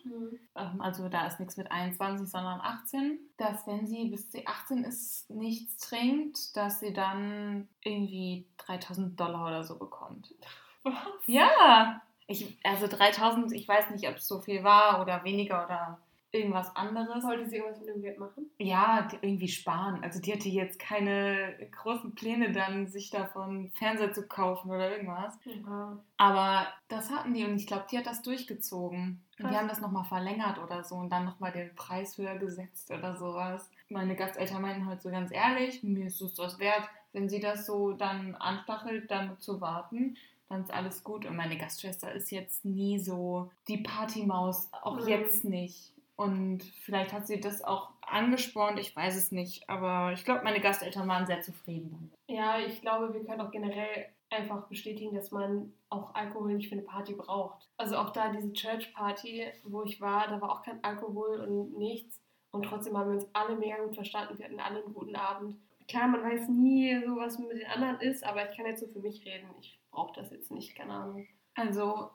Ähm, 0.56 0.80
Also 0.80 1.10
da 1.10 1.26
ist 1.26 1.40
nichts 1.40 1.58
mit 1.58 1.72
21, 1.72 2.30
sondern 2.30 2.62
18. 2.62 3.20
Dass 3.38 3.66
wenn 3.66 3.88
sie 3.88 4.10
bis 4.10 4.32
sie 4.32 4.46
18 4.46 4.84
ist, 4.84 5.30
nichts 5.32 5.78
trinkt, 5.78 6.56
dass 6.56 6.80
sie 6.80 6.94
dann 6.94 7.68
irgendwie 7.84 8.46
3000 8.58 9.20
Dollar 9.20 9.48
oder 9.48 9.64
so 9.64 9.80
bekommt. 9.80 10.34
Was? 10.84 10.94
Ja, 11.26 12.02
ich, 12.28 12.56
also 12.64 12.86
3000, 12.88 13.52
ich 13.54 13.68
weiß 13.68 13.90
nicht, 13.90 14.08
ob 14.08 14.18
es 14.18 14.28
so 14.28 14.40
viel 14.40 14.64
war 14.64 15.02
oder 15.02 15.24
weniger 15.24 15.66
oder 15.66 16.00
irgendwas 16.32 16.76
anderes. 16.76 17.24
Wollte 17.24 17.48
sie 17.50 17.58
irgendwas 17.58 17.80
mit 17.80 17.90
dem 17.90 18.02
Geld 18.02 18.20
machen? 18.20 18.50
Ja, 18.60 19.08
irgendwie 19.22 19.48
sparen. 19.48 20.04
Also 20.04 20.20
die 20.22 20.32
hatte 20.34 20.50
jetzt 20.50 20.80
keine 20.80 21.56
großen 21.82 22.14
Pläne 22.16 22.52
dann, 22.52 22.88
sich 22.88 23.10
davon 23.10 23.72
Fernseher 23.72 24.14
zu 24.14 24.28
kaufen 24.28 24.70
oder 24.70 24.92
irgendwas. 24.92 25.38
Ja. 25.46 25.98
Aber 26.18 26.68
das 26.88 27.10
hatten 27.12 27.34
die 27.34 27.46
und 27.46 27.56
ich 27.56 27.68
glaube, 27.68 27.86
die 27.92 27.98
hat 27.98 28.06
das 28.06 28.22
durchgezogen. 28.22 29.22
Und 29.38 29.44
Krass. 29.44 29.52
die 29.52 29.58
haben 29.58 29.68
das 29.70 29.82
nochmal 29.82 30.04
verlängert 30.06 30.60
oder 30.60 30.84
so 30.84 30.96
und 30.96 31.10
dann 31.10 31.26
nochmal 31.26 31.52
den 31.52 31.74
Preis 31.76 32.18
höher 32.18 32.36
gesetzt 32.38 32.92
oder 32.92 33.16
sowas. 33.16 33.70
Meine 33.90 34.16
Gasteltern 34.16 34.62
meinten 34.62 34.86
halt 34.86 35.02
so 35.02 35.10
ganz 35.10 35.32
ehrlich, 35.32 35.82
mir 35.84 36.08
ist 36.08 36.22
es 36.22 36.36
das 36.36 36.60
wert, 36.60 36.84
wenn 37.14 37.28
sie 37.30 37.40
das 37.40 37.66
so 37.66 37.94
dann 37.94 38.36
anstachelt, 38.36 39.10
damit 39.10 39.42
zu 39.42 39.62
warten, 39.62 40.16
dann 40.48 40.62
ist 40.62 40.72
alles 40.72 41.04
gut. 41.04 41.26
Und 41.26 41.36
meine 41.36 41.58
Gastschwester 41.58 42.12
ist 42.12 42.30
jetzt 42.32 42.66
nie 42.66 43.00
so 43.00 43.50
die 43.68 43.78
Partymaus, 43.78 44.68
auch 44.84 45.00
Mhm. 45.02 45.08
jetzt 45.08 45.44
nicht. 45.46 45.92
Und 46.20 46.64
vielleicht 46.82 47.14
hat 47.14 47.28
sie 47.28 47.40
das 47.40 47.64
auch 47.64 47.92
angespornt, 48.02 48.78
ich 48.78 48.94
weiß 48.94 49.16
es 49.16 49.32
nicht. 49.32 49.70
Aber 49.70 50.12
ich 50.12 50.26
glaube, 50.26 50.44
meine 50.44 50.60
Gasteltern 50.60 51.08
waren 51.08 51.26
sehr 51.26 51.40
zufrieden 51.40 51.92
damit. 51.92 52.12
Ja, 52.28 52.60
ich 52.60 52.82
glaube, 52.82 53.14
wir 53.14 53.24
können 53.24 53.40
auch 53.40 53.52
generell 53.52 54.10
einfach 54.30 54.68
bestätigen, 54.68 55.16
dass 55.16 55.32
man 55.32 55.72
auch 55.88 56.14
Alkohol 56.16 56.56
nicht 56.56 56.68
für 56.68 56.76
eine 56.76 56.82
Party 56.82 57.14
braucht. 57.14 57.70
Also 57.78 57.96
auch 57.96 58.10
da 58.10 58.34
diese 58.34 58.52
Church 58.52 58.94
Party, 58.94 59.46
wo 59.64 59.84
ich 59.84 60.02
war, 60.02 60.28
da 60.28 60.42
war 60.42 60.52
auch 60.52 60.62
kein 60.62 60.84
Alkohol 60.84 61.40
und 61.40 61.78
nichts. 61.78 62.20
Und 62.52 62.66
trotzdem 62.66 62.98
haben 62.98 63.12
wir 63.12 63.16
uns 63.16 63.30
alle 63.32 63.56
mega 63.56 63.78
gut 63.78 63.96
verstanden. 63.96 64.38
Wir 64.38 64.44
hatten 64.44 64.60
alle 64.60 64.84
einen 64.84 64.94
guten 64.94 65.16
Abend. 65.16 65.56
Klar, 65.88 66.10
man 66.10 66.22
weiß 66.22 66.50
nie 66.50 67.02
so, 67.06 67.16
was 67.16 67.40
mit 67.40 67.52
den 67.52 67.68
anderen 67.68 68.02
ist, 68.02 68.26
aber 68.26 68.50
ich 68.50 68.58
kann 68.58 68.66
jetzt 68.66 68.82
so 68.82 68.88
für 68.88 69.00
mich 69.00 69.26
reden. 69.26 69.48
Ich 69.62 69.80
brauche 69.90 70.20
das 70.20 70.32
jetzt 70.32 70.52
nicht, 70.52 70.76
keine 70.76 70.92
Ahnung. 70.92 71.28
Also 71.56 72.10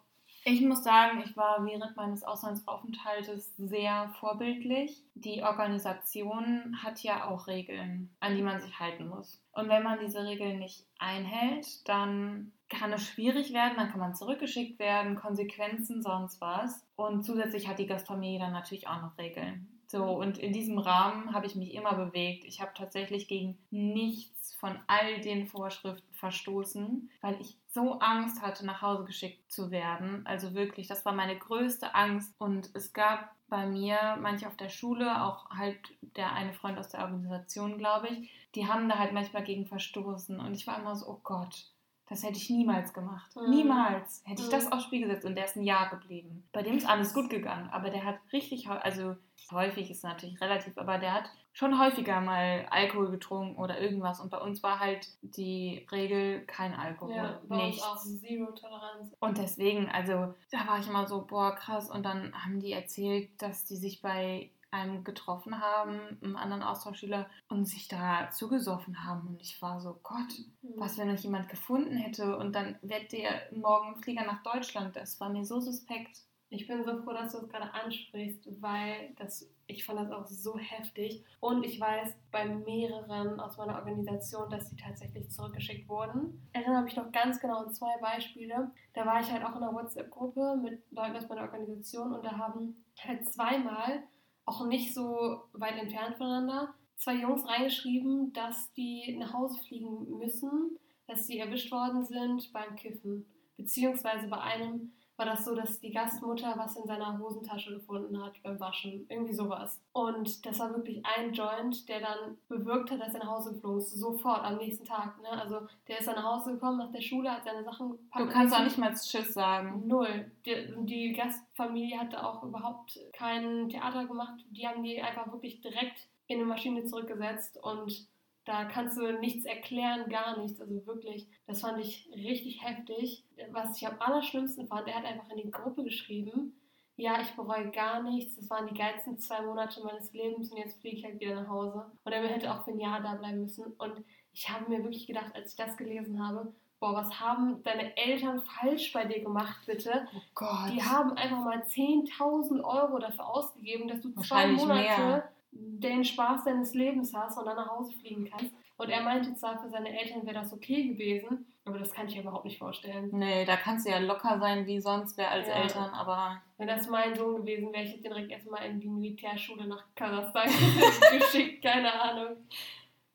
ich 0.45 0.61
muss 0.61 0.84
sagen, 0.84 1.22
ich 1.24 1.36
war 1.36 1.64
während 1.64 1.97
meines 1.97 2.22
Auslandsaufenthaltes 2.22 3.57
sehr 3.57 4.11
vorbildlich. 4.20 5.03
Die 5.14 5.42
Organisation 5.42 6.76
hat 6.82 7.03
ja 7.03 7.26
auch 7.26 7.47
Regeln, 7.47 8.14
an 8.20 8.36
die 8.36 8.42
man 8.42 8.61
sich 8.61 8.78
halten 8.78 9.09
muss. 9.09 9.42
Und 9.53 9.70
wenn 9.70 9.82
man 9.82 10.01
diese 10.01 10.22
Regeln 10.22 10.59
nicht 10.59 10.84
einhält, 10.99 11.88
dann 11.88 12.53
kann 12.68 12.92
es 12.92 13.07
schwierig 13.07 13.55
werden, 13.55 13.76
dann 13.76 13.90
kann 13.90 14.01
man 14.01 14.14
zurückgeschickt 14.14 14.78
werden, 14.78 15.16
Konsequenzen, 15.16 16.03
sonst 16.03 16.40
was. 16.42 16.86
Und 16.95 17.24
zusätzlich 17.24 17.66
hat 17.66 17.78
die 17.78 17.86
Gastfamilie 17.86 18.38
dann 18.38 18.53
natürlich 18.53 18.86
auch 18.86 19.01
noch 19.01 19.16
Regeln. 19.16 19.74
So, 19.95 20.03
und 20.07 20.38
in 20.38 20.53
diesem 20.53 20.78
Rahmen 20.78 21.32
habe 21.32 21.47
ich 21.47 21.55
mich 21.55 21.72
immer 21.72 21.95
bewegt. 21.95 22.45
Ich 22.47 22.61
habe 22.61 22.72
tatsächlich 22.74 23.28
gegen 23.28 23.57
nichts 23.70 24.53
von 24.55 24.76
all 24.88 25.20
den 25.20 25.47
Vorschriften 25.47 26.12
verstoßen, 26.14 27.09
weil 27.20 27.40
ich 27.40 27.57
so 27.68 28.01
Angst 28.01 28.42
hatte, 28.42 28.66
nach 28.66 28.82
Hause 28.82 29.05
geschickt 29.05 29.53
zu 29.53 29.70
werden. 29.70 30.26
Also 30.26 30.53
wirklich, 30.53 30.88
das 30.88 31.05
war 31.05 31.12
meine 31.12 31.38
größte 31.38 31.95
Angst. 31.95 32.34
Und 32.38 32.70
es 32.74 32.92
gab 32.92 33.36
bei 33.47 33.66
mir 33.66 34.18
manche 34.20 34.49
auf 34.49 34.57
der 34.57 34.68
Schule, 34.68 35.22
auch 35.22 35.49
halt 35.51 35.78
der 36.16 36.32
eine 36.32 36.55
Freund 36.55 36.76
aus 36.76 36.88
der 36.88 37.03
Organisation, 37.03 37.78
glaube 37.78 38.09
ich, 38.09 38.32
die 38.57 38.66
haben 38.66 38.88
da 38.88 38.99
halt 38.99 39.12
manchmal 39.12 39.45
gegen 39.45 39.64
verstoßen. 39.64 40.40
Und 40.40 40.55
ich 40.55 40.66
war 40.66 40.80
immer 40.80 40.97
so, 40.97 41.07
oh 41.07 41.20
Gott, 41.22 41.70
das 42.09 42.23
hätte 42.23 42.37
ich 42.37 42.51
niemals 42.51 42.93
gemacht. 42.93 43.35
Mhm. 43.35 43.51
Niemals 43.51 44.23
hätte 44.25 44.43
ich 44.43 44.49
das 44.49 44.71
aufs 44.71 44.85
Spiel 44.85 45.03
gesetzt 45.03 45.25
und 45.25 45.35
der 45.35 45.47
ist 45.47 45.57
ein 45.57 45.63
Jahr 45.63 45.89
geblieben. 45.89 46.47
Bei 46.53 46.63
dem 46.63 46.77
ist 46.77 46.89
alles 46.89 47.15
gut 47.15 47.31
gegangen, 47.31 47.71
aber 47.71 47.91
der 47.91 48.05
hat 48.05 48.17
richtig, 48.33 48.69
also 48.69 49.17
häufig 49.51 49.91
ist 49.91 50.05
natürlich 50.05 50.41
relativ, 50.41 50.77
aber 50.77 50.99
der 50.99 51.15
hat 51.15 51.31
schon 51.55 51.79
häufiger 51.79 52.21
mal 52.21 52.67
Alkohol 52.71 53.11
getrunken 53.11 53.57
oder 53.57 53.81
irgendwas 53.81 54.21
und 54.21 54.31
bei 54.31 54.39
uns 54.39 54.63
war 54.63 54.81
halt 54.81 55.09
die 55.23 55.87
Regel 55.91 56.41
kein 56.47 56.75
Alkohol. 56.75 57.15
Ja, 57.15 57.41
bei 57.49 57.57
nichts. 57.57 57.83
auch 57.83 57.97
Zero 57.97 58.51
Toleranz. 58.53 59.15
Und 59.21 59.39
deswegen, 59.39 59.89
also 59.89 60.35
da 60.51 60.67
war 60.67 60.81
ich 60.81 60.89
immer 60.89 61.07
so, 61.07 61.25
boah, 61.25 61.55
krass. 61.55 61.91
Und 61.91 62.03
dann 62.03 62.35
haben 62.35 62.59
die 62.59 62.73
erzählt, 62.73 63.31
dass 63.39 63.65
die 63.65 63.77
sich 63.77 64.03
bei 64.03 64.51
einem 64.75 65.05
getroffen 65.05 65.61
haben, 65.61 66.18
einem 66.22 66.37
anderen 66.37 66.62
Austauschschüler, 66.62 67.29
und 67.49 67.66
sich 67.66 67.89
da 67.89 68.31
zugesoffen 68.31 69.05
haben. 69.05 69.29
Und 69.29 69.43
ich 69.43 69.61
war 69.62 69.81
so, 69.81 70.01
Gott, 70.03 70.39
mhm. 70.62 70.75
was, 70.77 70.99
wenn 70.99 71.11
euch 71.11 71.22
jemand 71.22 71.49
gefunden 71.49 71.97
hätte 71.97 72.37
und 72.37 72.55
dann 72.55 72.77
wird 72.83 73.12
der 73.12 73.53
morgen 73.53 73.97
Flieger 74.03 74.25
nach 74.25 74.43
Deutschland. 74.43 74.97
Das 74.97 75.20
war 75.20 75.31
mir 75.31 75.45
so 75.45 75.61
suspekt. 75.61 76.18
Ich 76.51 76.66
bin 76.68 76.85
so 76.85 77.03
froh, 77.03 77.12
dass 77.12 77.33
du 77.33 77.39
es 77.39 77.49
gerade 77.49 77.72
ansprichst, 77.72 78.49
weil 78.61 79.12
das, 79.16 79.51
ich 79.66 79.85
fand 79.85 79.99
das 79.99 80.11
auch 80.12 80.27
so 80.27 80.57
heftig. 80.57 81.25
Und 81.41 81.64
ich 81.64 81.81
weiß 81.81 82.14
bei 82.31 82.45
mehreren 82.45 83.41
aus 83.41 83.57
meiner 83.57 83.77
Organisation, 83.77 84.49
dass 84.51 84.70
sie 84.70 84.77
tatsächlich 84.77 85.31
zurückgeschickt 85.31 85.89
wurden. 85.89 86.49
Erinnere 86.53 86.83
mich 86.83 86.97
noch 86.97 87.11
ganz 87.11 87.41
genau 87.41 87.64
an 87.64 87.75
zwei 87.75 87.97
Beispiele. 88.01 88.70
Da 88.93 89.07
war 89.07 89.20
ich 89.20 89.31
halt 89.31 89.45
auch 89.45 89.57
in 89.57 89.62
einer 89.62 89.72
WhatsApp-Gruppe 89.72 90.61
mit 90.62 90.83
Leuten 90.93 91.16
aus 91.16 91.29
meiner 91.29 91.43
Organisation 91.43 92.12
und 92.12 92.25
da 92.25 92.37
haben 92.37 92.85
halt 93.05 93.29
zweimal 93.33 94.05
auch 94.45 94.66
nicht 94.66 94.95
so 94.95 95.42
weit 95.53 95.78
entfernt 95.78 96.16
voneinander, 96.16 96.74
zwei 96.97 97.14
Jungs 97.14 97.47
reingeschrieben, 97.47 98.32
dass 98.32 98.72
die 98.72 99.16
nach 99.18 99.32
Hause 99.32 99.59
fliegen 99.59 100.18
müssen, 100.18 100.78
dass 101.07 101.26
sie 101.26 101.38
erwischt 101.38 101.70
worden 101.72 102.05
sind 102.05 102.53
beim 102.53 102.76
Kiffen. 102.76 103.26
Beziehungsweise 103.57 104.28
bei 104.28 104.40
einem 104.40 104.92
war 105.17 105.27
das 105.27 105.45
so, 105.45 105.55
dass 105.55 105.81
die 105.81 105.93
Gastmutter 105.93 106.55
was 106.57 106.77
in 106.77 106.87
seiner 106.87 107.19
Hosentasche 107.19 107.75
gefunden 107.75 108.21
hat 108.23 108.43
beim 108.43 108.59
Waschen. 108.59 109.07
Irgendwie 109.09 109.35
sowas. 109.35 109.81
Und 109.93 110.45
das 110.45 110.59
war 110.59 110.75
wirklich 110.75 111.03
ein 111.05 111.33
Joint, 111.33 111.89
der 111.89 112.01
dann 112.01 112.39
bewirkt 112.49 112.91
hat, 112.91 113.01
dass 113.01 113.15
er 113.15 113.21
nach 113.21 113.31
Hause 113.31 113.55
geflogen 113.55 113.79
ist. 113.79 113.93
Sofort 113.93 114.45
am 114.45 114.57
nächsten 114.57 114.85
Tag. 114.85 115.21
Ne? 115.23 115.29
Also 115.31 115.61
der 115.87 116.01
ist 116.01 116.09
dann 116.09 116.17
nach 116.17 116.39
Hause 116.39 116.53
gekommen 116.53 116.79
nach 116.79 116.93
der 116.93 117.01
Schule, 117.01 117.31
hat 117.31 117.45
seine 117.45 117.65
Sachen 117.65 117.91
gepackt. 117.91 118.25
Du 118.25 118.29
kannst 118.29 118.55
auch 118.55 118.65
nicht 118.65 118.79
mal 118.79 118.93
Tschüss 118.93 119.35
sagen. 119.35 119.87
Null. 119.87 120.31
Die, 120.45 120.75
die 120.85 121.12
Gastfamilie 121.12 121.99
hatte 121.99 122.25
auch 122.25 122.43
überhaupt 122.43 122.99
kein 123.12 123.69
Theater 123.69 124.07
gemacht. 124.07 124.45
Die 124.51 124.67
haben 124.67 124.83
die 124.83 125.01
einfach 125.01 125.31
wirklich 125.31 125.61
direkt 125.61 126.09
in 126.27 126.39
eine 126.39 126.47
Maschine 126.47 126.85
zurückgesetzt 126.85 127.59
und 127.62 128.09
da 128.45 128.64
kannst 128.64 128.99
du 128.99 129.18
nichts 129.18 129.45
erklären, 129.45 130.09
gar 130.09 130.38
nichts. 130.38 130.61
Also 130.61 130.86
wirklich, 130.86 131.26
das 131.47 131.61
fand 131.61 131.78
ich 131.78 132.11
richtig 132.14 132.62
heftig. 132.62 133.24
Was 133.51 133.76
ich 133.76 133.86
am 133.86 133.99
allerschlimmsten 133.99 134.66
fand, 134.66 134.88
er 134.88 134.97
hat 134.97 135.05
einfach 135.05 135.30
in 135.30 135.38
die 135.38 135.51
Gruppe 135.51 135.82
geschrieben, 135.82 136.55
ja, 136.97 137.20
ich 137.20 137.34
bereue 137.34 137.70
gar 137.70 138.03
nichts. 138.03 138.36
Das 138.36 138.49
waren 138.51 138.68
die 138.68 138.78
geilsten 138.78 139.18
zwei 139.18 139.42
Monate 139.42 139.82
meines 139.82 140.12
Lebens 140.12 140.53
und 140.53 140.59
jetzt 140.59 140.80
fliege 140.80 140.97
ich 140.97 141.05
halt 141.05 141.18
wieder 141.18 141.34
nach 141.34 141.49
Hause. 141.49 141.86
Und 142.05 142.12
er 142.12 142.22
hätte 142.22 142.53
auch 142.53 142.64
für 142.64 142.70
ein 142.70 142.78
Jahr 142.78 143.01
da 143.01 143.14
bleiben 143.14 143.40
müssen. 143.40 143.64
Und 143.78 144.05
ich 144.32 144.49
habe 144.49 144.70
mir 144.70 144.82
wirklich 144.82 145.07
gedacht, 145.07 145.34
als 145.34 145.51
ich 145.51 145.57
das 145.57 145.76
gelesen 145.76 146.24
habe, 146.24 146.53
boah, 146.78 146.95
was 146.95 147.18
haben 147.18 147.62
deine 147.62 147.97
Eltern 147.97 148.42
falsch 148.42 148.92
bei 148.92 149.07
dir 149.07 149.22
gemacht, 149.22 149.62
bitte? 149.66 150.07
Oh 150.14 150.20
Gott. 150.34 150.72
Die 150.72 150.82
haben 150.82 151.16
einfach 151.16 151.40
mal 151.40 151.62
10.000 151.62 152.62
Euro 152.62 152.99
dafür 152.99 153.26
ausgegeben, 153.26 153.88
dass 153.88 154.01
du 154.01 154.12
zwei 154.20 154.49
Monate 154.49 154.80
mehr 154.80 155.34
den 155.55 156.05
Spaß 156.05 156.45
deines 156.45 156.75
Lebens 156.75 157.15
hast 157.15 157.39
und 157.39 157.47
dann 157.47 157.57
nach 157.57 157.71
Hause 157.71 157.93
fliegen 157.93 158.29
kannst. 158.31 158.53
Und 158.77 158.91
er 158.91 159.03
meinte 159.03 159.35
zwar, 159.35 159.59
für 159.59 159.69
seine 159.69 159.99
Eltern 159.99 160.27
wäre 160.27 160.35
das 160.35 160.53
okay 160.53 160.89
gewesen, 160.89 161.47
aber 161.65 161.79
das 161.79 161.93
kann 161.93 162.09
ich 162.09 162.17
mir 162.17 162.23
überhaupt 162.23 162.45
nicht 162.45 162.59
vorstellen. 162.59 163.09
Nee, 163.13 163.45
da 163.45 163.57
kannst 163.57 163.87
du 163.87 163.91
ja 163.91 163.99
locker 163.99 164.39
sein 164.41 164.67
wie 164.67 164.81
sonst 164.81 165.17
wer 165.17 165.31
als 165.31 165.47
ja. 165.47 165.55
Eltern, 165.55 165.91
aber. 165.91 166.43
Wenn 166.59 166.67
das 166.67 166.89
mein 166.89 167.15
Sohn 167.15 167.37
gewesen 167.37 167.73
wäre, 167.73 167.85
ich 167.85 167.93
hätte 167.93 168.03
direkt 168.03 168.31
erstmal 168.31 168.69
in 168.69 168.81
die 168.81 168.89
Militärschule 168.89 169.67
nach 169.67 169.85
Kasachstan 169.95 170.49
geschickt, 171.19 171.63
keine 171.63 171.93
Ahnung. 172.01 172.37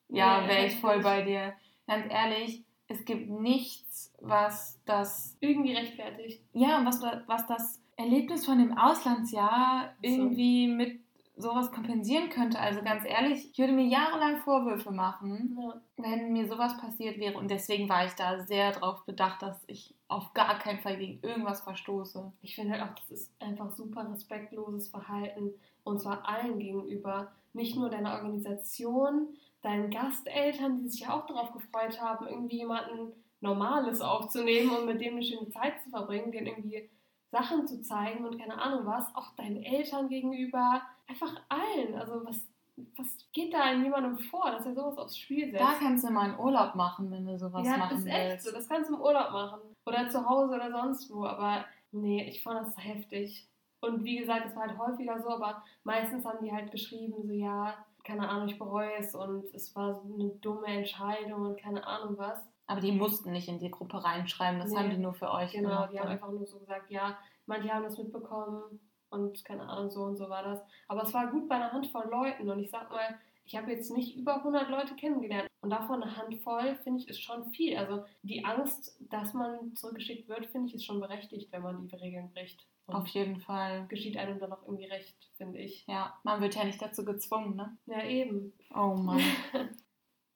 Ja, 0.08 0.48
wäre 0.48 0.66
ich 0.66 0.76
voll 0.76 1.00
bei 1.00 1.22
dir. 1.22 1.54
Ganz 1.86 2.06
ehrlich, 2.10 2.64
es 2.88 3.04
gibt 3.04 3.28
nichts, 3.28 4.12
was 4.20 4.80
das. 4.86 5.36
Irgendwie 5.40 5.74
rechtfertigt. 5.74 6.42
Ja, 6.52 6.84
was, 6.84 7.02
was 7.26 7.46
das 7.46 7.80
Erlebnis 7.96 8.46
von 8.46 8.58
dem 8.58 8.76
Auslandsjahr 8.76 9.94
irgendwie 10.00 10.66
mit 10.66 11.00
sowas 11.40 11.72
kompensieren 11.72 12.28
könnte. 12.30 12.58
Also 12.58 12.82
ganz 12.82 13.04
ehrlich, 13.06 13.50
ich 13.50 13.58
würde 13.58 13.72
mir 13.72 13.86
jahrelang 13.86 14.38
Vorwürfe 14.38 14.90
machen, 14.90 15.58
ja. 15.60 15.80
wenn 15.96 16.32
mir 16.32 16.48
sowas 16.48 16.76
passiert 16.78 17.18
wäre. 17.18 17.38
Und 17.38 17.50
deswegen 17.50 17.88
war 17.88 18.06
ich 18.06 18.12
da 18.12 18.40
sehr 18.44 18.72
darauf 18.72 19.04
bedacht, 19.04 19.42
dass 19.42 19.62
ich 19.66 19.94
auf 20.08 20.32
gar 20.34 20.58
keinen 20.58 20.80
Fall 20.80 20.96
gegen 20.96 21.20
irgendwas 21.22 21.62
verstoße. 21.62 22.32
Ich 22.42 22.54
finde 22.54 22.72
halt 22.72 22.82
auch, 22.82 22.94
das 22.94 23.10
ist 23.10 23.32
einfach 23.40 23.70
super 23.70 24.10
respektloses 24.10 24.88
Verhalten. 24.88 25.52
Und 25.84 26.00
zwar 26.00 26.28
allen 26.28 26.58
gegenüber. 26.58 27.32
Nicht 27.52 27.76
nur 27.76 27.90
deiner 27.90 28.14
Organisation, 28.14 29.28
deinen 29.62 29.90
Gasteltern, 29.90 30.78
die 30.78 30.88
sich 30.88 31.00
ja 31.00 31.14
auch 31.14 31.26
darauf 31.26 31.52
gefreut 31.52 32.00
haben, 32.00 32.26
irgendwie 32.26 32.58
jemanden 32.58 33.12
Normales 33.40 34.00
aufzunehmen 34.00 34.70
und 34.70 34.86
mit 34.86 35.00
dem 35.00 35.14
eine 35.14 35.22
schöne 35.22 35.48
Zeit 35.48 35.80
zu 35.82 35.90
verbringen, 35.90 36.30
den 36.30 36.46
irgendwie 36.46 36.88
Sachen 37.30 37.66
zu 37.66 37.80
zeigen 37.80 38.24
und 38.24 38.38
keine 38.38 38.60
Ahnung 38.60 38.86
was, 38.86 39.14
auch 39.14 39.34
deinen 39.36 39.62
Eltern 39.62 40.08
gegenüber, 40.08 40.82
einfach 41.10 41.40
allen. 41.48 41.94
Also 41.94 42.24
was, 42.24 42.48
was 42.96 43.26
geht 43.32 43.52
da 43.52 43.72
in 43.72 43.84
jemandem 43.84 44.18
vor, 44.18 44.50
dass 44.50 44.66
er 44.66 44.74
sowas 44.74 44.96
aufs 44.96 45.18
Spiel 45.18 45.50
setzt? 45.50 45.62
Da 45.62 45.74
kannst 45.78 46.04
du 46.04 46.10
mal 46.10 46.30
einen 46.30 46.38
Urlaub 46.38 46.74
machen, 46.74 47.10
wenn 47.10 47.26
du 47.26 47.38
sowas 47.38 47.66
ja, 47.66 47.76
machen 47.76 47.98
willst. 47.98 48.06
Ja, 48.06 48.16
ist 48.16 48.32
echt 48.34 48.42
so. 48.42 48.52
Das 48.52 48.68
kannst 48.68 48.90
du 48.90 48.94
im 48.94 49.00
Urlaub 49.00 49.32
machen. 49.32 49.60
Oder 49.84 50.08
zu 50.08 50.28
Hause 50.28 50.54
oder 50.54 50.70
sonst 50.70 51.12
wo. 51.12 51.24
Aber 51.24 51.64
nee, 51.92 52.28
ich 52.28 52.42
fand 52.42 52.66
das 52.66 52.76
heftig. 52.78 53.46
Und 53.80 54.04
wie 54.04 54.18
gesagt, 54.18 54.46
es 54.46 54.54
war 54.54 54.68
halt 54.68 54.78
häufiger 54.78 55.20
so, 55.22 55.30
aber 55.30 55.62
meistens 55.84 56.24
haben 56.24 56.44
die 56.44 56.52
halt 56.52 56.70
geschrieben, 56.70 57.14
so 57.26 57.32
ja, 57.32 57.74
keine 58.04 58.28
Ahnung, 58.28 58.48
ich 58.48 58.58
bereue 58.58 58.94
es 58.98 59.14
und 59.14 59.44
es 59.54 59.74
war 59.74 59.94
so 59.94 60.14
eine 60.14 60.30
dumme 60.40 60.66
Entscheidung 60.66 61.46
und 61.46 61.60
keine 61.60 61.86
Ahnung 61.86 62.18
was. 62.18 62.38
Aber 62.66 62.80
die 62.80 62.92
mussten 62.92 63.32
nicht 63.32 63.48
in 63.48 63.58
die 63.58 63.70
Gruppe 63.70 64.04
reinschreiben, 64.04 64.60
das 64.60 64.70
nee, 64.70 64.78
haben 64.78 64.90
die 64.90 64.98
nur 64.98 65.14
für 65.14 65.30
euch 65.30 65.52
genau, 65.52 65.68
gemacht. 65.70 65.90
Genau, 65.90 65.92
die 65.92 66.00
haben 66.00 66.12
einfach 66.12 66.30
nur 66.30 66.46
so 66.46 66.58
gesagt, 66.58 66.90
ja, 66.90 67.18
manche 67.46 67.72
haben 67.72 67.84
das 67.84 67.96
mitbekommen 67.96 68.80
und 69.10 69.44
keine 69.44 69.68
Ahnung, 69.68 69.90
so 69.90 70.02
und 70.02 70.16
so 70.16 70.28
war 70.28 70.42
das. 70.42 70.60
Aber 70.88 71.02
es 71.02 71.12
war 71.12 71.30
gut 71.30 71.48
bei 71.48 71.56
einer 71.56 71.72
Handvoll 71.72 72.08
Leuten 72.10 72.48
und 72.48 72.58
ich 72.58 72.70
sag 72.70 72.90
mal, 72.90 73.18
ich 73.44 73.56
habe 73.56 73.72
jetzt 73.72 73.90
nicht 73.90 74.16
über 74.16 74.36
100 74.36 74.68
Leute 74.70 74.94
kennengelernt 74.94 75.48
und 75.60 75.70
davon 75.70 76.02
eine 76.02 76.16
Handvoll, 76.16 76.76
finde 76.84 77.00
ich, 77.00 77.08
ist 77.08 77.20
schon 77.20 77.50
viel. 77.50 77.76
Also 77.76 78.04
die 78.22 78.44
Angst, 78.44 78.96
dass 79.10 79.34
man 79.34 79.74
zurückgeschickt 79.74 80.28
wird, 80.28 80.46
finde 80.46 80.68
ich, 80.68 80.74
ist 80.74 80.84
schon 80.84 81.00
berechtigt, 81.00 81.50
wenn 81.50 81.62
man 81.62 81.88
die 81.88 81.96
Regeln 81.96 82.30
bricht. 82.32 82.66
Und 82.86 82.94
Auf 82.94 83.08
jeden 83.08 83.40
Fall. 83.40 83.86
Geschieht 83.88 84.16
einem 84.16 84.38
dann 84.38 84.52
auch 84.52 84.62
irgendwie 84.62 84.86
recht, 84.86 85.16
finde 85.36 85.58
ich. 85.58 85.84
Ja, 85.86 86.18
man 86.22 86.40
wird 86.40 86.54
ja 86.54 86.64
nicht 86.64 86.80
dazu 86.80 87.04
gezwungen, 87.04 87.56
ne? 87.56 87.76
Ja, 87.86 88.04
eben. 88.04 88.52
Oh 88.74 88.94
Mann. 88.94 89.20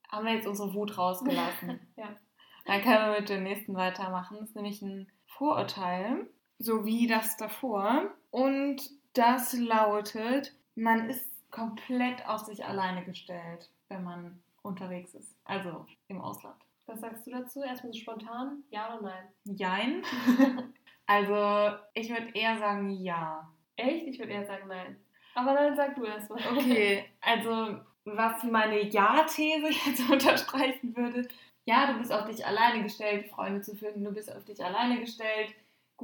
haben 0.09 0.27
wir 0.27 0.35
jetzt 0.35 0.47
unsere 0.47 0.72
Wut 0.75 0.97
rausgelassen. 0.97 1.81
ja. 1.97 2.16
Dann 2.66 2.83
können 2.83 3.12
wir 3.12 3.20
mit 3.20 3.29
dem 3.29 3.43
nächsten 3.43 3.75
weitermachen. 3.75 4.39
Das 4.41 4.51
ist 4.51 4.57
nämlich 4.57 4.81
ein 4.83 5.11
Vorurteil, 5.27 6.29
so 6.59 6.85
wie 6.85 7.07
das 7.07 7.37
davor. 7.37 8.11
Und 8.35 8.91
das 9.12 9.53
lautet, 9.53 10.57
man 10.74 11.09
ist 11.09 11.30
komplett 11.53 12.26
auf 12.26 12.41
sich 12.41 12.64
alleine 12.64 13.05
gestellt, 13.05 13.70
wenn 13.89 14.03
man 14.03 14.43
unterwegs 14.62 15.14
ist. 15.14 15.37
Also 15.45 15.87
im 16.09 16.20
Ausland. 16.20 16.57
Was 16.87 17.01
sagst 17.01 17.28
du 17.28 17.30
dazu? 17.30 17.62
Erstmal 17.62 17.93
so 17.93 18.01
spontan, 18.01 18.64
ja 18.70 18.89
oder 18.89 19.03
nein? 19.03 19.28
Jein. 19.45 20.03
also, 21.07 21.78
ich 21.93 22.11
würde 22.11 22.32
eher 22.35 22.59
sagen 22.59 22.91
ja. 22.91 23.49
Echt? 23.76 24.09
Ich 24.09 24.18
würde 24.18 24.32
eher 24.32 24.45
sagen 24.45 24.66
nein. 24.66 24.97
Aber 25.37 25.55
dann 25.55 25.76
sag 25.76 25.95
du 25.95 26.03
erstmal. 26.05 26.41
Okay, 26.57 27.05
also 27.20 27.78
was 28.05 28.43
meine 28.43 28.82
Ja-These 28.82 29.68
jetzt 29.68 30.11
unterstreichen 30.11 30.97
würde, 30.97 31.28
ja, 31.66 31.93
du 31.93 31.99
bist 32.01 32.12
auf 32.12 32.24
dich 32.24 32.45
alleine 32.45 32.82
gestellt, 32.82 33.28
Freunde 33.28 33.61
zu 33.61 33.76
finden, 33.76 34.03
du 34.03 34.11
bist 34.11 34.35
auf 34.35 34.45
dich 34.45 34.62
alleine 34.62 34.99
gestellt, 34.99 35.55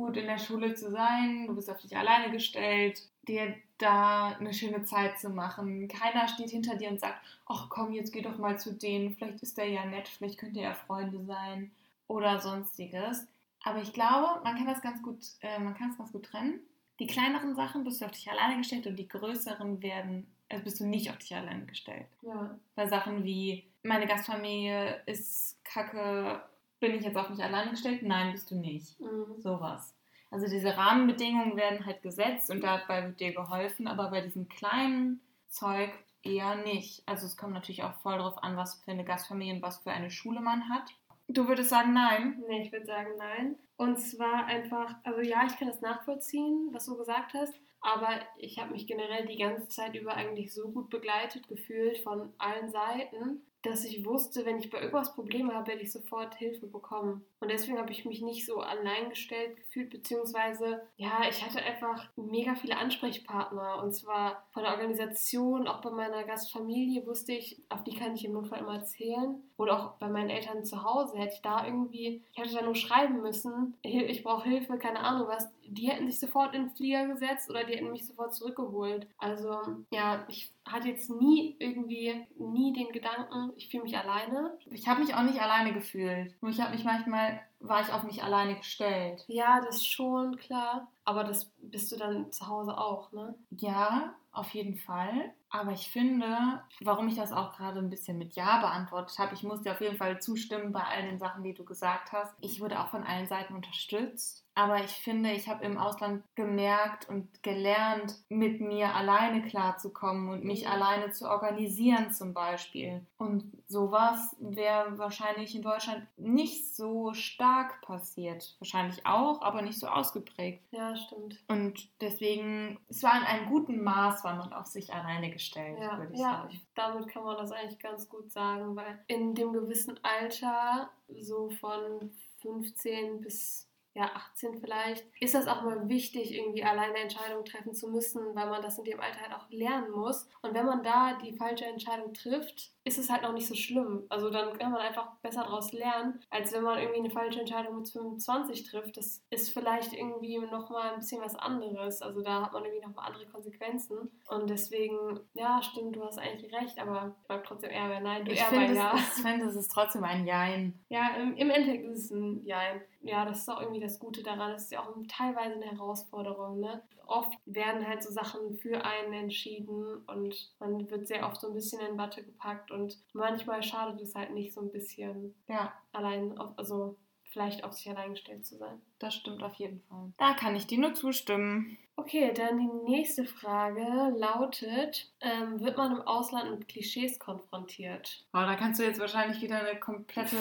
gut 0.00 0.16
in 0.16 0.26
der 0.26 0.38
Schule 0.38 0.74
zu 0.74 0.90
sein, 0.90 1.46
du 1.46 1.54
bist 1.54 1.70
auf 1.70 1.80
dich 1.80 1.96
alleine 1.96 2.30
gestellt, 2.32 3.02
dir 3.28 3.54
da 3.78 4.36
eine 4.38 4.52
schöne 4.52 4.84
Zeit 4.84 5.18
zu 5.18 5.28
machen. 5.30 5.88
Keiner 5.88 6.26
steht 6.28 6.50
hinter 6.50 6.76
dir 6.76 6.90
und 6.90 7.00
sagt, 7.00 7.18
ach 7.46 7.68
komm, 7.68 7.92
jetzt 7.92 8.12
geh 8.12 8.22
doch 8.22 8.38
mal 8.38 8.58
zu 8.58 8.72
denen, 8.72 9.14
vielleicht 9.14 9.42
ist 9.42 9.58
der 9.58 9.68
ja 9.68 9.84
nett, 9.84 10.08
vielleicht 10.08 10.38
könnt 10.38 10.56
ihr 10.56 10.64
ja 10.64 10.74
Freunde 10.74 11.24
sein 11.24 11.70
oder 12.08 12.40
sonstiges. 12.40 13.26
Aber 13.62 13.82
ich 13.82 13.92
glaube, 13.92 14.42
man 14.42 14.56
kann 14.56 14.66
das 14.66 14.80
ganz 14.80 15.02
gut, 15.02 15.18
äh, 15.42 15.58
man 15.58 15.74
kann 15.74 15.90
es 15.90 15.98
ganz 15.98 16.12
gut 16.12 16.24
trennen. 16.24 16.60
Die 16.98 17.06
kleineren 17.06 17.54
Sachen 17.54 17.84
bist 17.84 18.00
du 18.00 18.06
auf 18.06 18.10
dich 18.10 18.30
alleine 18.30 18.56
gestellt 18.56 18.86
und 18.86 18.96
die 18.96 19.08
größeren 19.08 19.82
werden, 19.82 20.26
also 20.48 20.64
bist 20.64 20.80
du 20.80 20.86
nicht 20.86 21.10
auf 21.10 21.18
dich 21.18 21.34
alleine 21.34 21.66
gestellt. 21.66 22.06
Ja. 22.22 22.58
Bei 22.74 22.86
Sachen 22.86 23.24
wie, 23.24 23.64
meine 23.82 24.06
Gastfamilie 24.06 25.02
ist 25.06 25.62
kacke, 25.64 26.42
bin 26.80 26.94
ich 26.94 27.04
jetzt 27.04 27.16
auf 27.16 27.28
mich 27.28 27.42
alleine 27.42 27.70
gestellt? 27.70 28.02
Nein, 28.02 28.32
bist 28.32 28.50
du 28.50 28.56
nicht. 28.56 28.98
Mhm. 29.00 29.38
Sowas. 29.38 29.94
Also 30.30 30.46
diese 30.46 30.76
Rahmenbedingungen 30.76 31.56
werden 31.56 31.86
halt 31.86 32.02
gesetzt 32.02 32.50
und 32.50 32.62
dabei 32.62 33.06
wird 33.06 33.20
dir 33.20 33.34
geholfen, 33.34 33.88
aber 33.88 34.10
bei 34.10 34.20
diesem 34.20 34.48
kleinen 34.48 35.20
Zeug 35.48 35.90
eher 36.22 36.56
nicht. 36.56 37.02
Also 37.06 37.26
es 37.26 37.36
kommt 37.36 37.54
natürlich 37.54 37.82
auch 37.82 37.94
voll 37.94 38.18
drauf 38.18 38.42
an, 38.42 38.56
was 38.56 38.76
für 38.76 38.92
eine 38.92 39.04
Gastfamilie 39.04 39.54
und 39.54 39.62
was 39.62 39.78
für 39.78 39.90
eine 39.90 40.10
Schule 40.10 40.40
man 40.40 40.68
hat. 40.68 40.84
Du 41.28 41.46
würdest 41.48 41.70
sagen, 41.70 41.92
nein. 41.92 42.42
Nee, 42.48 42.62
ich 42.62 42.72
würde 42.72 42.86
sagen 42.86 43.10
nein. 43.18 43.56
Und 43.76 43.98
zwar 43.98 44.46
einfach, 44.46 44.96
also 45.04 45.20
ja, 45.20 45.46
ich 45.46 45.56
kann 45.56 45.68
das 45.68 45.80
nachvollziehen, 45.80 46.68
was 46.72 46.86
du 46.86 46.96
gesagt 46.96 47.34
hast, 47.34 47.54
aber 47.80 48.08
ich 48.36 48.58
habe 48.58 48.72
mich 48.72 48.86
generell 48.86 49.26
die 49.26 49.38
ganze 49.38 49.68
Zeit 49.68 49.94
über 49.94 50.14
eigentlich 50.14 50.52
so 50.52 50.70
gut 50.70 50.90
begleitet 50.90 51.48
gefühlt 51.48 51.98
von 51.98 52.32
allen 52.38 52.70
Seiten, 52.70 53.42
dass 53.62 53.84
ich 53.84 54.04
wusste, 54.04 54.46
wenn 54.46 54.58
ich 54.58 54.70
bei 54.70 54.78
irgendwas 54.78 55.14
Probleme 55.14 55.54
habe, 55.54 55.68
werde 55.68 55.82
ich 55.82 55.92
sofort 55.92 56.34
Hilfe 56.34 56.66
bekommen. 56.66 57.24
Und 57.40 57.50
deswegen 57.50 57.78
habe 57.78 57.92
ich 57.92 58.04
mich 58.04 58.22
nicht 58.22 58.46
so 58.46 58.60
allein 58.60 59.10
gestellt 59.10 59.56
gefühlt, 59.56 59.90
beziehungsweise, 59.90 60.82
ja, 60.96 61.22
ich 61.28 61.44
hatte 61.44 61.62
einfach 61.62 62.08
mega 62.16 62.54
viele 62.54 62.76
Ansprechpartner. 62.76 63.82
Und 63.82 63.92
zwar 63.92 64.46
von 64.52 64.62
der 64.62 64.72
Organisation, 64.72 65.68
auch 65.68 65.80
bei 65.80 65.90
meiner 65.90 66.24
Gastfamilie 66.24 67.06
wusste 67.06 67.32
ich, 67.32 67.60
auf 67.68 67.84
die 67.84 67.94
kann 67.94 68.14
ich 68.14 68.24
im 68.24 68.32
Notfall 68.32 68.60
immer 68.60 68.74
erzählen. 68.76 69.42
Oder 69.56 69.78
auch 69.78 69.92
bei 69.98 70.08
meinen 70.08 70.30
Eltern 70.30 70.64
zu 70.64 70.82
Hause 70.82 71.18
hätte 71.18 71.34
ich 71.34 71.42
da 71.42 71.66
irgendwie, 71.66 72.22
ich 72.32 72.38
hätte 72.38 72.54
da 72.54 72.62
nur 72.62 72.74
schreiben 72.74 73.20
müssen, 73.20 73.76
ich 73.82 74.22
brauche 74.22 74.48
Hilfe, 74.48 74.78
keine 74.78 75.00
Ahnung 75.00 75.28
was. 75.28 75.48
Die 75.66 75.88
hätten 75.88 76.10
sich 76.10 76.18
sofort 76.18 76.54
in 76.54 76.62
den 76.62 76.70
Flieger 76.70 77.06
gesetzt 77.06 77.50
oder 77.50 77.64
die 77.64 77.74
hätten 77.74 77.92
mich 77.92 78.06
sofort 78.06 78.34
zurückgeholt. 78.34 79.06
Also, 79.18 79.58
ja, 79.92 80.24
ich 80.28 80.50
hatte 80.72 80.88
jetzt 80.88 81.10
nie 81.10 81.56
irgendwie, 81.58 82.26
nie 82.38 82.72
den 82.72 82.92
Gedanken, 82.92 83.52
ich 83.56 83.68
fühle 83.68 83.84
mich 83.84 83.96
alleine. 83.96 84.58
Ich 84.70 84.88
habe 84.88 85.00
mich 85.00 85.14
auch 85.14 85.22
nicht 85.22 85.40
alleine 85.40 85.72
gefühlt. 85.72 86.34
Nur 86.42 86.50
ich 86.50 86.60
habe 86.60 86.72
mich 86.72 86.84
manchmal, 86.84 87.40
war 87.60 87.80
ich 87.80 87.92
auf 87.92 88.02
mich 88.04 88.22
alleine 88.22 88.56
gestellt. 88.56 89.24
Ja, 89.28 89.60
das 89.60 89.76
ist 89.76 89.86
schon 89.86 90.36
klar. 90.36 90.88
Aber 91.04 91.24
das 91.24 91.52
bist 91.58 91.90
du 91.92 91.96
dann 91.96 92.30
zu 92.32 92.46
Hause 92.46 92.78
auch, 92.78 93.12
ne? 93.12 93.34
Ja, 93.50 94.14
auf 94.32 94.50
jeden 94.50 94.76
Fall. 94.76 95.32
Aber 95.48 95.72
ich 95.72 95.90
finde, 95.90 96.62
warum 96.80 97.08
ich 97.08 97.16
das 97.16 97.32
auch 97.32 97.56
gerade 97.56 97.80
ein 97.80 97.90
bisschen 97.90 98.16
mit 98.16 98.34
Ja 98.34 98.60
beantwortet 98.60 99.18
habe, 99.18 99.34
ich 99.34 99.42
muss 99.42 99.62
dir 99.62 99.72
auf 99.72 99.80
jeden 99.80 99.96
Fall 99.96 100.20
zustimmen 100.20 100.72
bei 100.72 100.82
all 100.84 101.02
den 101.02 101.18
Sachen, 101.18 101.42
die 101.42 101.54
du 101.54 101.64
gesagt 101.64 102.12
hast. 102.12 102.32
Ich 102.40 102.60
wurde 102.60 102.78
auch 102.80 102.88
von 102.88 103.02
allen 103.02 103.26
Seiten 103.26 103.54
unterstützt. 103.54 104.46
Aber 104.60 104.84
ich 104.84 104.90
finde, 104.90 105.32
ich 105.32 105.48
habe 105.48 105.64
im 105.64 105.78
Ausland 105.78 106.22
gemerkt 106.34 107.08
und 107.08 107.42
gelernt, 107.42 108.14
mit 108.28 108.60
mir 108.60 108.94
alleine 108.94 109.40
klarzukommen 109.42 110.28
und 110.28 110.44
mich 110.44 110.64
Mhm. 110.66 110.70
alleine 110.72 111.10
zu 111.12 111.30
organisieren 111.30 112.12
zum 112.12 112.34
Beispiel. 112.34 113.06
Und 113.16 113.44
sowas 113.68 114.36
wäre 114.38 114.98
wahrscheinlich 114.98 115.54
in 115.54 115.62
Deutschland 115.62 116.06
nicht 116.18 116.76
so 116.76 117.14
stark 117.14 117.80
passiert. 117.80 118.54
Wahrscheinlich 118.58 119.06
auch, 119.06 119.40
aber 119.40 119.62
nicht 119.62 119.78
so 119.78 119.86
ausgeprägt. 119.86 120.62
Ja, 120.72 120.94
stimmt. 120.94 121.42
Und 121.48 121.88
deswegen, 122.02 122.78
es 122.88 123.02
war 123.02 123.16
in 123.18 123.24
einem 123.24 123.46
guten 123.48 123.82
Maß, 123.82 124.24
war 124.24 124.36
man 124.36 124.52
auf 124.52 124.66
sich 124.66 124.92
alleine 124.92 125.30
gestellt, 125.30 125.78
Ja, 125.80 125.96
würde 125.98 126.12
ich 126.12 126.20
ja 126.20 126.32
sagen. 126.32 126.48
ich, 126.52 126.60
damit 126.74 127.08
kann 127.08 127.24
man 127.24 127.38
das 127.38 127.50
eigentlich 127.50 127.78
ganz 127.78 128.08
gut 128.10 128.30
sagen, 128.30 128.76
weil 128.76 129.02
in 129.06 129.34
dem 129.34 129.54
gewissen 129.54 129.98
Alter, 130.02 130.90
so 131.18 131.48
von 131.48 132.12
15 132.42 133.20
bis 133.22 133.69
ja, 133.94 134.10
18 134.14 134.60
vielleicht, 134.60 135.04
ist 135.20 135.34
das 135.34 135.48
auch 135.48 135.62
mal 135.62 135.88
wichtig, 135.88 136.34
irgendwie 136.34 136.62
alleine 136.62 136.98
Entscheidungen 136.98 137.44
treffen 137.44 137.74
zu 137.74 137.88
müssen, 137.88 138.34
weil 138.34 138.48
man 138.48 138.62
das 138.62 138.78
in 138.78 138.84
dem 138.84 139.00
Alter 139.00 139.20
halt 139.20 139.34
auch 139.34 139.50
lernen 139.50 139.90
muss. 139.90 140.28
Und 140.42 140.54
wenn 140.54 140.66
man 140.66 140.82
da 140.82 141.18
die 141.22 141.32
falsche 141.32 141.64
Entscheidung 141.66 142.14
trifft, 142.14 142.72
ist 142.84 142.98
es 142.98 143.10
halt 143.10 143.22
noch 143.22 143.32
nicht 143.32 143.46
so 143.46 143.54
schlimm. 143.54 144.04
Also 144.08 144.30
dann 144.30 144.56
kann 144.58 144.72
man 144.72 144.80
einfach 144.80 145.16
besser 145.22 145.42
daraus 145.42 145.72
lernen, 145.72 146.20
als 146.30 146.52
wenn 146.52 146.62
man 146.62 146.78
irgendwie 146.78 147.00
eine 147.00 147.10
falsche 147.10 147.40
Entscheidung 147.40 147.78
mit 147.78 147.88
25 147.88 148.64
trifft. 148.64 148.96
Das 148.96 149.22
ist 149.30 149.52
vielleicht 149.52 149.92
irgendwie 149.92 150.38
nochmal 150.38 150.92
ein 150.92 151.00
bisschen 151.00 151.20
was 151.20 151.34
anderes. 151.34 152.00
Also 152.00 152.22
da 152.22 152.44
hat 152.44 152.52
man 152.52 152.64
irgendwie 152.64 152.86
nochmal 152.86 153.08
andere 153.08 153.26
Konsequenzen. 153.26 154.10
Und 154.28 154.48
deswegen, 154.48 155.20
ja, 155.34 155.60
stimmt, 155.62 155.96
du 155.96 156.04
hast 156.04 156.18
eigentlich 156.18 156.52
recht, 156.54 156.78
aber 156.78 157.16
ich 157.22 157.28
mag 157.28 157.44
trotzdem 157.44 157.70
eher 157.70 157.88
bei 157.88 158.00
Nein, 158.00 158.24
du 158.24 158.32
Ich 158.32 158.40
eher 158.40 158.50
bei 158.50 158.72
Ja. 158.72 158.94
es, 158.94 159.18
ich 159.18 159.22
finde, 159.22 159.46
es 159.46 159.56
ist 159.56 159.70
trotzdem 159.70 160.04
ein 160.04 160.26
Jein. 160.26 160.78
Ja, 160.88 161.10
im, 161.16 161.36
im 161.36 161.50
Endeffekt 161.50 161.84
ist 161.84 162.04
es 162.04 162.10
ein 162.12 162.44
Jein. 162.44 162.80
Ja, 163.02 163.24
das 163.24 163.38
ist 163.40 163.48
auch 163.48 163.60
irgendwie 163.60 163.80
das 163.80 163.98
Gute 163.98 164.22
daran. 164.22 164.52
Das 164.52 164.64
ist 164.64 164.72
ja 164.72 164.80
auch 164.82 164.94
teilweise 165.08 165.54
eine 165.54 165.70
Herausforderung. 165.70 166.60
Ne? 166.60 166.82
Oft 167.06 167.32
werden 167.46 167.86
halt 167.86 168.02
so 168.02 168.10
Sachen 168.12 168.54
für 168.58 168.84
einen 168.84 169.12
entschieden 169.12 170.04
und 170.06 170.52
man 170.60 170.90
wird 170.90 171.08
sehr 171.08 171.26
oft 171.26 171.40
so 171.40 171.48
ein 171.48 171.54
bisschen 171.54 171.80
in 171.80 171.98
Watte 171.98 172.22
gepackt 172.22 172.70
und 172.70 172.98
manchmal 173.12 173.62
schadet 173.62 174.00
es 174.00 174.14
halt 174.14 174.32
nicht 174.32 174.52
so 174.52 174.60
ein 174.60 174.70
bisschen 174.70 175.34
Ja, 175.48 175.72
allein, 175.92 176.36
auf, 176.38 176.52
also 176.56 176.96
vielleicht 177.24 177.64
auf 177.64 177.72
sich 177.72 177.88
allein 177.88 178.10
gestellt 178.10 178.44
zu 178.44 178.56
sein. 178.56 178.80
das 178.98 179.14
stimmt 179.14 179.42
auf 179.42 179.54
jeden 179.54 179.80
Fall. 179.82 180.12
Da 180.18 180.34
kann 180.34 180.54
ich 180.56 180.66
dir 180.66 180.78
nur 180.78 180.94
zustimmen. 180.94 181.78
Okay, 182.00 182.32
dann 182.34 182.58
die 182.58 182.90
nächste 182.90 183.26
Frage 183.26 183.84
lautet, 184.16 185.12
ähm, 185.20 185.60
wird 185.60 185.76
man 185.76 185.92
im 185.92 186.00
Ausland 186.00 186.50
mit 186.50 186.66
Klischees 186.66 187.18
konfrontiert? 187.18 188.24
Oh, 188.32 188.38
da 188.38 188.54
kannst 188.54 188.80
du 188.80 188.84
jetzt 188.84 188.98
wahrscheinlich 188.98 189.42
wieder 189.42 189.60
eine 189.60 189.78
komplette, 189.78 190.36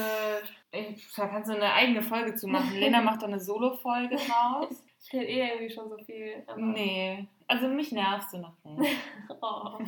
äh, 0.71 0.93
da 1.17 1.27
kannst 1.27 1.49
du 1.49 1.55
eine 1.55 1.73
eigene 1.73 2.01
Folge 2.01 2.33
zu 2.35 2.47
machen. 2.47 2.73
Lena 2.79 3.01
macht 3.01 3.23
da 3.23 3.27
eine 3.27 3.41
Solo-Folge 3.41 4.15
draus. 4.15 4.83
Ich 5.01 5.13
rede 5.13 5.27
eh 5.27 5.47
irgendwie 5.47 5.73
schon 5.73 5.89
so 5.89 5.97
viel. 5.97 6.43
Nee, 6.57 7.25
also 7.47 7.69
mich 7.69 7.93
nervst 7.93 8.33
du 8.33 8.39
noch 8.39 8.53
nicht. 8.65 8.97
Oh. 9.41 9.79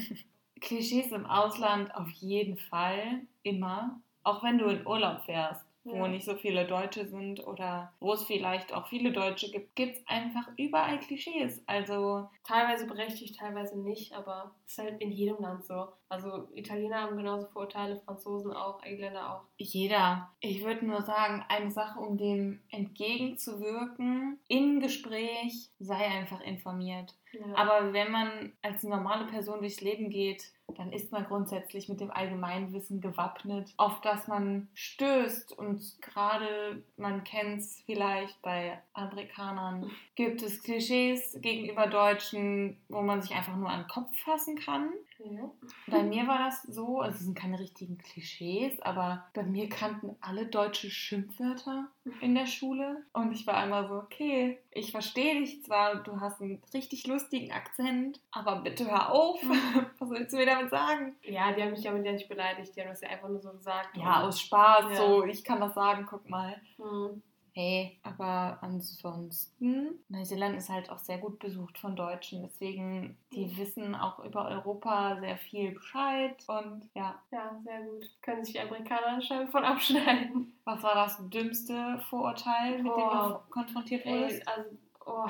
Klischees 0.62 1.12
im 1.12 1.26
Ausland 1.26 1.94
auf 1.94 2.10
jeden 2.12 2.58
Fall, 2.58 3.20
immer. 3.44 4.00
Auch 4.24 4.42
wenn 4.42 4.58
du 4.58 4.68
in 4.68 4.88
Urlaub 4.88 5.22
fährst, 5.26 5.66
wo 5.84 5.96
Ja. 5.96 6.08
nicht 6.08 6.26
so 6.26 6.36
viele 6.36 6.66
Deutsche 6.66 7.08
sind 7.08 7.46
oder 7.46 7.94
wo 8.00 8.14
es 8.14 8.24
vielleicht 8.24 8.74
auch 8.74 8.88
viele 8.88 9.12
Deutsche 9.12 9.50
gibt, 9.52 9.76
gibt 9.76 9.98
es 9.98 10.08
einfach 10.08 10.48
überall 10.58 11.00
Klischees. 11.00 11.64
Also 11.68 12.30
Teilweise 12.44 12.86
berechtigt, 12.88 13.38
teilweise 13.40 13.80
nicht, 13.80 14.14
aber 14.14 14.56
es 14.66 14.74
ist 14.74 14.78
halt 14.80 15.02
in 15.02 15.12
jedem 15.12 15.38
Land 15.40 15.66
so. 15.66 15.88
Also 16.10 16.50
Italiener 16.54 17.02
haben 17.02 17.18
genauso 17.18 17.48
Vorurteile, 17.48 17.98
Franzosen 18.06 18.52
auch, 18.54 18.84
Engländer 18.84 19.34
auch. 19.36 19.42
jeder. 19.58 20.32
Ich 20.40 20.64
würde 20.64 20.86
nur 20.86 21.02
sagen, 21.02 21.44
eine 21.48 21.72
Sache, 21.72 22.00
um 22.00 22.18
dem 22.18 22.62
entgegenzuwirken, 22.70 24.40
im 24.48 24.80
Gespräch, 24.80 25.70
sei 25.80 25.96
einfach 26.06 26.42
informiert. 26.42 27.16
Aber 27.56 27.94
wenn 27.94 28.12
man 28.12 28.54
als 28.62 28.84
normale 28.84 29.28
Person 29.28 29.60
durchs 29.60 29.82
Leben 29.82 30.10
geht, 30.10 30.52
dann 30.78 30.94
ist 30.94 31.12
man 31.12 31.26
grundsätzlich 31.26 31.90
mit 31.90 32.00
dem 32.00 32.12
Allgemeinwissen 32.12 33.02
gewappnet, 33.02 33.74
auf 33.78 34.02
das 34.02 34.28
man 34.28 34.70
stößt. 34.74 35.58
Und 35.58 36.02
gerade, 36.02 36.84
man 36.98 37.24
kennt 37.24 37.60
es 37.60 37.84
vielleicht 37.86 38.42
bei 38.42 38.82
Amerikanern, 38.94 39.92
gibt 40.16 40.42
es 40.42 40.64
Klischees 40.64 41.38
gegenüber 41.42 41.88
Deutschen, 41.88 42.78
wo 42.90 43.02
man 43.02 43.22
sich 43.22 43.34
einfach 43.34 43.56
nur 43.56 43.70
an 43.70 43.82
den 43.82 43.90
Kopf 43.90 44.16
fassen 44.24 44.58
kann. 44.58 44.92
Ja. 45.24 45.52
Bei 45.88 46.04
mir 46.04 46.28
war 46.28 46.40
das 46.40 46.64
so, 46.64 47.00
also 47.02 47.18
es 47.18 47.24
sind 47.26 47.38
keine 47.38 47.60
richtigen 47.60 47.98
Klischees, 47.98 48.80
aber 48.82 49.26
bei 49.34 49.44
mir 49.44 49.70
kannten 49.70 50.16
alle 50.22 50.46
deutsche 50.48 50.90
Schimpfwörter 50.90 51.88
in 52.22 52.36
der 52.36 52.46
Schule. 52.46 53.04
Und 53.14 53.32
ich 53.32 53.46
war 53.48 53.56
einmal 53.56 53.88
so, 53.88 53.96
okay, 53.96 54.60
ich 54.72 54.92
verstehe 54.92 55.40
dich 55.40 55.64
zwar, 55.64 55.96
du 56.04 56.20
hast 56.20 56.42
einen 56.42 56.62
richtig 56.74 57.06
lustigen 57.08 57.52
Akzent, 57.52 58.20
aber 58.32 58.62
bitte 58.62 58.90
hör 58.90 59.12
auf. 59.12 59.42
Was 60.00 60.10
willst 60.10 60.34
du 60.34 60.38
mir 60.38 60.46
damit 60.46 60.70
sagen? 60.72 61.16
ja, 61.24 61.52
die 61.54 61.62
haben 61.62 61.72
mich 61.72 61.84
damit 61.84 62.06
ja 62.06 62.12
nicht 62.12 62.30
beleidigt, 62.30 62.76
die 62.76 62.82
haben 62.82 62.90
das 62.90 63.02
ja 63.02 63.10
einfach 63.10 63.30
nur 63.30 63.42
so 63.42 63.52
gesagt. 63.52 63.96
Ja, 63.98 64.24
aus 64.24 64.40
Spaß, 64.40 64.86
Ja. 64.92 64.96
so, 64.96 65.24
ich 65.26 65.44
kann 65.44 65.60
das 65.60 65.74
sagen, 65.74 66.06
guck 66.10 66.30
mal. 66.30 66.60
Hm. 66.78 67.22
Hey, 67.54 67.99
aber 68.04 68.58
ansonsten, 68.62 69.99
Neuseeland 70.10 70.58
ist 70.58 70.70
halt 70.70 70.89
auch 70.89 70.97
sehr 70.97 71.18
gut 71.18 71.39
besucht 71.39 71.78
von 71.78 71.95
Deutschen, 71.95 72.43
deswegen 72.43 73.18
die 73.34 73.58
wissen 73.58 73.95
auch 73.95 74.20
über 74.24 74.47
Europa 74.47 75.20
sehr 75.20 75.38
viel 75.38 75.72
Bescheid 75.72 76.36
und 76.47 76.89
ja. 76.93 77.22
Ja, 77.32 77.60
sehr 77.64 77.82
gut. 77.82 78.10
Können 78.22 78.43
sich 78.43 78.54
die 78.54 78.60
Amerikaner 78.60 79.22
schon 79.22 79.47
von 79.49 79.64
abschneiden. 79.64 80.54
Was 80.64 80.82
war 80.84 80.95
das 80.95 81.18
dümmste 81.30 81.99
Vorurteil, 82.10 82.82
mit 82.84 82.91
dem 82.91 83.10
du 83.10 83.39
konfrontiert 83.49 84.06
wurdest? 84.06 84.41
Ey, 84.41 84.43
also, 84.45 84.70
oh. 85.06 85.28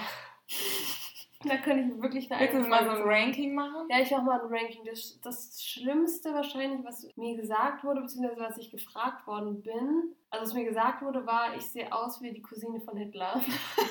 Da 1.43 1.57
könnte 1.57 1.83
ich 1.83 2.01
wirklich 2.01 2.31
eine 2.31 2.41
Willst 2.41 2.65
du 2.65 2.69
mal 2.69 2.83
so 2.83 2.91
ein 2.91 3.01
Ranking 3.01 3.53
machen? 3.53 3.87
Ja, 3.89 3.99
ich 3.99 4.11
mach 4.11 4.23
mal 4.23 4.41
ein 4.41 4.47
Ranking. 4.47 4.83
Das, 4.85 5.19
das 5.21 5.63
Schlimmste 5.63 6.33
wahrscheinlich, 6.33 6.83
was 6.83 7.07
mir 7.15 7.35
gesagt 7.35 7.83
wurde, 7.83 8.01
beziehungsweise 8.01 8.41
was 8.41 8.57
ich 8.57 8.71
gefragt 8.71 9.25
worden 9.27 9.61
bin, 9.61 10.15
also 10.29 10.45
was 10.45 10.53
mir 10.53 10.65
gesagt 10.65 11.01
wurde, 11.01 11.25
war, 11.25 11.55
ich 11.55 11.63
sehe 11.63 11.91
aus 11.91 12.21
wie 12.21 12.31
die 12.31 12.41
Cousine 12.41 12.79
von 12.79 12.95
Hitler. 12.97 13.41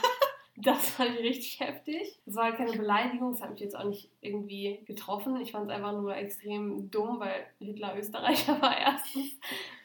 das 0.57 0.91
fand 0.91 1.11
ich 1.17 1.21
richtig 1.21 1.61
heftig. 1.61 2.19
Das 2.27 2.37
war 2.37 2.45
halt 2.45 2.57
keine 2.57 2.73
Beleidigung, 2.73 3.33
das 3.33 3.43
hat 3.43 3.51
mich 3.51 3.61
jetzt 3.61 3.77
auch 3.77 3.85
nicht 3.85 4.11
irgendwie 4.21 4.83
getroffen. 4.87 5.41
Ich 5.41 5.53
fand 5.53 5.71
es 5.71 5.77
einfach 5.77 5.93
nur 5.93 6.15
extrem 6.17 6.91
dumm, 6.91 7.21
weil 7.21 7.47
Hitler 7.59 7.97
Österreicher 7.97 8.61
war 8.63 8.77
erstens. 8.79 9.39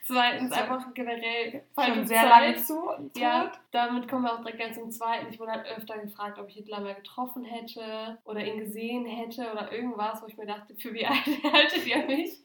Zweitens 0.06 0.52
einfach 0.52 0.94
generell 0.94 1.64
Schon 1.84 2.06
sehr 2.06 2.22
Zeit. 2.22 2.30
lange 2.30 2.56
zu. 2.58 3.10
Ja, 3.18 3.52
damit 3.72 4.08
kommen 4.08 4.24
wir 4.24 4.34
auch 4.34 4.40
direkt 4.40 4.60
ganz 4.60 4.76
zum 4.76 4.92
Zweiten. 4.92 5.28
Ich 5.32 5.40
wurde 5.40 5.54
halt 5.54 5.68
öfter 5.68 5.98
gefragt, 5.98 6.38
ob 6.38 6.48
ich 6.48 6.56
Hitler 6.56 6.80
mal 6.80 6.94
getroffen 6.94 7.44
hätte 7.44 8.20
oder 8.24 8.46
ihn 8.46 8.60
gesehen 8.60 9.06
hätte 9.06 9.52
oder 9.52 9.72
irgendwas, 9.72 10.22
wo 10.22 10.28
ich 10.28 10.38
mir 10.38 10.46
dachte, 10.46 10.76
für 10.76 10.94
wie 10.94 11.06
alt 11.08 11.26
haltet 11.52 11.88
ihr 11.88 12.06
mich? 12.06 12.40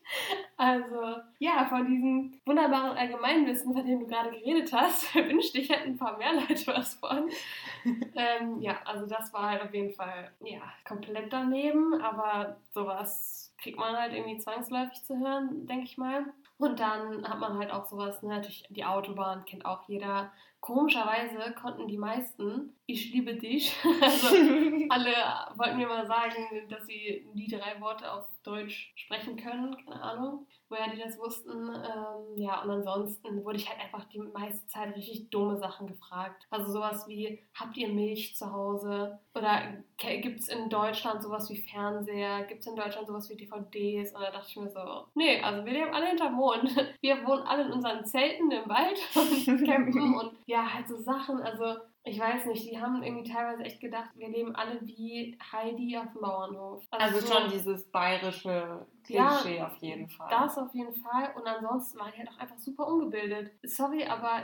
Also, 0.56 1.16
ja, 1.38 1.66
von 1.66 1.86
diesem 1.86 2.40
wunderbaren 2.46 2.96
Allgemeinwissen, 2.96 3.74
von 3.74 3.84
dem 3.84 4.00
du 4.00 4.06
gerade 4.06 4.30
geredet 4.30 4.72
hast, 4.72 5.14
wünschte 5.14 5.58
ich, 5.58 5.68
hätten 5.68 5.90
ein 5.90 5.98
paar 5.98 6.16
mehr 6.16 6.32
Leute 6.32 6.66
was 6.68 6.94
von. 6.94 7.28
ähm, 7.84 8.60
ja, 8.60 8.78
also 8.86 9.06
das 9.06 9.34
war 9.34 9.50
halt 9.50 9.62
auf 9.62 9.74
jeden 9.74 9.92
Fall, 9.92 10.30
ja, 10.40 10.62
komplett 10.86 11.30
daneben, 11.30 12.00
aber 12.00 12.56
sowas 12.70 13.54
kriegt 13.62 13.78
man 13.78 13.94
halt 13.96 14.14
irgendwie 14.14 14.38
zwangsläufig 14.38 15.02
zu 15.04 15.18
hören, 15.18 15.66
denke 15.66 15.84
ich 15.84 15.98
mal. 15.98 16.24
Und 16.60 16.78
dann 16.78 17.26
hat 17.26 17.40
man 17.40 17.58
halt 17.58 17.72
auch 17.72 17.86
sowas, 17.86 18.22
ne, 18.22 18.28
natürlich 18.28 18.64
die 18.68 18.84
Autobahn 18.84 19.46
kennt 19.46 19.64
auch 19.64 19.88
jeder. 19.88 20.30
Komischerweise 20.60 21.54
konnten 21.54 21.88
die 21.88 21.96
meisten, 21.96 22.76
ich 22.84 23.14
liebe 23.14 23.34
dich, 23.34 23.74
also 24.02 24.26
alle 24.90 25.10
wollten 25.56 25.78
mir 25.78 25.88
mal 25.88 26.06
sagen, 26.06 26.68
dass 26.68 26.84
sie 26.84 27.26
die 27.32 27.48
drei 27.48 27.80
Worte 27.80 28.12
auf 28.12 28.26
Deutsch 28.42 28.92
sprechen 28.96 29.36
können, 29.36 29.76
keine 29.84 30.02
Ahnung, 30.02 30.46
woher 30.68 30.90
die 30.90 31.00
das 31.00 31.18
wussten. 31.18 31.50
Ähm, 31.50 32.36
ja, 32.36 32.62
und 32.62 32.70
ansonsten 32.70 33.44
wurde 33.44 33.58
ich 33.58 33.68
halt 33.68 33.80
einfach 33.80 34.04
die 34.04 34.18
meiste 34.18 34.66
Zeit 34.66 34.94
richtig 34.96 35.30
dumme 35.30 35.56
Sachen 35.58 35.86
gefragt. 35.86 36.46
Also 36.50 36.72
sowas 36.72 37.06
wie, 37.08 37.40
habt 37.54 37.76
ihr 37.76 37.88
Milch 37.88 38.36
zu 38.36 38.52
Hause? 38.52 39.18
Oder 39.34 39.82
gibt 39.98 40.40
es 40.40 40.48
in 40.48 40.68
Deutschland 40.68 41.22
sowas 41.22 41.50
wie 41.50 41.58
Fernseher? 41.58 42.44
Gibt 42.44 42.60
es 42.60 42.66
in 42.66 42.76
Deutschland 42.76 43.06
sowas 43.06 43.28
wie 43.30 43.36
DVDs? 43.36 44.12
Und 44.14 44.22
da 44.22 44.30
dachte 44.30 44.48
ich 44.48 44.56
mir 44.56 44.70
so, 44.70 45.06
nee, 45.14 45.40
also 45.40 45.64
wir 45.64 45.72
leben 45.72 45.94
alle 45.94 46.06
hinterm 46.06 46.34
Mond. 46.34 46.70
Wir 47.00 47.24
wohnen 47.26 47.42
alle 47.42 47.64
in 47.64 47.72
unseren 47.72 48.04
Zelten 48.04 48.50
im 48.50 48.68
Wald 48.68 48.98
und 49.14 49.64
campen 49.64 50.14
und 50.18 50.32
ja, 50.46 50.72
halt 50.72 50.88
so 50.88 50.96
Sachen. 50.96 51.40
Also 51.40 51.76
ich 52.04 52.18
weiß 52.18 52.46
nicht, 52.46 52.70
die 52.70 52.80
haben 52.80 53.02
irgendwie 53.02 53.30
teilweise 53.30 53.62
echt 53.64 53.80
gedacht, 53.80 54.10
wir 54.14 54.28
leben 54.28 54.54
alle 54.56 54.80
wie 54.82 55.36
Heidi 55.52 55.96
auf 55.98 56.10
dem 56.12 56.22
Bauernhof. 56.22 56.82
Also 56.90 57.20
so- 57.20 57.34
schon 57.34 57.50
dieses 57.50 57.90
bayerische 57.90 58.86
Ja, 59.12 59.28
Klischee 59.40 59.62
auf 59.62 59.76
jeden 59.80 60.08
Fall. 60.08 60.28
Das 60.30 60.58
auf 60.58 60.72
jeden 60.74 60.94
Fall. 60.94 61.32
Und 61.36 61.46
ansonsten 61.46 61.98
waren 61.98 62.10
die 62.12 62.18
halt 62.18 62.28
auch 62.30 62.38
einfach 62.38 62.58
super 62.58 62.86
ungebildet. 62.86 63.52
Sorry, 63.62 64.04
aber 64.06 64.42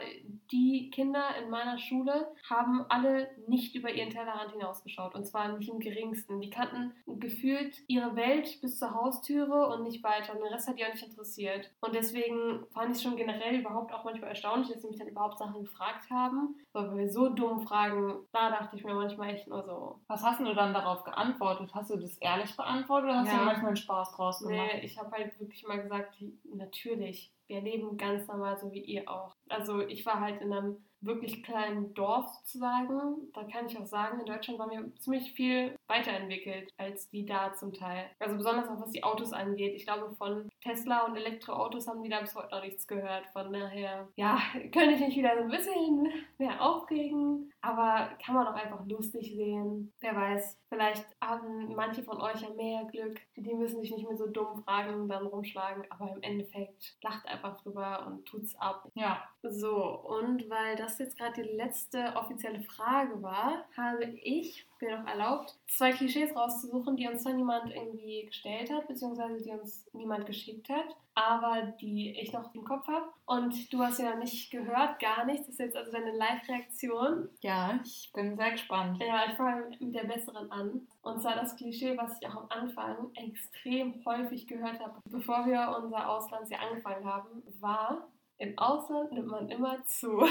die 0.52 0.90
Kinder 0.90 1.24
in 1.42 1.50
meiner 1.50 1.78
Schule 1.78 2.32
haben 2.48 2.84
alle 2.88 3.28
nicht 3.48 3.74
über 3.74 3.90
ihren 3.90 4.10
Tellerrand 4.10 4.52
hinausgeschaut. 4.52 5.14
Und 5.14 5.26
zwar 5.26 5.48
nicht 5.56 5.68
im 5.68 5.80
geringsten. 5.80 6.40
Die 6.40 6.50
kannten 6.50 6.92
gefühlt 7.06 7.82
ihre 7.88 8.14
Welt 8.16 8.60
bis 8.60 8.78
zur 8.78 8.94
Haustüre 8.94 9.66
und 9.68 9.82
nicht 9.82 10.02
weiter. 10.04 10.32
Und 10.34 10.40
den 10.42 10.52
Rest 10.52 10.68
hat 10.68 10.78
die 10.78 10.84
auch 10.84 10.92
nicht 10.92 11.06
interessiert. 11.06 11.70
Und 11.80 11.94
deswegen 11.94 12.66
fand 12.72 12.90
ich 12.90 12.96
es 12.96 13.02
schon 13.02 13.16
generell 13.16 13.60
überhaupt 13.60 13.92
auch 13.92 14.04
manchmal 14.04 14.30
erstaunlich, 14.30 14.68
dass 14.72 14.82
sie 14.82 14.88
mich 14.88 14.98
dann 14.98 15.08
überhaupt 15.08 15.38
Sachen 15.38 15.62
gefragt 15.62 16.10
haben. 16.10 16.56
Aber 16.72 16.94
wir 16.96 17.08
so 17.08 17.28
dumm 17.28 17.60
fragen, 17.60 18.14
da 18.32 18.50
dachte 18.50 18.76
ich 18.76 18.84
mir 18.84 18.94
manchmal 18.94 19.30
echt 19.30 19.48
nur 19.48 19.62
so, 19.64 20.00
Was 20.08 20.22
hast 20.22 20.40
du 20.40 20.54
dann 20.54 20.74
darauf 20.74 21.04
geantwortet? 21.04 21.70
Hast 21.74 21.90
du 21.90 21.96
das 21.96 22.16
ehrlich 22.18 22.54
beantwortet 22.56 23.10
oder 23.10 23.20
hast 23.20 23.32
Ja. 23.32 23.38
du 23.38 23.44
manchmal 23.44 23.68
einen 23.68 23.76
Spaß 23.76 24.12
draus 24.16 24.38
gemacht? 24.40 24.54
Nee, 24.55 24.55
ich 24.82 24.98
habe 24.98 25.11
halt 25.12 25.38
wirklich 25.40 25.66
mal 25.66 25.82
gesagt, 25.82 26.22
natürlich, 26.44 27.32
wir 27.46 27.61
leben 27.61 27.96
ganz 27.96 28.26
normal 28.26 28.59
so 28.59 28.72
wie 28.72 28.80
ihr 28.80 29.09
auch. 29.09 29.32
Also 29.48 29.80
ich 29.80 30.04
war 30.04 30.20
halt 30.20 30.40
in 30.40 30.52
einem 30.52 30.84
wirklich 31.01 31.42
kleinen 31.42 31.94
Dorf 31.94 32.26
sozusagen. 32.38 33.30
Da 33.34 33.44
kann 33.44 33.66
ich 33.66 33.78
auch 33.78 33.86
sagen, 33.86 34.20
in 34.20 34.26
Deutschland 34.26 34.59
waren 34.59 34.70
wir 34.70 34.97
ziemlich 34.97 35.32
viel 35.32 35.76
weiterentwickelt 35.86 36.72
als 36.76 37.09
die 37.11 37.24
da 37.24 37.55
zum 37.55 37.72
Teil. 37.72 38.07
Also 38.18 38.36
besonders 38.36 38.68
auch 38.68 38.80
was 38.80 38.90
die 38.90 39.05
Autos 39.05 39.32
angeht. 39.32 39.74
Ich 39.74 39.84
glaube, 39.84 40.14
von 40.16 40.49
Tesla 40.62 41.05
und 41.05 41.16
Elektroautos 41.16 41.86
haben 41.86 42.03
die 42.03 42.09
da 42.09 42.20
bis 42.20 42.34
heute 42.34 42.55
noch 42.55 42.62
nichts 42.62 42.86
gehört. 42.86 43.26
Von 43.32 43.53
daher, 43.53 44.09
ja, 44.16 44.38
könnte 44.72 44.92
ich 44.92 45.01
mich 45.01 45.16
wieder 45.16 45.36
so 45.36 45.42
ein 45.42 45.51
bisschen 45.51 46.09
mehr 46.38 46.61
aufregen. 46.61 47.53
Aber 47.61 48.11
kann 48.24 48.34
man 48.34 48.47
auch 48.47 48.55
einfach 48.55 48.84
lustig 48.86 49.34
sehen. 49.34 49.92
Wer 50.01 50.14
weiß, 50.14 50.59
vielleicht 50.68 51.05
haben 51.20 51.74
manche 51.74 52.03
von 52.03 52.20
euch 52.20 52.40
ja 52.40 52.51
mehr 52.51 52.84
Glück. 52.84 53.20
Die 53.36 53.55
müssen 53.55 53.80
sich 53.80 53.92
nicht 53.92 54.09
mit 54.09 54.18
so 54.18 54.26
dummen 54.26 54.62
Fragen 54.62 55.09
dann 55.09 55.26
rumschlagen. 55.26 55.84
Aber 55.90 56.11
im 56.11 56.22
Endeffekt 56.22 56.97
lacht 57.03 57.26
einfach 57.26 57.61
drüber 57.62 58.07
und 58.07 58.24
tut's 58.24 58.55
ab. 58.57 58.88
Ja. 58.94 59.22
So, 59.42 60.01
und 60.01 60.49
weil 60.51 60.76
das 60.76 60.86
jetzt 60.99 61.18
gerade 61.18 61.43
die 61.43 61.57
letzte 61.57 62.14
offizielle 62.16 62.62
Frage 62.62 63.22
war, 63.22 63.64
habe 63.76 64.05
ich 64.05 64.66
mir 64.80 64.99
noch 64.99 65.07
erlaubt, 65.07 65.57
zwei 65.68 65.93
Klischees 65.93 66.34
rauszusuchen, 66.34 66.97
die 66.97 67.07
uns 67.09 67.22
zwar 67.22 67.32
niemand 67.32 67.72
irgendwie 67.72 68.26
gestellt 68.26 68.70
hat, 68.70 68.89
beziehungsweise 68.89 69.43
die 69.43 69.51
uns 69.51 69.87
niemand 69.93 70.26
geschickt 70.26 70.68
hat, 70.68 70.97
aber 71.14 71.72
die 71.80 72.11
ich 72.11 72.32
noch 72.32 72.55
im 72.55 72.64
Kopf 72.64 72.87
habe. 72.89 73.07
Und 73.24 73.72
du 73.72 73.82
hast 73.82 73.99
ja 73.99 74.14
nicht 74.16 74.51
gehört, 74.51 75.01
gar 75.01 75.24
nichts. 75.24 75.47
Das 75.47 75.55
ist 75.55 75.61
jetzt 75.61 75.76
also 75.76 75.93
deine 75.93 76.12
Live-Reaktion. 76.12 77.30
Ja, 77.41 77.80
ich 77.84 78.11
bin 78.14 78.37
sehr 78.37 78.51
gespannt. 78.53 79.03
Ja, 79.03 79.24
ich 79.26 79.37
fange 79.37 79.76
mit 79.80 79.95
der 79.95 80.05
besseren 80.05 80.51
an. 80.53 80.87
Und 81.03 81.22
zwar 81.22 81.37
das 81.37 81.57
Klischee, 81.57 81.97
was 81.97 82.20
ich 82.20 82.28
auch 82.28 82.37
am 82.37 82.47
Anfang 82.51 83.11
extrem 83.14 84.05
häufig 84.05 84.47
gehört 84.47 84.80
habe, 84.80 85.01
bevor 85.09 85.47
wir 85.47 85.74
unser 85.82 86.09
Auslandsjahr 86.09 86.68
angefangen 86.68 87.05
haben, 87.05 87.43
war, 87.61 88.09
im 88.39 88.59
Ausland 88.59 89.12
nimmt 89.12 89.28
man 89.28 89.49
immer 89.49 89.82
zu. 89.84 90.20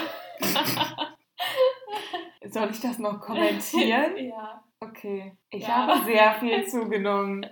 Soll 2.47 2.70
ich 2.70 2.80
das 2.80 2.99
noch 2.99 3.20
kommentieren? 3.20 4.18
ja. 4.28 4.64
Okay. 4.80 5.36
Ich 5.49 5.64
Ja. 5.68 5.88
habe 5.88 6.06
sehr 6.06 6.34
viel 6.36 6.68
zugenommen. 6.68 7.45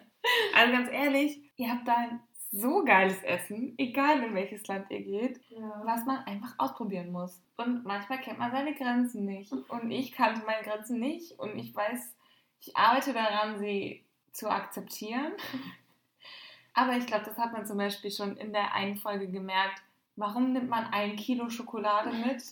Also 0.56 0.72
ganz 0.72 0.90
ehrlich, 0.92 1.42
ihr 1.56 1.70
habt 1.70 1.88
da 1.88 1.96
ein 1.96 2.20
so 2.52 2.84
geiles 2.84 3.22
Essen, 3.24 3.74
egal 3.80 4.22
in 4.24 4.36
welches 4.36 4.68
Land 4.68 4.92
ihr 4.92 5.02
geht, 5.02 5.42
ja. 5.50 5.82
was 5.86 6.06
man 6.06 6.20
einfach 6.26 6.54
ausprobieren 6.60 7.12
muss. 7.12 7.42
Und 7.58 7.84
manchmal 7.84 8.20
kennt 8.20 8.38
man 8.38 8.52
seine 8.52 8.76
Grenzen 8.76 9.26
nicht. 9.26 9.52
Und 9.52 9.90
ich 9.90 10.12
kannte 10.12 10.46
meine 10.46 10.64
Grenzen 10.64 11.00
nicht 11.00 11.40
und 11.40 11.58
ich 11.58 11.76
weiß, 11.76 12.16
ich 12.62 12.78
arbeite 12.78 13.12
daran, 13.14 13.58
sie 13.58 14.06
zu 14.32 14.50
akzeptieren. 14.50 15.34
Aber 16.76 16.96
ich 16.96 17.06
glaube, 17.08 17.26
das 17.26 17.38
hat 17.38 17.54
man 17.54 17.66
zum 17.66 17.78
Beispiel 17.78 18.12
schon 18.12 18.38
in 18.38 18.54
der 18.54 18.74
einen 18.74 18.98
Folge 18.98 19.28
gemerkt. 19.28 19.82
Warum 20.16 20.54
nimmt 20.54 20.70
man 20.70 20.86
ein 20.86 21.16
Kilo 21.16 21.50
Schokolade 21.50 22.12
mit 22.12 22.44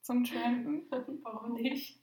zum 0.00 0.24
Trampen? 0.24 0.82
Warum 1.22 1.54
nicht? 1.54 2.00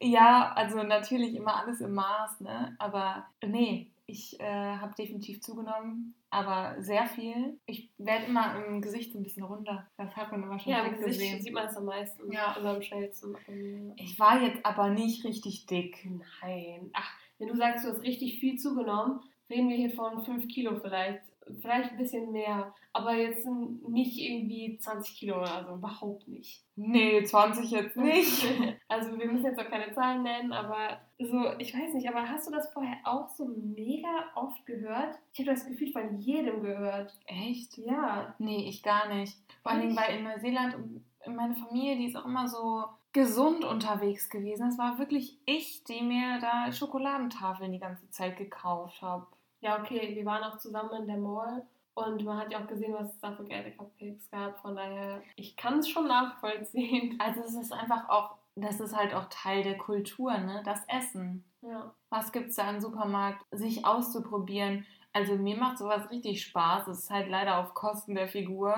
Ja, 0.00 0.52
also 0.54 0.82
natürlich 0.82 1.34
immer 1.34 1.56
alles 1.62 1.80
im 1.80 1.94
Maß, 1.94 2.40
ne? 2.40 2.74
Aber 2.78 3.26
nee, 3.44 3.90
ich 4.06 4.38
äh, 4.40 4.76
habe 4.76 4.94
definitiv 4.96 5.40
zugenommen, 5.40 6.14
aber 6.30 6.76
sehr 6.82 7.06
viel. 7.06 7.58
Ich 7.66 7.90
werde 7.98 8.26
immer 8.26 8.64
im 8.66 8.80
Gesicht 8.82 9.12
so 9.12 9.18
ein 9.18 9.22
bisschen 9.22 9.44
runder. 9.44 9.88
Das 9.96 10.14
hat 10.14 10.30
man 10.30 10.42
immer 10.42 10.58
schon 10.58 10.72
Ja, 10.72 10.84
im 10.84 10.92
Gesicht 10.94 11.20
gesehen. 11.20 11.42
sieht 11.42 11.54
man 11.54 11.66
es 11.66 11.76
am 11.76 11.86
meisten. 11.86 12.30
Ja. 12.30 12.52
Also 12.52 12.68
am 12.68 12.82
schnellsten. 12.82 13.92
Ich 13.96 14.18
war 14.18 14.40
jetzt 14.42 14.64
aber 14.66 14.90
nicht 14.90 15.24
richtig 15.24 15.66
dick. 15.66 16.06
Nein. 16.42 16.90
Ach, 16.92 17.10
wenn 17.38 17.48
du 17.48 17.56
sagst, 17.56 17.84
du 17.84 17.88
hast 17.90 18.02
richtig 18.02 18.38
viel 18.40 18.56
zugenommen, 18.58 19.20
reden 19.50 19.68
wir 19.68 19.76
hier 19.76 19.90
von 19.90 20.22
5 20.24 20.48
Kilo 20.48 20.76
vielleicht. 20.80 21.22
Vielleicht 21.60 21.92
ein 21.92 21.98
bisschen 21.98 22.32
mehr. 22.32 22.74
Aber 22.92 23.14
jetzt 23.14 23.46
nicht 23.46 24.18
irgendwie 24.18 24.78
20 24.78 25.16
Kilo 25.16 25.40
oder 25.40 25.64
so. 25.66 25.74
Überhaupt 25.74 26.28
nicht. 26.28 26.64
Nee, 26.76 27.22
20 27.22 27.70
jetzt 27.70 27.96
nicht. 27.96 28.46
Also 28.86 29.18
wir 29.18 29.26
müssen 29.26 29.46
jetzt 29.46 29.58
auch 29.58 29.68
keine 29.68 29.92
Zahlen 29.92 30.22
nennen, 30.22 30.52
aber 30.52 31.00
so, 31.18 31.58
ich 31.58 31.74
weiß 31.74 31.94
nicht, 31.94 32.08
aber 32.08 32.28
hast 32.28 32.46
du 32.46 32.52
das 32.52 32.72
vorher 32.72 32.96
auch 33.02 33.28
so 33.30 33.46
mega 33.46 34.30
oft 34.36 34.64
gehört? 34.66 35.18
Ich 35.32 35.40
habe 35.40 35.50
das 35.50 35.66
Gefühl 35.66 35.90
von 35.90 36.20
jedem 36.20 36.62
gehört. 36.62 37.12
Echt? 37.26 37.76
Ja. 37.78 38.36
Nee, 38.38 38.68
ich 38.68 38.84
gar 38.84 39.12
nicht. 39.12 39.36
Vor 39.62 39.72
allen 39.72 39.80
Dingen, 39.80 39.96
weil 39.96 40.18
in 40.18 40.24
Neuseeland 40.24 40.76
und 40.76 41.04
meine 41.34 41.54
Familie, 41.54 41.96
die 41.96 42.06
ist 42.06 42.16
auch 42.16 42.26
immer 42.26 42.46
so 42.46 42.84
gesund 43.12 43.64
unterwegs 43.64 44.28
gewesen. 44.28 44.68
Es 44.68 44.78
war 44.78 44.98
wirklich 44.98 45.38
ich, 45.46 45.84
die 45.84 46.02
mir 46.02 46.38
da 46.40 46.70
Schokoladentafeln 46.72 47.72
die 47.72 47.78
ganze 47.78 48.10
Zeit 48.10 48.36
gekauft 48.36 49.00
habe. 49.02 49.26
Ja, 49.64 49.80
okay, 49.80 50.14
wir 50.14 50.26
waren 50.26 50.44
auch 50.44 50.58
zusammen 50.58 50.92
in 50.92 51.06
der 51.06 51.16
Mall 51.16 51.66
Und 51.94 52.22
man 52.22 52.36
hat 52.36 52.52
ja 52.52 52.62
auch 52.62 52.66
gesehen, 52.66 52.92
was 52.92 53.08
es 53.08 53.20
da 53.20 53.32
für 53.32 53.44
geile 53.44 53.70
Cupcakes 53.72 54.30
gab. 54.30 54.60
Von 54.60 54.76
daher, 54.76 55.22
ich 55.36 55.56
kann 55.56 55.78
es 55.78 55.88
schon 55.88 56.06
nachvollziehen. 56.06 57.18
Also 57.18 57.40
es 57.40 57.54
ist 57.54 57.72
einfach 57.72 58.10
auch, 58.10 58.36
das 58.56 58.78
ist 58.78 58.94
halt 58.94 59.14
auch 59.14 59.24
Teil 59.30 59.62
der 59.62 59.78
Kultur, 59.78 60.36
ne? 60.36 60.62
Das 60.66 60.80
Essen. 60.86 61.44
Ja. 61.62 61.94
Was 62.10 62.30
gibt 62.30 62.50
es 62.50 62.56
da 62.56 62.68
im 62.68 62.80
Supermarkt? 62.82 63.42
Sich 63.52 63.86
auszuprobieren. 63.86 64.84
Also 65.14 65.36
mir 65.36 65.56
macht 65.56 65.78
sowas 65.78 66.10
richtig 66.10 66.42
Spaß. 66.42 66.86
Es 66.88 66.98
ist 67.04 67.10
halt 67.10 67.30
leider 67.30 67.58
auf 67.58 67.72
Kosten 67.72 68.14
der 68.14 68.28
Figur. 68.28 68.76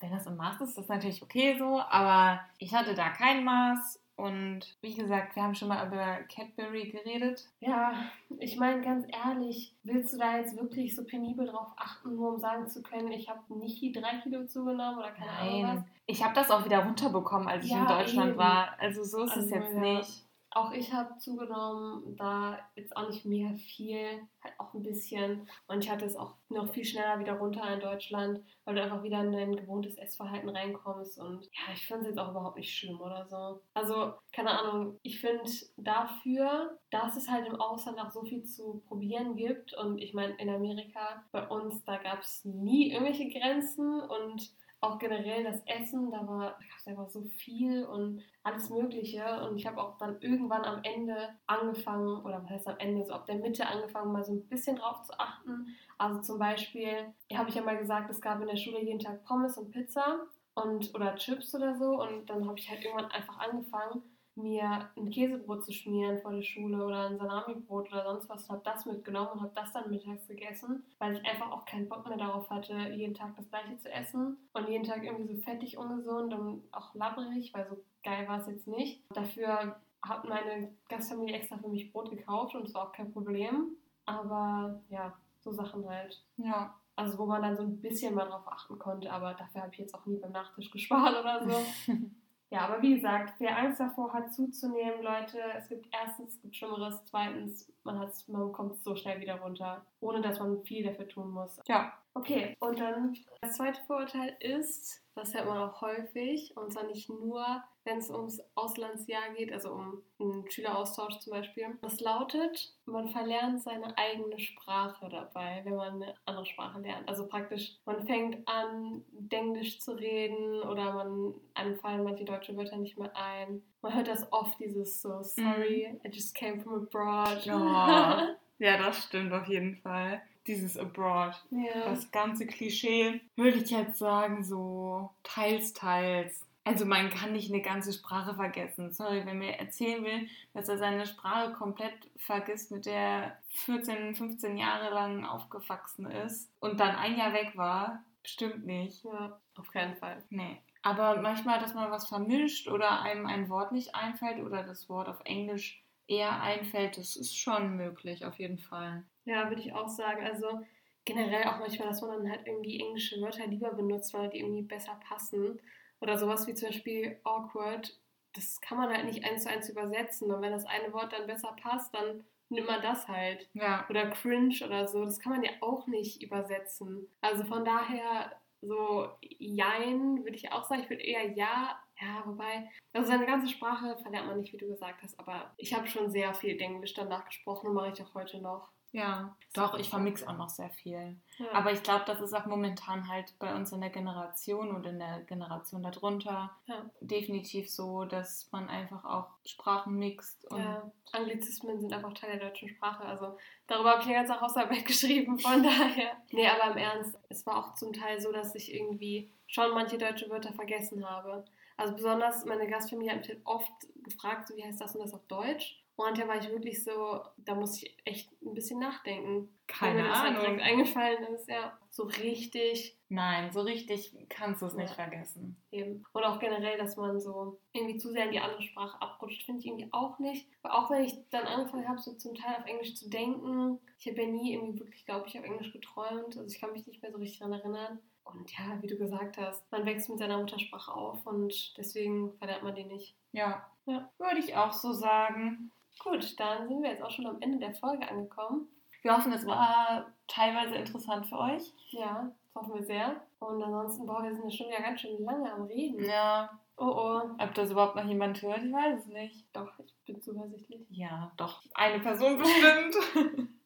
Wenn 0.00 0.12
das 0.12 0.26
im 0.26 0.36
Maß 0.36 0.62
ist, 0.62 0.70
ist 0.70 0.78
das 0.78 0.88
natürlich 0.88 1.22
okay 1.22 1.58
so. 1.58 1.82
Aber 1.90 2.40
ich 2.56 2.74
hatte 2.74 2.94
da 2.94 3.10
kein 3.10 3.44
Maß. 3.44 4.00
Und 4.16 4.76
wie 4.80 4.94
gesagt, 4.94 5.34
wir 5.34 5.42
haben 5.42 5.56
schon 5.56 5.68
mal 5.68 5.86
über 5.86 6.18
Cadbury 6.32 6.88
geredet. 6.90 7.48
Ja, 7.58 7.92
ich 8.38 8.56
meine 8.56 8.80
ganz 8.80 9.06
ehrlich, 9.08 9.74
willst 9.82 10.14
du 10.14 10.18
da 10.18 10.36
jetzt 10.36 10.56
wirklich 10.56 10.94
so 10.94 11.04
penibel 11.04 11.46
drauf 11.46 11.66
achten, 11.76 12.14
nur 12.14 12.34
um 12.34 12.38
sagen 12.40 12.68
zu 12.68 12.80
können, 12.82 13.10
ich 13.10 13.28
habe 13.28 13.40
nicht 13.58 13.82
die 13.82 13.90
drei 13.90 14.18
Kilo 14.22 14.46
zugenommen 14.46 14.98
oder 14.98 15.10
keine 15.10 15.30
Ahnung 15.30 15.62
was? 15.64 15.74
Nein. 15.74 15.84
Ich 16.06 16.22
habe 16.22 16.34
das 16.34 16.50
auch 16.50 16.64
wieder 16.64 16.84
runterbekommen, 16.84 17.48
als 17.48 17.64
ich 17.64 17.72
Ja, 17.72 17.80
in 17.82 17.88
Deutschland 17.88 18.28
eben. 18.30 18.38
war. 18.38 18.76
Also 18.78 19.02
so 19.02 19.24
ist 19.24 19.36
es 19.36 19.44
Also, 19.52 19.54
jetzt 19.56 19.74
ja. 19.74 19.80
nicht. 19.80 20.23
Auch 20.54 20.70
ich 20.70 20.92
habe 20.92 21.18
zugenommen, 21.18 22.16
da 22.16 22.58
jetzt 22.76 22.96
auch 22.96 23.08
nicht 23.08 23.24
mega 23.24 23.52
viel, 23.54 24.22
halt 24.40 24.54
auch 24.58 24.72
ein 24.72 24.84
bisschen. 24.84 25.48
Und 25.66 25.82
ich 25.82 25.90
hatte 25.90 26.04
es 26.04 26.14
auch 26.14 26.36
noch 26.48 26.72
viel 26.72 26.84
schneller 26.84 27.18
wieder 27.18 27.34
runter 27.34 27.68
in 27.74 27.80
Deutschland, 27.80 28.40
weil 28.64 28.76
du 28.76 28.82
einfach 28.82 29.02
wieder 29.02 29.20
in 29.20 29.32
dein 29.32 29.56
gewohntes 29.56 29.96
Essverhalten 29.96 30.48
reinkommst. 30.48 31.18
Und 31.18 31.46
ja, 31.46 31.72
ich 31.74 31.84
finde 31.84 32.02
es 32.02 32.08
jetzt 32.10 32.18
auch 32.18 32.30
überhaupt 32.30 32.56
nicht 32.56 32.72
schlimm 32.72 33.00
oder 33.00 33.26
so. 33.26 33.62
Also, 33.74 34.14
keine 34.32 34.50
Ahnung, 34.50 34.96
ich 35.02 35.20
finde 35.20 35.42
dafür, 35.76 36.78
dass 36.90 37.16
es 37.16 37.28
halt 37.28 37.48
im 37.48 37.56
Ausland 37.56 37.98
auch 37.98 38.12
so 38.12 38.22
viel 38.22 38.44
zu 38.44 38.80
probieren 38.86 39.34
gibt. 39.34 39.74
Und 39.74 39.98
ich 39.98 40.14
meine, 40.14 40.34
in 40.34 40.48
Amerika, 40.48 41.24
bei 41.32 41.48
uns, 41.48 41.84
da 41.84 41.96
gab 41.96 42.20
es 42.20 42.44
nie 42.44 42.92
irgendwelche 42.92 43.28
Grenzen 43.28 44.00
und 44.00 44.52
auch 44.84 44.98
generell 44.98 45.44
das 45.44 45.62
Essen, 45.66 46.10
da 46.10 46.26
war, 46.26 46.58
da 46.84 46.90
einfach 46.90 47.08
so 47.08 47.22
viel 47.22 47.84
und 47.84 48.22
alles 48.42 48.70
Mögliche. 48.70 49.24
Und 49.46 49.56
ich 49.56 49.66
habe 49.66 49.80
auch 49.80 49.96
dann 49.98 50.20
irgendwann 50.20 50.64
am 50.64 50.82
Ende 50.82 51.30
angefangen, 51.46 52.22
oder 52.24 52.42
was 52.42 52.50
heißt 52.50 52.68
am 52.68 52.78
Ende, 52.78 53.04
so 53.04 53.14
ab 53.14 53.26
der 53.26 53.36
Mitte 53.36 53.66
angefangen, 53.66 54.12
mal 54.12 54.24
so 54.24 54.32
ein 54.34 54.46
bisschen 54.48 54.76
drauf 54.76 55.02
zu 55.02 55.18
achten. 55.18 55.66
Also 55.98 56.20
zum 56.20 56.38
Beispiel, 56.38 57.12
habe 57.34 57.48
ich 57.48 57.54
ja 57.54 57.62
mal 57.62 57.78
gesagt, 57.78 58.10
es 58.10 58.20
gab 58.20 58.40
in 58.40 58.48
der 58.48 58.56
Schule 58.56 58.82
jeden 58.82 58.98
Tag 58.98 59.24
Pommes 59.24 59.56
und 59.56 59.70
Pizza 59.70 60.20
und 60.54 60.94
oder 60.94 61.14
Chips 61.16 61.54
oder 61.54 61.74
so. 61.76 62.02
Und 62.02 62.28
dann 62.28 62.46
habe 62.46 62.58
ich 62.58 62.68
halt 62.68 62.84
irgendwann 62.84 63.10
einfach 63.10 63.38
angefangen, 63.38 64.02
mir 64.36 64.88
ein 64.96 65.10
Käsebrot 65.10 65.64
zu 65.64 65.72
schmieren 65.72 66.18
vor 66.18 66.32
der 66.32 66.42
Schule 66.42 66.84
oder 66.84 67.08
ein 67.08 67.18
Salamibrot 67.18 67.92
oder 67.92 68.04
sonst 68.04 68.28
was 68.28 68.44
und 68.44 68.50
habe 68.50 68.62
das 68.64 68.86
mitgenommen 68.86 69.30
und 69.32 69.40
habe 69.42 69.52
das 69.54 69.72
dann 69.72 69.90
mittags 69.90 70.26
gegessen, 70.26 70.84
weil 70.98 71.14
ich 71.14 71.24
einfach 71.24 71.50
auch 71.50 71.64
keinen 71.64 71.88
Bock 71.88 72.08
mehr 72.08 72.18
darauf 72.18 72.50
hatte, 72.50 72.74
jeden 72.94 73.14
Tag 73.14 73.36
das 73.36 73.48
gleiche 73.48 73.76
zu 73.78 73.90
essen 73.90 74.36
und 74.52 74.68
jeden 74.68 74.84
Tag 74.84 75.04
irgendwie 75.04 75.34
so 75.34 75.40
fettig, 75.42 75.78
ungesund 75.78 76.34
und 76.34 76.62
auch 76.72 76.94
labberig, 76.94 77.54
weil 77.54 77.66
so 77.68 77.82
geil 78.02 78.26
war 78.28 78.40
es 78.40 78.46
jetzt 78.46 78.66
nicht. 78.66 79.02
Dafür 79.10 79.76
hat 80.02 80.24
meine 80.28 80.70
Gastfamilie 80.88 81.36
extra 81.36 81.56
für 81.56 81.68
mich 81.68 81.92
Brot 81.92 82.10
gekauft 82.10 82.54
und 82.54 82.66
es 82.66 82.74
war 82.74 82.88
auch 82.88 82.92
kein 82.92 83.12
Problem. 83.12 83.76
Aber 84.06 84.80
ja, 84.90 85.14
so 85.40 85.52
Sachen 85.52 85.88
halt. 85.88 86.22
Ja. 86.36 86.74
Also 86.96 87.18
wo 87.18 87.26
man 87.26 87.42
dann 87.42 87.56
so 87.56 87.62
ein 87.62 87.80
bisschen 87.80 88.14
mal 88.14 88.26
drauf 88.26 88.46
achten 88.46 88.78
konnte, 88.78 89.10
aber 89.10 89.34
dafür 89.34 89.62
habe 89.62 89.72
ich 89.72 89.80
jetzt 89.80 89.94
auch 89.94 90.06
nie 90.06 90.16
beim 90.16 90.30
Nachtisch 90.30 90.70
gespart 90.70 91.18
oder 91.18 91.48
so. 91.48 91.92
Ja, 92.54 92.68
aber 92.68 92.80
wie 92.82 92.94
gesagt, 92.94 93.34
wer 93.40 93.58
Angst 93.58 93.80
davor 93.80 94.12
hat 94.12 94.32
zuzunehmen, 94.32 95.02
Leute, 95.02 95.40
es 95.58 95.68
gibt 95.68 95.88
erstens 95.92 96.34
es 96.34 96.40
gibt 96.40 96.54
Schlimmeres, 96.54 97.04
zweitens 97.06 97.72
man, 97.82 97.98
hat's, 97.98 98.28
man 98.28 98.52
kommt 98.52 98.80
so 98.84 98.94
schnell 98.94 99.20
wieder 99.20 99.40
runter, 99.40 99.84
ohne 99.98 100.20
dass 100.20 100.38
man 100.38 100.62
viel 100.62 100.84
dafür 100.84 101.08
tun 101.08 101.30
muss. 101.32 101.60
ja. 101.66 101.92
Okay, 102.16 102.56
und 102.60 102.78
dann 102.78 103.16
das 103.40 103.56
zweite 103.56 103.80
Vorurteil 103.88 104.36
ist, 104.38 105.03
das 105.14 105.34
hört 105.34 105.46
man 105.46 105.58
auch 105.58 105.80
häufig, 105.80 106.56
und 106.56 106.72
zwar 106.72 106.84
nicht 106.84 107.08
nur, 107.08 107.62
wenn 107.84 107.98
es 107.98 108.10
ums 108.10 108.40
Auslandsjahr 108.54 109.30
geht, 109.36 109.52
also 109.52 109.72
um 109.72 110.02
einen 110.18 110.50
Schüleraustausch 110.50 111.18
zum 111.18 111.32
Beispiel. 111.32 111.78
Das 111.82 112.00
lautet, 112.00 112.74
man 112.86 113.08
verlernt 113.08 113.62
seine 113.62 113.96
eigene 113.96 114.38
Sprache 114.38 115.08
dabei, 115.08 115.60
wenn 115.64 115.76
man 115.76 116.02
eine 116.02 116.14
andere 116.24 116.46
Sprache 116.46 116.80
lernt. 116.80 117.08
Also 117.08 117.26
praktisch, 117.26 117.76
man 117.84 118.06
fängt 118.06 118.46
an, 118.48 119.04
Englisch 119.30 119.80
zu 119.80 119.92
reden 119.92 120.62
oder 120.62 120.92
man, 120.92 121.34
einem 121.54 121.76
fallen 121.76 122.04
manche 122.04 122.24
deutsche 122.24 122.56
Wörter 122.56 122.76
nicht 122.76 122.98
mehr 122.98 123.14
ein. 123.16 123.62
Man 123.82 123.94
hört 123.94 124.08
das 124.08 124.30
oft, 124.32 124.58
dieses 124.58 125.00
so, 125.02 125.22
sorry, 125.22 126.00
I 126.04 126.08
just 126.08 126.34
came 126.34 126.60
from 126.60 126.86
abroad. 126.86 127.44
Ja. 127.44 128.36
ja, 128.58 128.78
das 128.78 129.04
stimmt 129.04 129.32
auf 129.32 129.46
jeden 129.46 129.76
Fall. 129.76 130.22
Dieses 130.46 130.76
Abroad. 130.76 131.42
ja. 131.50 131.84
Das 131.86 132.10
ganze 132.10 132.46
Klischee 132.46 133.20
würde 133.36 133.58
ich 133.58 133.70
jetzt 133.70 133.98
sagen, 133.98 134.44
so 134.44 135.10
teils, 135.22 135.72
teils. 135.72 136.44
Also 136.66 136.86
man 136.86 137.10
kann 137.10 137.32
nicht 137.32 137.52
eine 137.52 137.60
ganze 137.60 137.92
Sprache 137.92 138.34
vergessen. 138.34 138.90
Sorry, 138.90 139.26
wenn 139.26 139.38
mir 139.38 139.58
erzählen 139.58 140.02
will, 140.02 140.28
dass 140.54 140.68
er 140.68 140.78
seine 140.78 141.06
Sprache 141.06 141.52
komplett 141.52 141.94
vergisst, 142.16 142.70
mit 142.70 142.86
der 142.86 142.94
er 142.94 143.38
14, 143.66 144.14
15 144.14 144.56
Jahre 144.56 144.92
lang 144.92 145.26
aufgewachsen 145.26 146.06
ist 146.06 146.50
und 146.60 146.80
dann 146.80 146.96
ein 146.96 147.18
Jahr 147.18 147.34
weg 147.34 147.52
war, 147.54 148.02
bestimmt 148.22 148.64
nicht. 148.64 149.04
ja, 149.04 149.38
auf 149.56 149.70
keinen 149.70 149.96
Fall. 149.96 150.22
Nee. 150.30 150.58
Aber 150.82 151.20
manchmal, 151.20 151.60
dass 151.60 151.74
man 151.74 151.90
was 151.90 152.08
vermischt 152.08 152.68
oder 152.68 153.02
einem 153.02 153.26
ein 153.26 153.48
Wort 153.50 153.72
nicht 153.72 153.94
einfällt 153.94 154.42
oder 154.42 154.62
das 154.62 154.88
Wort 154.88 155.08
auf 155.08 155.20
Englisch 155.24 155.83
eher 156.06 156.42
einfällt, 156.42 156.98
das 156.98 157.16
ist 157.16 157.36
schon 157.36 157.76
möglich, 157.76 158.24
auf 158.24 158.38
jeden 158.38 158.58
Fall. 158.58 159.04
Ja, 159.24 159.48
würde 159.48 159.62
ich 159.62 159.72
auch 159.72 159.88
sagen. 159.88 160.24
Also 160.24 160.60
generell 161.04 161.44
auch 161.44 161.58
manchmal, 161.58 161.88
dass 161.88 162.02
man 162.02 162.18
dann 162.18 162.30
halt 162.30 162.46
irgendwie 162.46 162.80
englische 162.80 163.20
Wörter 163.20 163.46
lieber 163.46 163.72
benutzt, 163.72 164.14
weil 164.14 164.30
die 164.30 164.40
irgendwie 164.40 164.62
besser 164.62 164.98
passen. 165.08 165.60
Oder 166.00 166.18
sowas 166.18 166.46
wie 166.46 166.54
zum 166.54 166.68
Beispiel 166.68 167.18
awkward. 167.24 167.98
Das 168.34 168.60
kann 168.60 168.78
man 168.78 168.92
halt 168.92 169.06
nicht 169.06 169.24
eins 169.24 169.44
zu 169.44 169.50
eins 169.50 169.68
übersetzen. 169.68 170.30
Und 170.30 170.42
wenn 170.42 170.52
das 170.52 170.66
eine 170.66 170.92
Wort 170.92 171.12
dann 171.12 171.26
besser 171.26 171.56
passt, 171.60 171.94
dann 171.94 172.24
nimmt 172.48 172.66
man 172.66 172.82
das 172.82 173.08
halt. 173.08 173.48
Ja. 173.54 173.86
Oder 173.88 174.10
cringe 174.10 174.56
oder 174.64 174.86
so. 174.86 175.04
Das 175.04 175.18
kann 175.20 175.32
man 175.32 175.42
ja 175.42 175.50
auch 175.60 175.86
nicht 175.86 176.22
übersetzen. 176.22 177.08
Also 177.20 177.44
von 177.44 177.64
daher 177.64 178.32
so 178.66 179.08
jein, 179.20 180.24
würde 180.24 180.36
ich 180.36 180.50
auch 180.52 180.64
sagen. 180.64 180.82
Ich 180.82 180.90
würde 180.90 181.02
eher 181.02 181.30
ja. 181.32 181.78
Ja, 182.00 182.24
wobei, 182.26 182.68
also 182.92 183.08
seine 183.08 183.24
ganze 183.24 183.48
Sprache 183.48 183.96
verlernt 184.02 184.26
man 184.26 184.40
nicht, 184.40 184.52
wie 184.52 184.56
du 184.56 184.66
gesagt 184.66 185.00
hast, 185.02 185.18
aber 185.18 185.54
ich 185.56 185.72
habe 185.74 185.86
schon 185.86 186.10
sehr 186.10 186.34
viel 186.34 186.60
Englisch 186.60 186.92
danach 186.92 187.24
gesprochen 187.24 187.68
und 187.68 187.74
mache 187.74 187.92
ich 187.92 188.02
auch 188.02 188.14
heute 188.14 188.40
noch. 188.40 188.68
Ja, 188.94 189.36
doch, 189.54 189.74
ich 189.74 189.90
vermix 189.90 190.24
auch 190.24 190.36
noch 190.36 190.48
sehr 190.48 190.70
viel. 190.70 191.16
Ja. 191.38 191.46
Aber 191.52 191.72
ich 191.72 191.82
glaube, 191.82 192.04
das 192.06 192.20
ist 192.20 192.32
auch 192.32 192.46
momentan 192.46 193.08
halt 193.08 193.36
bei 193.40 193.52
uns 193.52 193.72
in 193.72 193.80
der 193.80 193.90
Generation 193.90 194.70
und 194.70 194.86
in 194.86 195.00
der 195.00 195.22
Generation 195.22 195.82
darunter 195.82 196.56
Ja. 196.66 196.88
definitiv 197.00 197.68
so, 197.68 198.04
dass 198.04 198.48
man 198.52 198.68
einfach 198.68 199.04
auch 199.04 199.26
Sprachen 199.44 199.98
mixt. 199.98 200.48
Und 200.48 200.60
Ja, 200.60 200.92
Anglizismen 201.10 201.80
sind 201.80 201.92
einfach 201.92 202.14
Teil 202.14 202.38
der 202.38 202.48
deutschen 202.50 202.68
Sprache. 202.68 203.04
Also 203.04 203.36
darüber 203.66 203.90
habe 203.90 204.02
ich 204.02 204.06
eine 204.06 204.14
ganze 204.14 204.40
Hausarbeit 204.40 204.84
geschrieben, 204.86 205.40
von 205.40 205.64
daher. 205.64 206.12
Nee, 206.30 206.46
aber 206.46 206.70
im 206.70 206.76
Ernst, 206.76 207.18
es 207.28 207.44
war 207.46 207.56
auch 207.56 207.74
zum 207.74 207.92
Teil 207.92 208.20
so, 208.20 208.30
dass 208.30 208.54
ich 208.54 208.72
irgendwie 208.72 209.28
schon 209.48 209.74
manche 209.74 209.98
deutsche 209.98 210.30
Wörter 210.30 210.52
vergessen 210.52 211.04
habe. 211.04 211.44
Also 211.76 211.96
besonders 211.96 212.44
meine 212.44 212.68
Gastfamilie 212.68 213.10
hat 213.10 213.18
mich 213.18 213.28
halt 213.28 213.40
oft 213.44 213.72
gefragt, 214.04 214.46
so 214.46 214.56
wie 214.56 214.62
heißt 214.62 214.80
das 214.80 214.94
und 214.94 215.02
das 215.02 215.12
auf 215.14 215.26
Deutsch. 215.26 215.80
Und 215.96 216.06
manchmal 216.06 216.28
war 216.28 216.36
ich 216.44 216.50
wirklich 216.50 216.82
so, 216.82 217.22
da 217.36 217.54
musste 217.54 217.86
ich 217.86 217.96
echt 218.04 218.30
ein 218.42 218.52
bisschen 218.54 218.80
nachdenken. 218.80 219.48
Keine 219.68 220.02
mir 220.02 220.08
das 220.08 220.18
halt 220.18 220.30
Ahnung. 220.30 220.42
direkt 220.42 220.62
eingefallen 220.62 221.22
ist, 221.34 221.48
ja. 221.48 221.78
So 221.90 222.02
richtig 222.04 222.96
Nein, 223.08 223.52
so 223.52 223.60
richtig 223.60 224.12
kannst 224.28 224.60
du 224.60 224.66
es 224.66 224.74
nicht 224.74 224.88
Ja. 224.90 224.94
vergessen. 224.96 225.56
Eben. 225.70 226.04
Und 226.12 226.24
auch 226.24 226.40
generell, 226.40 226.76
dass 226.78 226.96
man 226.96 227.20
so 227.20 227.60
irgendwie 227.72 227.96
zu 227.96 228.10
sehr 228.10 228.24
in 228.26 228.32
die 228.32 228.40
andere 228.40 228.62
Sprache 228.62 229.00
abrutscht, 229.00 229.44
finde 229.44 229.60
ich 229.60 229.66
irgendwie 229.66 229.88
auch 229.92 230.18
nicht. 230.18 230.48
Weil 230.62 230.72
auch 230.72 230.90
wenn 230.90 231.04
ich 231.04 231.14
dann 231.30 231.46
angefangen 231.46 231.88
habe, 231.88 232.00
so 232.00 232.12
zum 232.14 232.34
Teil 232.34 232.56
auf 232.56 232.66
Englisch 232.66 232.96
zu 232.96 233.08
denken, 233.08 233.78
ich 233.98 234.08
habe 234.08 234.22
ja 234.22 234.28
nie 234.28 234.54
irgendwie 234.54 234.80
wirklich, 234.80 235.06
glaube 235.06 235.28
ich, 235.28 235.38
auf 235.38 235.44
Englisch 235.44 235.72
geträumt. 235.72 236.36
Also 236.36 236.46
ich 236.52 236.60
kann 236.60 236.72
mich 236.72 236.86
nicht 236.88 237.02
mehr 237.02 237.12
so 237.12 237.18
richtig 237.18 237.38
daran 237.38 237.52
erinnern. 237.54 238.00
Und 238.24 238.50
ja, 238.58 238.78
wie 238.82 238.86
du 238.88 238.96
gesagt 238.96 239.36
hast, 239.38 239.70
man 239.70 239.84
wächst 239.86 240.08
mit 240.08 240.18
seiner 240.18 240.38
Muttersprache 240.38 240.92
auf 240.92 241.24
und 241.26 241.76
deswegen 241.78 242.32
verlernt 242.38 242.64
man 242.64 242.74
die 242.74 242.84
nicht. 242.84 243.14
Ja, 243.32 243.64
Ja. 243.86 244.10
würde 244.18 244.38
ich 244.40 244.56
auch 244.56 244.72
so 244.72 244.92
sagen. 244.92 245.70
Gut, 246.02 246.38
dann 246.38 246.68
sind 246.68 246.82
wir 246.82 246.90
jetzt 246.90 247.02
auch 247.02 247.10
schon 247.10 247.26
am 247.26 247.40
Ende 247.40 247.58
der 247.58 247.74
Folge 247.74 248.08
angekommen. 248.08 248.68
Wir 249.02 249.16
hoffen, 249.16 249.32
es 249.32 249.46
war 249.46 250.06
teilweise 250.28 250.76
interessant 250.76 251.26
für 251.26 251.38
euch. 251.38 251.72
Ja, 251.90 252.30
das 252.46 252.54
hoffen 252.54 252.74
wir 252.74 252.84
sehr. 252.84 253.20
Und 253.38 253.62
ansonsten, 253.62 254.06
boah, 254.06 254.22
wir 254.22 254.34
sind 254.34 254.44
ja 254.44 254.50
schon 254.50 254.68
wieder 254.68 254.82
ganz 254.82 255.00
schön 255.00 255.22
lange 255.22 255.52
am 255.52 255.64
Reden. 255.64 256.04
Ja, 256.04 256.58
Oh 256.76 256.86
oh. 256.86 257.30
ob 257.38 257.54
das 257.54 257.70
überhaupt 257.70 257.94
noch 257.94 258.04
jemand 258.04 258.42
hört, 258.42 258.62
ich 258.64 258.72
weiß 258.72 259.00
es 259.00 259.06
nicht. 259.06 259.46
Doch, 259.52 259.70
ich 259.78 259.94
bin 260.06 260.20
zuversichtlich. 260.20 260.80
Ja, 260.90 261.30
doch. 261.36 261.62
Eine 261.74 262.00
Person 262.00 262.38
bestimmt. 262.38 263.48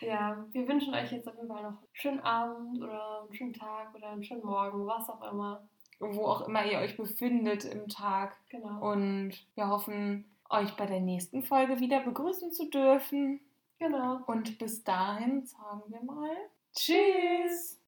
Ja, 0.00 0.44
wir 0.50 0.66
wünschen 0.66 0.92
euch 0.92 1.12
jetzt 1.12 1.28
auf 1.28 1.36
jeden 1.36 1.46
Fall 1.46 1.62
noch 1.62 1.78
einen 1.78 1.88
schönen 1.92 2.20
Abend 2.20 2.82
oder 2.82 3.22
einen 3.22 3.32
schönen 3.32 3.52
Tag 3.52 3.94
oder 3.94 4.08
einen 4.08 4.24
schönen 4.24 4.44
Morgen, 4.44 4.84
was 4.84 5.08
auch 5.08 5.22
immer. 5.30 5.62
Wo 6.00 6.26
auch 6.26 6.48
immer 6.48 6.64
ihr 6.64 6.78
euch 6.78 6.96
befindet 6.96 7.64
im 7.64 7.88
Tag. 7.88 8.36
Genau. 8.48 8.90
Und 8.90 9.34
wir 9.54 9.68
hoffen, 9.68 10.24
euch 10.52 10.76
bei 10.76 10.86
der 10.86 11.00
nächsten 11.00 11.42
Folge 11.42 11.80
wieder 11.80 12.00
begrüßen 12.00 12.52
zu 12.52 12.68
dürfen. 12.68 13.40
genau. 13.78 14.20
Und 14.26 14.58
bis 14.58 14.84
dahin 14.84 15.44
sagen 15.46 15.82
wir 15.88 16.02
mal 16.02 16.36
Tschüss. 16.74 17.78